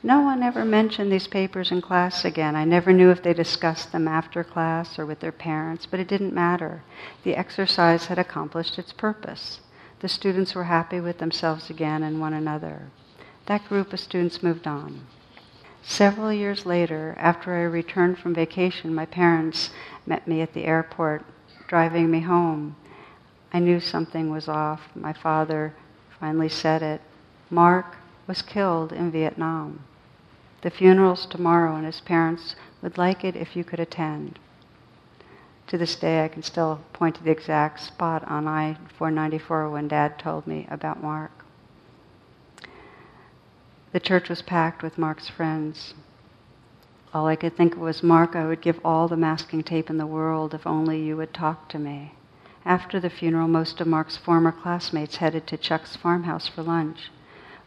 No 0.00 0.20
one 0.20 0.44
ever 0.44 0.64
mentioned 0.64 1.10
these 1.10 1.26
papers 1.26 1.72
in 1.72 1.82
class 1.82 2.24
again. 2.24 2.54
I 2.54 2.64
never 2.64 2.92
knew 2.92 3.10
if 3.10 3.22
they 3.22 3.34
discussed 3.34 3.90
them 3.90 4.06
after 4.06 4.44
class 4.44 4.96
or 4.96 5.04
with 5.04 5.18
their 5.18 5.32
parents, 5.32 5.86
but 5.86 5.98
it 5.98 6.06
didn't 6.06 6.32
matter. 6.32 6.82
The 7.24 7.34
exercise 7.34 8.06
had 8.06 8.18
accomplished 8.18 8.78
its 8.78 8.92
purpose. 8.92 9.60
The 9.98 10.08
students 10.08 10.54
were 10.54 10.64
happy 10.64 11.00
with 11.00 11.18
themselves 11.18 11.68
again 11.68 12.04
and 12.04 12.20
one 12.20 12.32
another. 12.32 12.90
That 13.46 13.68
group 13.68 13.92
of 13.92 13.98
students 13.98 14.40
moved 14.40 14.68
on. 14.68 15.06
Several 15.82 16.32
years 16.32 16.64
later, 16.64 17.16
after 17.18 17.54
I 17.54 17.62
returned 17.62 18.18
from 18.18 18.34
vacation, 18.34 18.94
my 18.94 19.06
parents 19.06 19.70
met 20.06 20.28
me 20.28 20.42
at 20.42 20.52
the 20.52 20.64
airport, 20.64 21.24
driving 21.66 22.08
me 22.08 22.20
home. 22.20 22.76
I 23.52 23.60
knew 23.60 23.80
something 23.80 24.30
was 24.30 24.48
off. 24.48 24.82
My 24.94 25.12
father 25.12 25.74
finally 26.20 26.48
said 26.48 26.82
it. 26.82 27.00
Mark 27.50 27.96
was 28.26 28.42
killed 28.42 28.92
in 28.92 29.10
Vietnam. 29.10 29.84
The 30.60 30.70
funeral's 30.70 31.24
tomorrow, 31.24 31.76
and 31.76 31.86
his 31.86 32.00
parents 32.00 32.56
would 32.82 32.98
like 32.98 33.24
it 33.24 33.36
if 33.36 33.56
you 33.56 33.64
could 33.64 33.80
attend. 33.80 34.38
To 35.68 35.78
this 35.78 35.96
day, 35.96 36.24
I 36.24 36.28
can 36.28 36.42
still 36.42 36.80
point 36.92 37.16
to 37.16 37.24
the 37.24 37.30
exact 37.30 37.80
spot 37.80 38.26
on 38.28 38.48
I 38.48 38.76
494 38.96 39.70
when 39.70 39.88
Dad 39.88 40.18
told 40.18 40.46
me 40.46 40.66
about 40.70 41.02
Mark. 41.02 41.30
The 43.92 44.00
church 44.00 44.28
was 44.28 44.42
packed 44.42 44.82
with 44.82 44.98
Mark's 44.98 45.28
friends. 45.28 45.94
All 47.14 47.26
I 47.26 47.36
could 47.36 47.56
think 47.56 47.74
of 47.74 47.80
was, 47.80 48.02
Mark, 48.02 48.36
I 48.36 48.46
would 48.46 48.60
give 48.60 48.80
all 48.84 49.08
the 49.08 49.16
masking 49.16 49.62
tape 49.62 49.88
in 49.88 49.96
the 49.96 50.06
world 50.06 50.52
if 50.52 50.66
only 50.66 51.02
you 51.02 51.16
would 51.16 51.32
talk 51.32 51.68
to 51.70 51.78
me. 51.78 52.12
After 52.68 53.00
the 53.00 53.08
funeral, 53.08 53.48
most 53.48 53.80
of 53.80 53.86
Mark's 53.86 54.18
former 54.18 54.52
classmates 54.52 55.16
headed 55.16 55.46
to 55.46 55.56
Chuck's 55.56 55.96
farmhouse 55.96 56.48
for 56.48 56.62
lunch. 56.62 57.10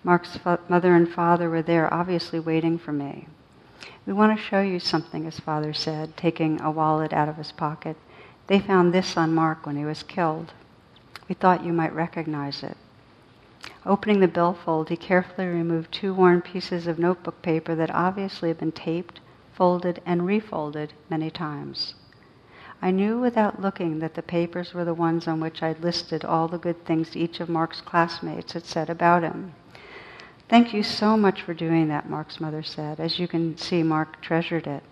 Mark's 0.04 0.38
fa- 0.38 0.60
mother 0.70 0.94
and 0.94 1.10
father 1.10 1.50
were 1.50 1.64
there, 1.64 1.92
obviously 1.92 2.40
waiting 2.40 2.78
for 2.78 2.92
me. 2.92 3.28
We 4.06 4.14
want 4.14 4.38
to 4.38 4.44
show 4.44 4.62
you 4.62 4.80
something, 4.80 5.24
his 5.24 5.40
father 5.40 5.74
said, 5.74 6.16
taking 6.16 6.62
a 6.62 6.70
wallet 6.70 7.14
out 7.14 7.28
of 7.28 7.38
his 7.38 7.52
pocket. 7.52 7.98
They 8.46 8.60
found 8.60 8.94
this 8.94 9.18
on 9.18 9.34
Mark 9.34 9.66
when 9.66 9.76
he 9.76 9.86
was 9.86 10.04
killed. 10.04 10.54
We 11.28 11.34
thought 11.34 11.66
you 11.66 11.74
might 11.74 11.96
recognize 11.96 12.62
it. 12.62 12.78
Opening 13.88 14.20
the 14.20 14.28
billfold, 14.28 14.90
he 14.90 14.98
carefully 14.98 15.48
removed 15.48 15.92
two 15.92 16.14
worn 16.14 16.44
pieces 16.44 16.86
of 16.86 17.00
notebook 17.00 17.42
paper 17.42 17.74
that 17.74 17.90
obviously 17.90 18.50
had 18.50 18.60
been 18.60 18.72
taped, 18.72 19.20
folded, 19.52 20.00
and 20.06 20.28
refolded 20.28 20.94
many 21.10 21.32
times. 21.32 21.96
I 22.82 22.90
knew 22.90 23.20
without 23.20 23.62
looking 23.62 24.00
that 24.00 24.16
the 24.16 24.24
papers 24.24 24.74
were 24.74 24.84
the 24.84 24.94
ones 24.94 25.28
on 25.28 25.40
which 25.40 25.62
I'd 25.62 25.84
listed 25.84 26.26
all 26.26 26.48
the 26.48 26.58
good 26.58 26.84
things 26.84 27.16
each 27.16 27.40
of 27.40 27.48
Mark's 27.48 27.80
classmates 27.80 28.54
had 28.54 28.66
said 28.66 28.90
about 28.90 29.22
him. 29.22 29.54
Thank 30.50 30.74
you 30.74 30.82
so 30.82 31.16
much 31.16 31.44
for 31.44 31.54
doing 31.54 31.88
that, 31.90 32.10
Mark's 32.10 32.42
mother 32.42 32.64
said. 32.64 33.00
As 33.00 33.20
you 33.20 33.28
can 33.28 33.56
see, 33.56 33.84
Mark 33.84 34.20
treasured 34.20 34.66
it. 34.66 34.84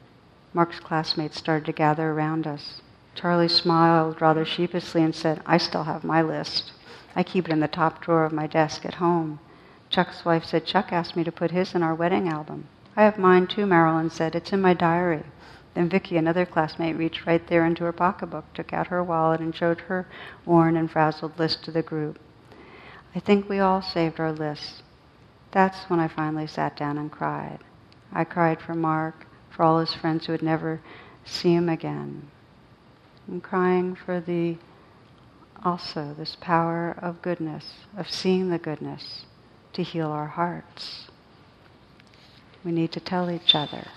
Mark's 0.53 0.79
classmates 0.79 1.37
started 1.37 1.65
to 1.65 1.71
gather 1.71 2.11
around 2.11 2.45
us. 2.45 2.81
Charlie 3.15 3.49
smiled 3.49 4.21
rather 4.21 4.45
sheepishly 4.45 5.03
and 5.03 5.15
said, 5.15 5.41
I 5.45 5.57
still 5.57 5.83
have 5.83 6.03
my 6.03 6.21
list. 6.21 6.71
I 7.15 7.23
keep 7.23 7.49
it 7.49 7.51
in 7.51 7.59
the 7.59 7.67
top 7.67 8.01
drawer 8.01 8.23
of 8.23 8.31
my 8.31 8.45
desk 8.45 8.85
at 8.85 8.95
home. 8.95 9.39
Chuck's 9.89 10.23
wife 10.23 10.45
said, 10.45 10.65
Chuck 10.65 10.93
asked 10.93 11.15
me 11.15 11.23
to 11.23 11.31
put 11.31 11.51
his 11.51 11.73
in 11.73 11.81
our 11.81 11.95
wedding 11.95 12.29
album. 12.29 12.67
I 12.95 13.03
have 13.03 13.17
mine 13.17 13.47
too, 13.47 13.65
Marilyn 13.65 14.11
said. 14.11 14.35
It's 14.35 14.53
in 14.53 14.61
my 14.61 14.75
diary. 14.75 15.23
Then 15.73 15.89
Vicky, 15.89 16.17
another 16.17 16.45
classmate, 16.45 16.97
reached 16.97 17.25
right 17.25 17.45
there 17.47 17.65
into 17.65 17.83
her 17.83 17.91
pocketbook, 17.91 18.53
took 18.53 18.73
out 18.73 18.87
her 18.87 19.03
wallet, 19.03 19.39
and 19.39 19.55
showed 19.55 19.81
her 19.81 20.07
worn 20.45 20.75
and 20.75 20.89
frazzled 20.89 21.37
list 21.37 21.63
to 21.63 21.71
the 21.71 21.83
group. 21.83 22.19
I 23.15 23.19
think 23.19 23.47
we 23.47 23.59
all 23.59 23.81
saved 23.81 24.19
our 24.19 24.31
lists. 24.31 24.83
That's 25.51 25.89
when 25.89 25.99
I 25.99 26.07
finally 26.07 26.47
sat 26.47 26.75
down 26.75 26.97
and 26.97 27.11
cried. 27.11 27.59
I 28.11 28.23
cried 28.23 28.61
for 28.61 28.73
Mark, 28.73 29.25
for 29.49 29.63
all 29.63 29.79
his 29.79 29.93
friends 29.93 30.25
who 30.25 30.31
would 30.31 30.43
never 30.43 30.81
see 31.25 31.53
him 31.53 31.69
again. 31.69 32.29
I'm 33.27 33.41
crying 33.41 33.95
for 33.95 34.19
the 34.19 34.57
also 35.63 36.13
this 36.17 36.37
power 36.39 36.97
of 37.01 37.21
goodness, 37.21 37.73
of 37.97 38.09
seeing 38.09 38.49
the 38.49 38.57
goodness 38.57 39.25
to 39.73 39.83
heal 39.83 40.07
our 40.07 40.27
hearts. 40.27 41.09
We 42.63 42.71
need 42.71 42.91
to 42.93 42.99
tell 42.99 43.29
each 43.29 43.53
other. 43.55 43.87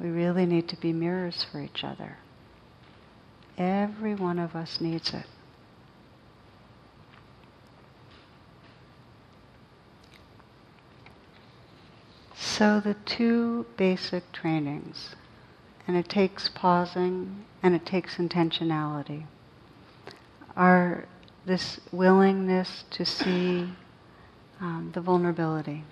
We 0.00 0.08
really 0.08 0.46
need 0.46 0.68
to 0.68 0.76
be 0.76 0.92
mirrors 0.92 1.44
for 1.50 1.60
each 1.60 1.82
other. 1.82 2.18
Every 3.56 4.14
one 4.14 4.38
of 4.38 4.54
us 4.54 4.80
needs 4.80 5.12
it. 5.12 5.26
So, 12.34 12.80
the 12.80 12.94
two 12.94 13.66
basic 13.76 14.32
trainings, 14.32 15.14
and 15.86 15.96
it 15.96 16.08
takes 16.08 16.48
pausing 16.48 17.44
and 17.62 17.74
it 17.74 17.86
takes 17.86 18.16
intentionality, 18.16 19.24
are 20.56 21.06
this 21.46 21.80
willingness 21.92 22.84
to 22.90 23.04
see 23.04 23.70
um, 24.60 24.90
the 24.92 25.00
vulnerability 25.00 25.84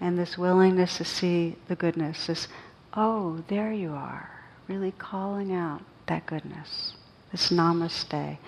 and 0.00 0.18
this 0.18 0.36
willingness 0.36 0.98
to 0.98 1.04
see 1.04 1.56
the 1.68 1.76
goodness, 1.76 2.26
this, 2.26 2.48
oh, 2.94 3.42
there 3.48 3.72
you 3.72 3.92
are, 3.92 4.30
really 4.68 4.92
calling 4.92 5.52
out 5.52 5.82
that 6.06 6.26
goodness, 6.26 6.94
this 7.32 7.50
namaste. 7.50 8.38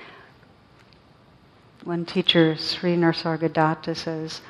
One 1.84 2.04
teacher, 2.04 2.56
Sri 2.56 2.96
Nisargadatta, 2.96 3.96
says, 3.96 4.40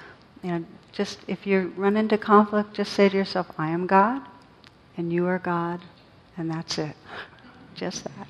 you 0.42 0.50
know, 0.50 0.64
just 0.92 1.20
if 1.28 1.46
you 1.46 1.72
run 1.76 1.96
into 1.96 2.18
conflict, 2.18 2.74
just 2.74 2.92
say 2.92 3.08
to 3.08 3.16
yourself, 3.16 3.46
I 3.58 3.70
am 3.70 3.86
God, 3.86 4.22
and 4.96 5.12
you 5.12 5.26
are 5.26 5.38
God, 5.38 5.80
and 6.36 6.50
that's 6.50 6.78
it. 6.78 6.96
Just 7.74 8.02
that. 8.04 8.26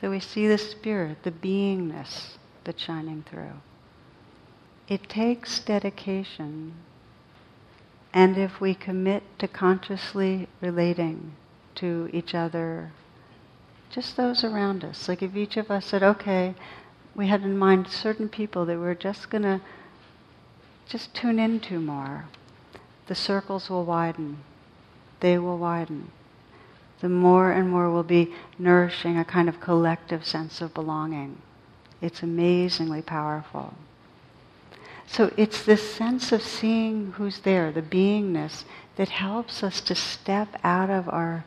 So 0.00 0.10
we 0.10 0.20
see 0.20 0.46
the 0.46 0.58
spirit, 0.58 1.22
the 1.22 1.30
beingness 1.30 2.36
that's 2.64 2.82
shining 2.82 3.24
through. 3.30 3.54
It 4.88 5.08
takes 5.08 5.58
dedication, 5.60 6.74
and 8.12 8.36
if 8.36 8.60
we 8.60 8.74
commit 8.74 9.22
to 9.38 9.48
consciously 9.48 10.48
relating 10.60 11.32
to 11.76 12.08
each 12.12 12.34
other, 12.34 12.92
just 13.90 14.16
those 14.16 14.42
around 14.42 14.84
us, 14.84 15.08
like 15.08 15.22
if 15.22 15.36
each 15.36 15.56
of 15.56 15.70
us 15.70 15.86
said, 15.86 16.02
okay, 16.02 16.54
we 17.14 17.28
had 17.28 17.42
in 17.42 17.56
mind 17.56 17.88
certain 17.88 18.28
people 18.28 18.66
that 18.66 18.78
we're 18.78 18.94
just 18.94 19.30
going 19.30 19.42
to 19.42 19.60
just 20.88 21.14
tune 21.14 21.38
into 21.38 21.80
more. 21.80 22.26
The 23.06 23.14
circles 23.14 23.70
will 23.70 23.84
widen. 23.84 24.38
They 25.20 25.38
will 25.38 25.58
widen. 25.58 26.10
The 27.00 27.08
more 27.08 27.52
and 27.52 27.70
more 27.70 27.90
we'll 27.90 28.02
be 28.02 28.32
nourishing 28.58 29.18
a 29.18 29.24
kind 29.24 29.48
of 29.48 29.60
collective 29.60 30.26
sense 30.26 30.60
of 30.60 30.74
belonging. 30.74 31.40
It's 32.00 32.22
amazingly 32.22 33.02
powerful. 33.02 33.74
So 35.06 35.32
it's 35.36 35.64
this 35.64 35.88
sense 35.94 36.32
of 36.32 36.42
seeing 36.42 37.12
who's 37.12 37.38
there, 37.40 37.72
the 37.72 37.82
beingness, 37.82 38.64
that 38.96 39.08
helps 39.08 39.62
us 39.62 39.80
to 39.82 39.94
step 39.94 40.48
out 40.64 40.90
of 40.90 41.08
our 41.08 41.44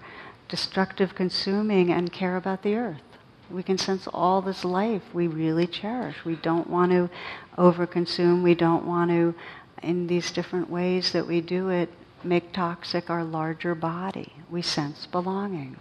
destructive 0.48 1.16
consuming 1.16 1.92
and 1.92 2.12
care 2.12 2.38
about 2.38 2.64
the 2.64 2.76
earth. 2.76 3.02
We 3.50 3.64
can 3.64 3.78
sense 3.78 4.08
all 4.08 4.42
this 4.42 4.64
life 4.64 5.02
we 5.14 5.28
really 5.28 5.68
cherish. 5.68 6.24
We 6.24 6.36
don't 6.36 6.70
want 6.70 6.92
to 6.92 7.10
overconsume. 7.58 8.44
We 8.44 8.56
don't 8.56 8.86
want 8.86 9.10
to, 9.12 9.34
in 9.82 10.08
these 10.08 10.32
different 10.32 10.70
ways 10.70 11.12
that 11.14 11.28
we 11.28 11.42
do 11.42 11.70
it, 11.70 11.90
make 12.24 12.54
toxic 12.54 13.10
our 13.10 13.24
larger 13.24 13.74
body. 13.76 14.34
We 14.50 14.62
sense 14.62 15.06
belonging. 15.06 15.78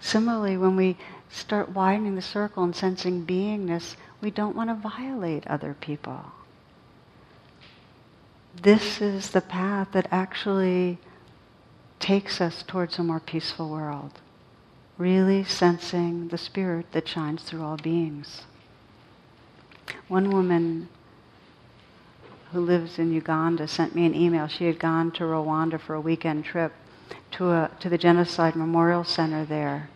Similarly, 0.00 0.56
when 0.56 0.76
we 0.76 0.98
start 1.30 1.70
widening 1.70 2.16
the 2.16 2.22
circle 2.22 2.64
and 2.64 2.76
sensing 2.76 3.24
beingness, 3.24 3.96
we 4.20 4.30
don't 4.30 4.56
want 4.56 4.68
to 4.68 4.74
violate 4.74 5.46
other 5.46 5.74
people. 5.80 6.32
This 8.60 9.00
is 9.00 9.30
the 9.30 9.40
path 9.40 9.88
that 9.92 10.08
actually 10.10 10.98
takes 11.98 12.40
us 12.40 12.62
towards 12.62 12.98
a 12.98 13.02
more 13.02 13.20
peaceful 13.20 13.68
world. 13.70 14.20
Really 14.98 15.44
sensing 15.44 16.28
the 16.28 16.38
spirit 16.38 16.92
that 16.92 17.08
shines 17.08 17.42
through 17.42 17.62
all 17.62 17.76
beings. 17.76 18.42
One 20.08 20.30
woman 20.30 20.88
who 22.52 22.60
lives 22.60 22.98
in 22.98 23.12
Uganda 23.12 23.66
sent 23.66 23.94
me 23.94 24.04
an 24.04 24.14
email. 24.14 24.46
She 24.46 24.66
had 24.66 24.78
gone 24.78 25.10
to 25.12 25.24
Rwanda 25.24 25.80
for 25.80 25.94
a 25.94 26.00
weekend 26.00 26.44
trip. 26.44 26.72
to 27.32 27.50
a 27.50 27.70
to 27.80 27.88
the 27.88 27.98
genocide 27.98 28.54
memorial 28.54 29.04
center 29.04 29.44
there, 29.44 29.88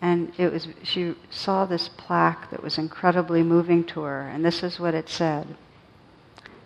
and 0.00 0.32
it 0.38 0.52
was 0.52 0.68
she 0.82 1.14
saw 1.30 1.66
this 1.66 1.88
plaque 1.88 2.50
that 2.50 2.62
was 2.62 2.78
incredibly 2.78 3.42
moving 3.42 3.84
to 3.84 4.02
her, 4.02 4.22
and 4.22 4.44
this 4.44 4.62
is 4.62 4.78
what 4.80 4.94
it 4.94 5.08
said. 5.08 5.56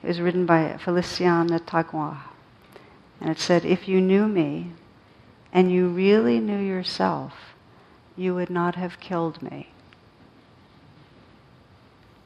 Was 0.02 0.20
written 0.20 0.46
by 0.46 0.76
Feliciana 0.78 1.60
Tagua, 1.60 2.22
and 3.20 3.30
it 3.30 3.38
said, 3.38 3.64
"If 3.64 3.86
you 3.86 4.00
knew 4.00 4.26
me, 4.26 4.72
and 5.52 5.70
you 5.70 5.88
really 5.88 6.40
knew 6.40 6.58
yourself, 6.58 7.54
you 8.16 8.34
would 8.34 8.50
not 8.50 8.76
have 8.76 8.98
killed 8.98 9.42
me." 9.42 9.68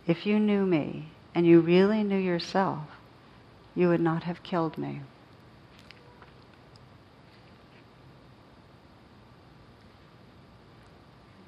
If 0.07 0.25
you 0.25 0.39
knew 0.39 0.65
me 0.67 1.09
and 1.35 1.47
you 1.47 1.61
really 1.61 2.05
knew 2.05 2.19
yourself, 2.19 2.87
you 3.75 3.89
would 3.89 4.01
not 4.01 4.23
have 4.23 4.43
killed 4.43 4.79
me. 4.79 5.01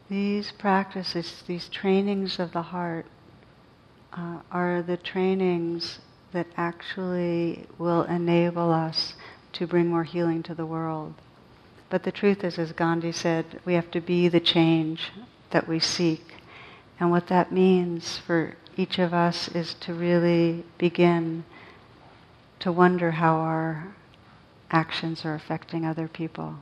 These 0.08 0.52
practices, 0.52 1.42
these 1.46 1.68
trainings 1.68 2.38
of 2.38 2.52
the 2.52 2.62
heart, 2.62 3.06
uh, 4.12 4.38
are 4.50 4.82
the 4.82 4.96
trainings 4.96 6.00
that 6.36 6.46
actually 6.58 7.64
will 7.78 8.02
enable 8.02 8.70
us 8.70 9.14
to 9.54 9.66
bring 9.66 9.86
more 9.86 10.04
healing 10.04 10.42
to 10.42 10.54
the 10.54 10.66
world. 10.66 11.14
But 11.88 12.02
the 12.02 12.12
truth 12.12 12.44
is, 12.44 12.58
as 12.58 12.72
Gandhi 12.72 13.10
said, 13.10 13.58
we 13.64 13.72
have 13.72 13.90
to 13.92 14.02
be 14.02 14.28
the 14.28 14.38
change 14.38 15.12
that 15.50 15.66
we 15.66 15.78
seek. 15.78 16.34
And 17.00 17.10
what 17.10 17.28
that 17.28 17.52
means 17.52 18.18
for 18.18 18.54
each 18.76 18.98
of 18.98 19.14
us 19.14 19.48
is 19.48 19.72
to 19.80 19.94
really 19.94 20.62
begin 20.76 21.44
to 22.58 22.70
wonder 22.70 23.12
how 23.12 23.36
our 23.36 23.94
actions 24.70 25.24
are 25.24 25.34
affecting 25.34 25.86
other 25.86 26.06
people. 26.06 26.56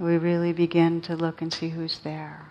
We 0.00 0.18
really 0.18 0.52
begin 0.52 1.02
to 1.02 1.14
look 1.14 1.40
and 1.40 1.52
see 1.52 1.68
who's 1.68 2.00
there. 2.00 2.46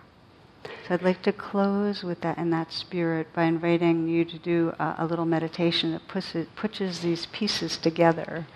So 0.64 0.94
I'd 0.94 1.02
like 1.02 1.22
to 1.22 1.32
close 1.32 2.02
with 2.02 2.22
that 2.22 2.38
in 2.38 2.48
that 2.50 2.72
spirit 2.72 3.32
by 3.34 3.44
inviting 3.44 4.08
you 4.08 4.24
to 4.24 4.38
do 4.38 4.72
a, 4.78 4.96
a 5.00 5.06
little 5.06 5.26
meditation 5.26 5.92
that 5.92 6.08
pushes, 6.08 6.46
pushes 6.56 7.00
these 7.00 7.26
pieces 7.26 7.76
together. 7.76 8.46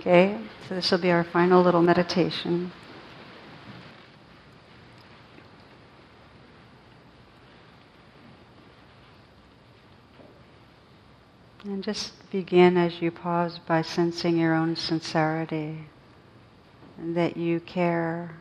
Okay? 0.00 0.40
So 0.68 0.74
this 0.74 0.90
will 0.90 0.98
be 0.98 1.12
our 1.12 1.22
final 1.22 1.62
little 1.62 1.82
meditation. 1.82 2.72
And 11.64 11.84
just 11.84 12.28
begin 12.32 12.76
as 12.76 13.00
you 13.00 13.12
pause 13.12 13.60
by 13.60 13.82
sensing 13.82 14.36
your 14.36 14.52
own 14.52 14.74
sincerity, 14.74 15.86
that 16.98 17.36
you 17.36 17.60
care 17.60 18.36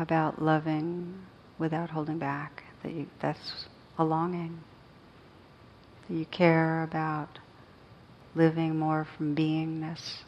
about 0.00 0.42
loving 0.42 1.14
without 1.58 1.90
holding 1.90 2.18
back, 2.18 2.62
that 2.82 2.92
you, 2.92 3.06
that's 3.20 3.66
a 3.98 4.04
longing. 4.04 4.60
That 6.08 6.14
you 6.14 6.26
care 6.26 6.82
about 6.82 7.38
living 8.34 8.78
more 8.78 9.06
from 9.16 9.34
beingness. 9.34 10.18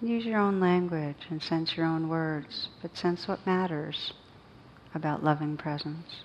And 0.00 0.10
use 0.10 0.24
your 0.24 0.38
own 0.38 0.60
language 0.60 1.26
and 1.30 1.42
sense 1.42 1.76
your 1.76 1.86
own 1.86 2.08
words, 2.08 2.68
but 2.82 2.96
sense 2.96 3.26
what 3.26 3.46
matters 3.46 4.12
about 4.94 5.24
loving 5.24 5.56
presence. 5.56 6.24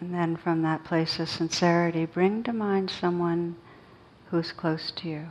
And 0.00 0.12
then 0.12 0.36
from 0.36 0.62
that 0.62 0.84
place 0.84 1.18
of 1.18 1.28
sincerity, 1.28 2.04
bring 2.04 2.42
to 2.44 2.52
mind 2.52 2.90
someone 2.90 3.56
who's 4.30 4.52
close 4.52 4.90
to 4.92 5.08
you. 5.08 5.26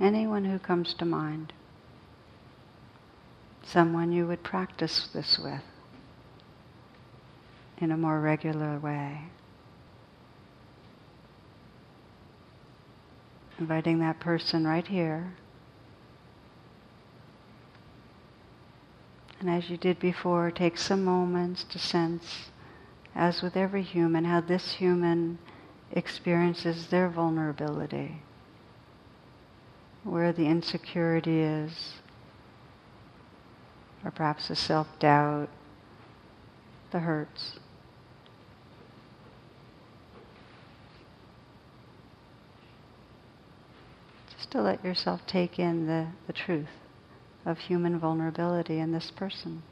Anyone 0.00 0.44
who 0.44 0.58
comes 0.58 0.94
to 0.94 1.04
mind. 1.04 1.52
Someone 3.64 4.12
you 4.12 4.26
would 4.26 4.42
practice 4.42 5.08
this 5.12 5.38
with 5.38 5.62
in 7.78 7.90
a 7.90 7.96
more 7.96 8.20
regular 8.20 8.78
way. 8.78 9.22
Inviting 13.58 13.98
that 13.98 14.20
person 14.20 14.66
right 14.66 14.86
here. 14.86 15.34
And 19.40 19.50
as 19.50 19.68
you 19.68 19.76
did 19.76 19.98
before, 19.98 20.52
take 20.52 20.78
some 20.78 21.04
moments 21.04 21.64
to 21.64 21.78
sense 21.78 22.51
as 23.14 23.42
with 23.42 23.56
every 23.56 23.82
human, 23.82 24.24
how 24.24 24.40
this 24.40 24.72
human 24.72 25.38
experiences 25.90 26.86
their 26.86 27.08
vulnerability, 27.08 28.22
where 30.04 30.32
the 30.32 30.46
insecurity 30.46 31.40
is, 31.40 31.94
or 34.04 34.10
perhaps 34.10 34.48
the 34.48 34.56
self 34.56 34.86
doubt, 34.98 35.48
the 36.90 37.00
hurts. 37.00 37.58
Just 44.36 44.50
to 44.52 44.62
let 44.62 44.84
yourself 44.84 45.20
take 45.26 45.58
in 45.58 45.86
the, 45.86 46.08
the 46.26 46.32
truth 46.32 46.68
of 47.44 47.58
human 47.58 47.98
vulnerability 47.98 48.78
in 48.78 48.92
this 48.92 49.10
person. 49.10 49.62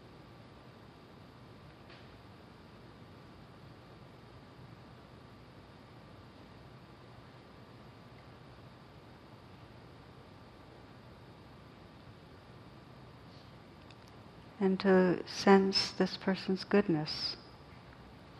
And 14.70 14.78
to 14.78 15.18
sense 15.26 15.90
this 15.98 16.16
person's 16.16 16.62
goodness. 16.62 17.36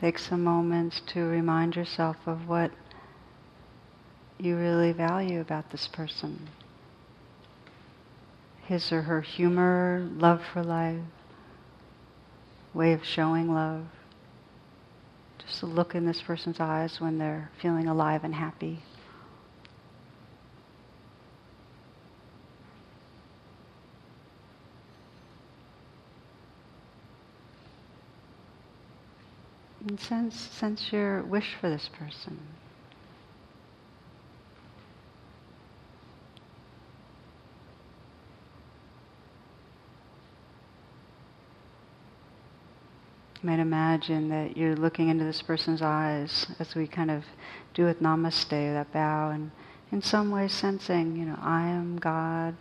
Take 0.01 0.17
some 0.17 0.45
moments 0.45 1.03
to 1.09 1.25
remind 1.25 1.75
yourself 1.75 2.19
of 2.25 2.49
what 2.49 2.71
you 4.39 4.57
really 4.57 4.93
value 4.93 5.41
about 5.41 5.73
this 5.73 5.89
person. 5.89 6.49
His 8.63 8.93
or 8.93 9.03
her 9.03 9.23
humor, 9.23 10.09
love 10.19 10.41
for 10.53 10.63
life, 10.63 11.01
way 12.73 12.93
of 12.93 13.05
showing 13.05 13.53
love. 13.53 13.87
Just 15.45 15.65
look 15.65 15.97
in 15.97 16.07
this 16.07 16.23
person's 16.23 16.61
eyes 16.61 17.01
when 17.01 17.19
they're 17.19 17.51
feeling 17.61 17.89
alive 17.89 18.23
and 18.23 18.37
happy. 18.37 18.85
And 29.91 29.99
sense, 29.99 30.37
sense 30.37 30.93
your 30.93 31.21
wish 31.23 31.57
for 31.61 31.69
this 31.69 31.89
person. 31.89 32.39
You 43.43 43.51
might 43.51 43.59
imagine 43.59 44.29
that 44.29 44.57
you're 44.57 44.77
looking 44.77 45.09
into 45.09 45.25
this 45.25 45.43
person's 45.43 45.83
eyes 45.83 46.47
as 46.61 46.77
we 46.77 46.87
kind 46.87 47.11
of 47.11 47.25
do 47.75 47.85
with 47.85 48.01
namaste, 48.01 48.49
that 48.49 48.93
bow, 48.93 49.31
and 49.31 49.51
in 49.91 50.03
some 50.03 50.31
way 50.31 50.47
sensing, 50.47 51.17
you 51.17 51.25
know, 51.25 51.39
I 51.43 51.63
am 51.63 51.99
God, 51.99 52.55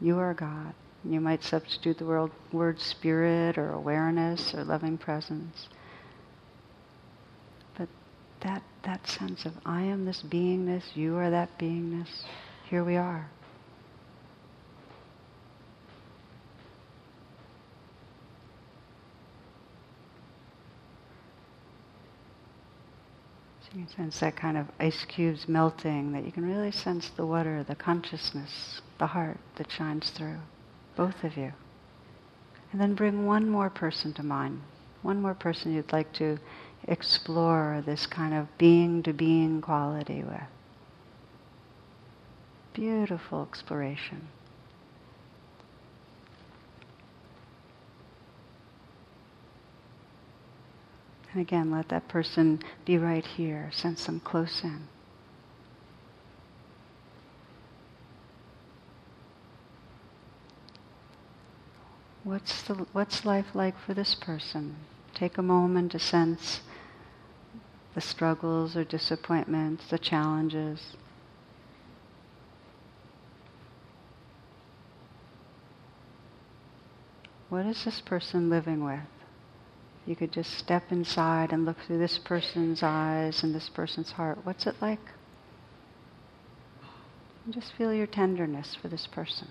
you 0.00 0.18
are 0.18 0.34
God. 0.34 0.74
You 1.04 1.20
might 1.20 1.44
substitute 1.44 1.98
the 1.98 2.06
word, 2.06 2.32
word 2.50 2.80
spirit 2.80 3.56
or 3.56 3.70
awareness 3.70 4.52
or 4.52 4.64
loving 4.64 4.98
presence 4.98 5.68
that, 8.42 8.62
that 8.82 9.06
sense 9.06 9.44
of 9.44 9.52
I 9.64 9.82
am 9.82 10.04
this 10.04 10.22
beingness, 10.22 10.82
you 10.94 11.16
are 11.16 11.30
that 11.30 11.58
beingness, 11.58 12.08
here 12.68 12.84
we 12.84 12.96
are. 12.96 13.28
So 23.62 23.78
you 23.78 23.84
can 23.84 23.94
sense 23.94 24.20
that 24.20 24.36
kind 24.36 24.56
of 24.56 24.66
ice 24.80 25.04
cubes 25.04 25.48
melting, 25.48 26.12
that 26.12 26.24
you 26.24 26.32
can 26.32 26.44
really 26.46 26.72
sense 26.72 27.10
the 27.16 27.24
water, 27.24 27.64
the 27.66 27.76
consciousness, 27.76 28.80
the 28.98 29.06
heart 29.06 29.38
that 29.56 29.70
shines 29.70 30.10
through, 30.10 30.38
both 30.96 31.22
of 31.24 31.36
you. 31.36 31.52
And 32.72 32.80
then 32.80 32.94
bring 32.94 33.26
one 33.26 33.48
more 33.48 33.70
person 33.70 34.12
to 34.14 34.22
mind, 34.22 34.62
one 35.02 35.20
more 35.20 35.34
person 35.34 35.74
you'd 35.74 35.92
like 35.92 36.12
to 36.14 36.38
explore 36.88 37.82
this 37.84 38.06
kind 38.06 38.34
of 38.34 38.46
being 38.58 39.02
to 39.02 39.12
being 39.12 39.60
quality 39.60 40.22
with. 40.22 40.40
Beautiful 42.72 43.46
exploration. 43.48 44.28
And 51.32 51.40
again, 51.40 51.70
let 51.70 51.88
that 51.88 52.08
person 52.08 52.62
be 52.84 52.98
right 52.98 53.24
here. 53.24 53.70
Sense 53.72 54.04
them 54.04 54.20
close 54.20 54.62
in. 54.62 54.88
What's, 62.24 62.62
the, 62.62 62.74
what's 62.92 63.24
life 63.24 63.54
like 63.54 63.78
for 63.78 63.94
this 63.94 64.14
person? 64.14 64.76
Take 65.14 65.38
a 65.38 65.42
moment 65.42 65.92
to 65.92 65.98
sense 65.98 66.60
the 67.94 68.00
struggles 68.00 68.76
or 68.76 68.84
disappointments, 68.84 69.86
the 69.88 69.98
challenges. 69.98 70.96
What 77.48 77.66
is 77.66 77.84
this 77.84 78.00
person 78.00 78.48
living 78.48 78.82
with? 78.82 79.00
You 80.06 80.16
could 80.16 80.32
just 80.32 80.54
step 80.54 80.90
inside 80.90 81.52
and 81.52 81.64
look 81.64 81.78
through 81.80 81.98
this 81.98 82.18
person's 82.18 82.82
eyes 82.82 83.42
and 83.42 83.54
this 83.54 83.68
person's 83.68 84.12
heart. 84.12 84.38
What's 84.44 84.66
it 84.66 84.76
like? 84.80 85.12
And 87.44 87.52
just 87.52 87.72
feel 87.74 87.92
your 87.92 88.06
tenderness 88.06 88.74
for 88.74 88.88
this 88.88 89.06
person. 89.06 89.48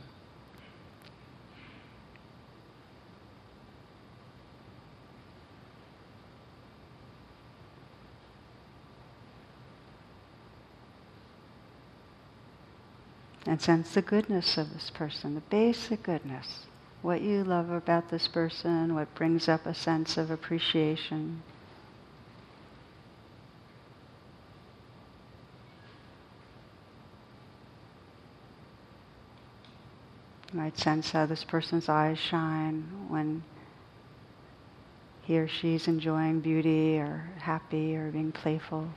And 13.52 13.62
sense 13.62 13.93
the 13.93 14.02
goodness 14.02 14.58
of 14.58 14.72
this 14.72 14.89
person, 14.89 15.36
the 15.36 15.41
basic 15.41 16.04
goodness 16.04 16.68
what 17.02 17.20
you 17.20 17.43
love 17.43 17.70
about 17.70 18.10
this 18.10 18.26
person, 18.26 18.95
what 18.95 19.14
brings 19.14 19.49
up 19.49 19.66
a 19.66 19.74
sense 19.74 20.16
of 20.16 20.32
appreciation. 20.32 21.43
You 30.54 30.60
might 30.62 30.78
sense 30.78 31.12
how 31.12 31.26
this 31.26 31.43
person's 31.43 31.89
eyes 31.89 32.20
shine 32.20 32.86
when 33.10 33.43
he 35.24 35.38
or 35.38 35.49
she's 35.49 35.89
enjoying 35.89 36.39
beauty 36.39 36.99
or 36.99 37.30
happy 37.39 37.97
or 37.97 38.12
being 38.12 38.32
playful. 38.32 38.88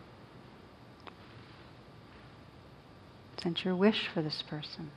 Sense 3.45 3.63
your 3.63 3.77
wish 3.77 4.09
for 4.15 4.23
this 4.23 4.43
person. 4.49 4.91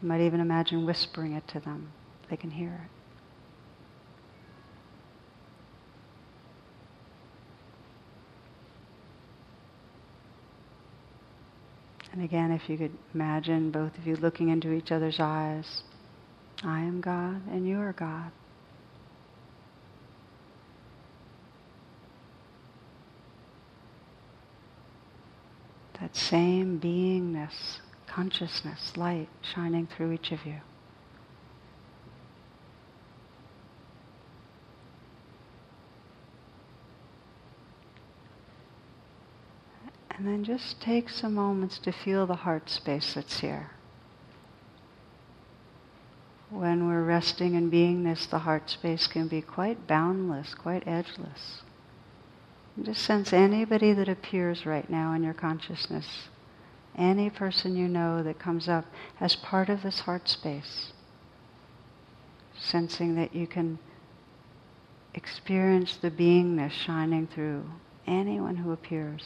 You 0.00 0.06
might 0.06 0.20
even 0.20 0.38
imagine 0.38 0.86
whispering 0.86 1.32
it 1.32 1.48
to 1.48 1.58
them. 1.58 1.90
They 2.30 2.36
can 2.36 2.52
hear 2.52 2.84
it. 2.84 2.90
And 12.12 12.22
again, 12.22 12.52
if 12.52 12.70
you 12.70 12.78
could 12.78 12.96
imagine 13.12 13.72
both 13.72 13.98
of 13.98 14.06
you 14.06 14.14
looking 14.14 14.48
into 14.48 14.70
each 14.70 14.92
other's 14.92 15.18
eyes, 15.18 15.82
I 16.62 16.82
am 16.82 17.00
God 17.00 17.42
and 17.48 17.66
you 17.66 17.80
are 17.80 17.92
God. 17.92 18.30
That 26.02 26.16
same 26.16 26.80
beingness 26.80 27.78
consciousness, 28.08 28.96
light 28.96 29.28
shining 29.40 29.86
through 29.86 30.10
each 30.10 30.32
of 30.32 30.44
you. 30.44 30.56
And 40.10 40.26
then 40.26 40.42
just 40.42 40.80
take 40.80 41.08
some 41.08 41.34
moments 41.34 41.78
to 41.78 41.92
feel 41.92 42.26
the 42.26 42.34
heart 42.34 42.68
space 42.68 43.14
that's 43.14 43.38
here. 43.38 43.70
When 46.50 46.88
we're 46.88 47.04
resting 47.04 47.54
in 47.54 47.70
beingness, 47.70 48.28
the 48.28 48.40
heart 48.40 48.68
space 48.68 49.06
can 49.06 49.28
be 49.28 49.40
quite 49.40 49.86
boundless, 49.86 50.52
quite 50.56 50.82
edgeless. 50.84 51.62
Just 52.82 53.02
sense 53.02 53.32
anybody 53.32 53.92
that 53.92 54.08
appears 54.08 54.64
right 54.64 54.88
now 54.88 55.12
in 55.12 55.22
your 55.22 55.34
consciousness 55.34 56.28
any 56.96 57.30
person 57.30 57.76
you 57.76 57.88
know 57.88 58.22
that 58.22 58.38
comes 58.38 58.68
up 58.68 58.84
as 59.20 59.34
part 59.36 59.68
of 59.68 59.82
this 59.82 60.00
heart 60.00 60.28
space, 60.28 60.92
sensing 62.58 63.14
that 63.14 63.34
you 63.34 63.46
can 63.46 63.78
experience 65.14 65.96
the 65.96 66.10
beingness 66.10 66.70
shining 66.70 67.26
through 67.26 67.64
anyone 68.06 68.56
who 68.56 68.72
appears. 68.72 69.22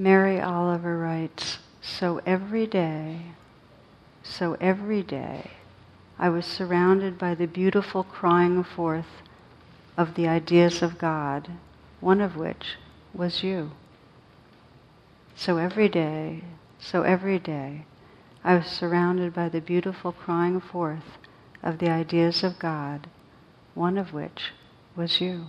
Mary 0.00 0.40
Oliver 0.40 0.96
writes, 0.96 1.58
So 1.82 2.22
every 2.24 2.66
day, 2.66 3.20
so 4.22 4.56
every 4.58 5.02
day, 5.02 5.50
I 6.18 6.30
was 6.30 6.46
surrounded 6.46 7.18
by 7.18 7.34
the 7.34 7.46
beautiful 7.46 8.02
crying 8.02 8.64
forth 8.64 9.20
of 9.98 10.14
the 10.14 10.26
ideas 10.26 10.80
of 10.80 10.96
God, 10.96 11.50
one 12.00 12.22
of 12.22 12.34
which 12.34 12.78
was 13.12 13.42
you. 13.42 13.72
So 15.36 15.58
every 15.58 15.90
day, 15.90 16.44
so 16.78 17.02
every 17.02 17.38
day, 17.38 17.84
I 18.42 18.54
was 18.54 18.68
surrounded 18.68 19.34
by 19.34 19.50
the 19.50 19.60
beautiful 19.60 20.12
crying 20.12 20.62
forth 20.62 21.18
of 21.62 21.76
the 21.76 21.90
ideas 21.90 22.42
of 22.42 22.58
God, 22.58 23.08
one 23.74 23.98
of 23.98 24.14
which 24.14 24.52
was 24.96 25.20
you. 25.20 25.48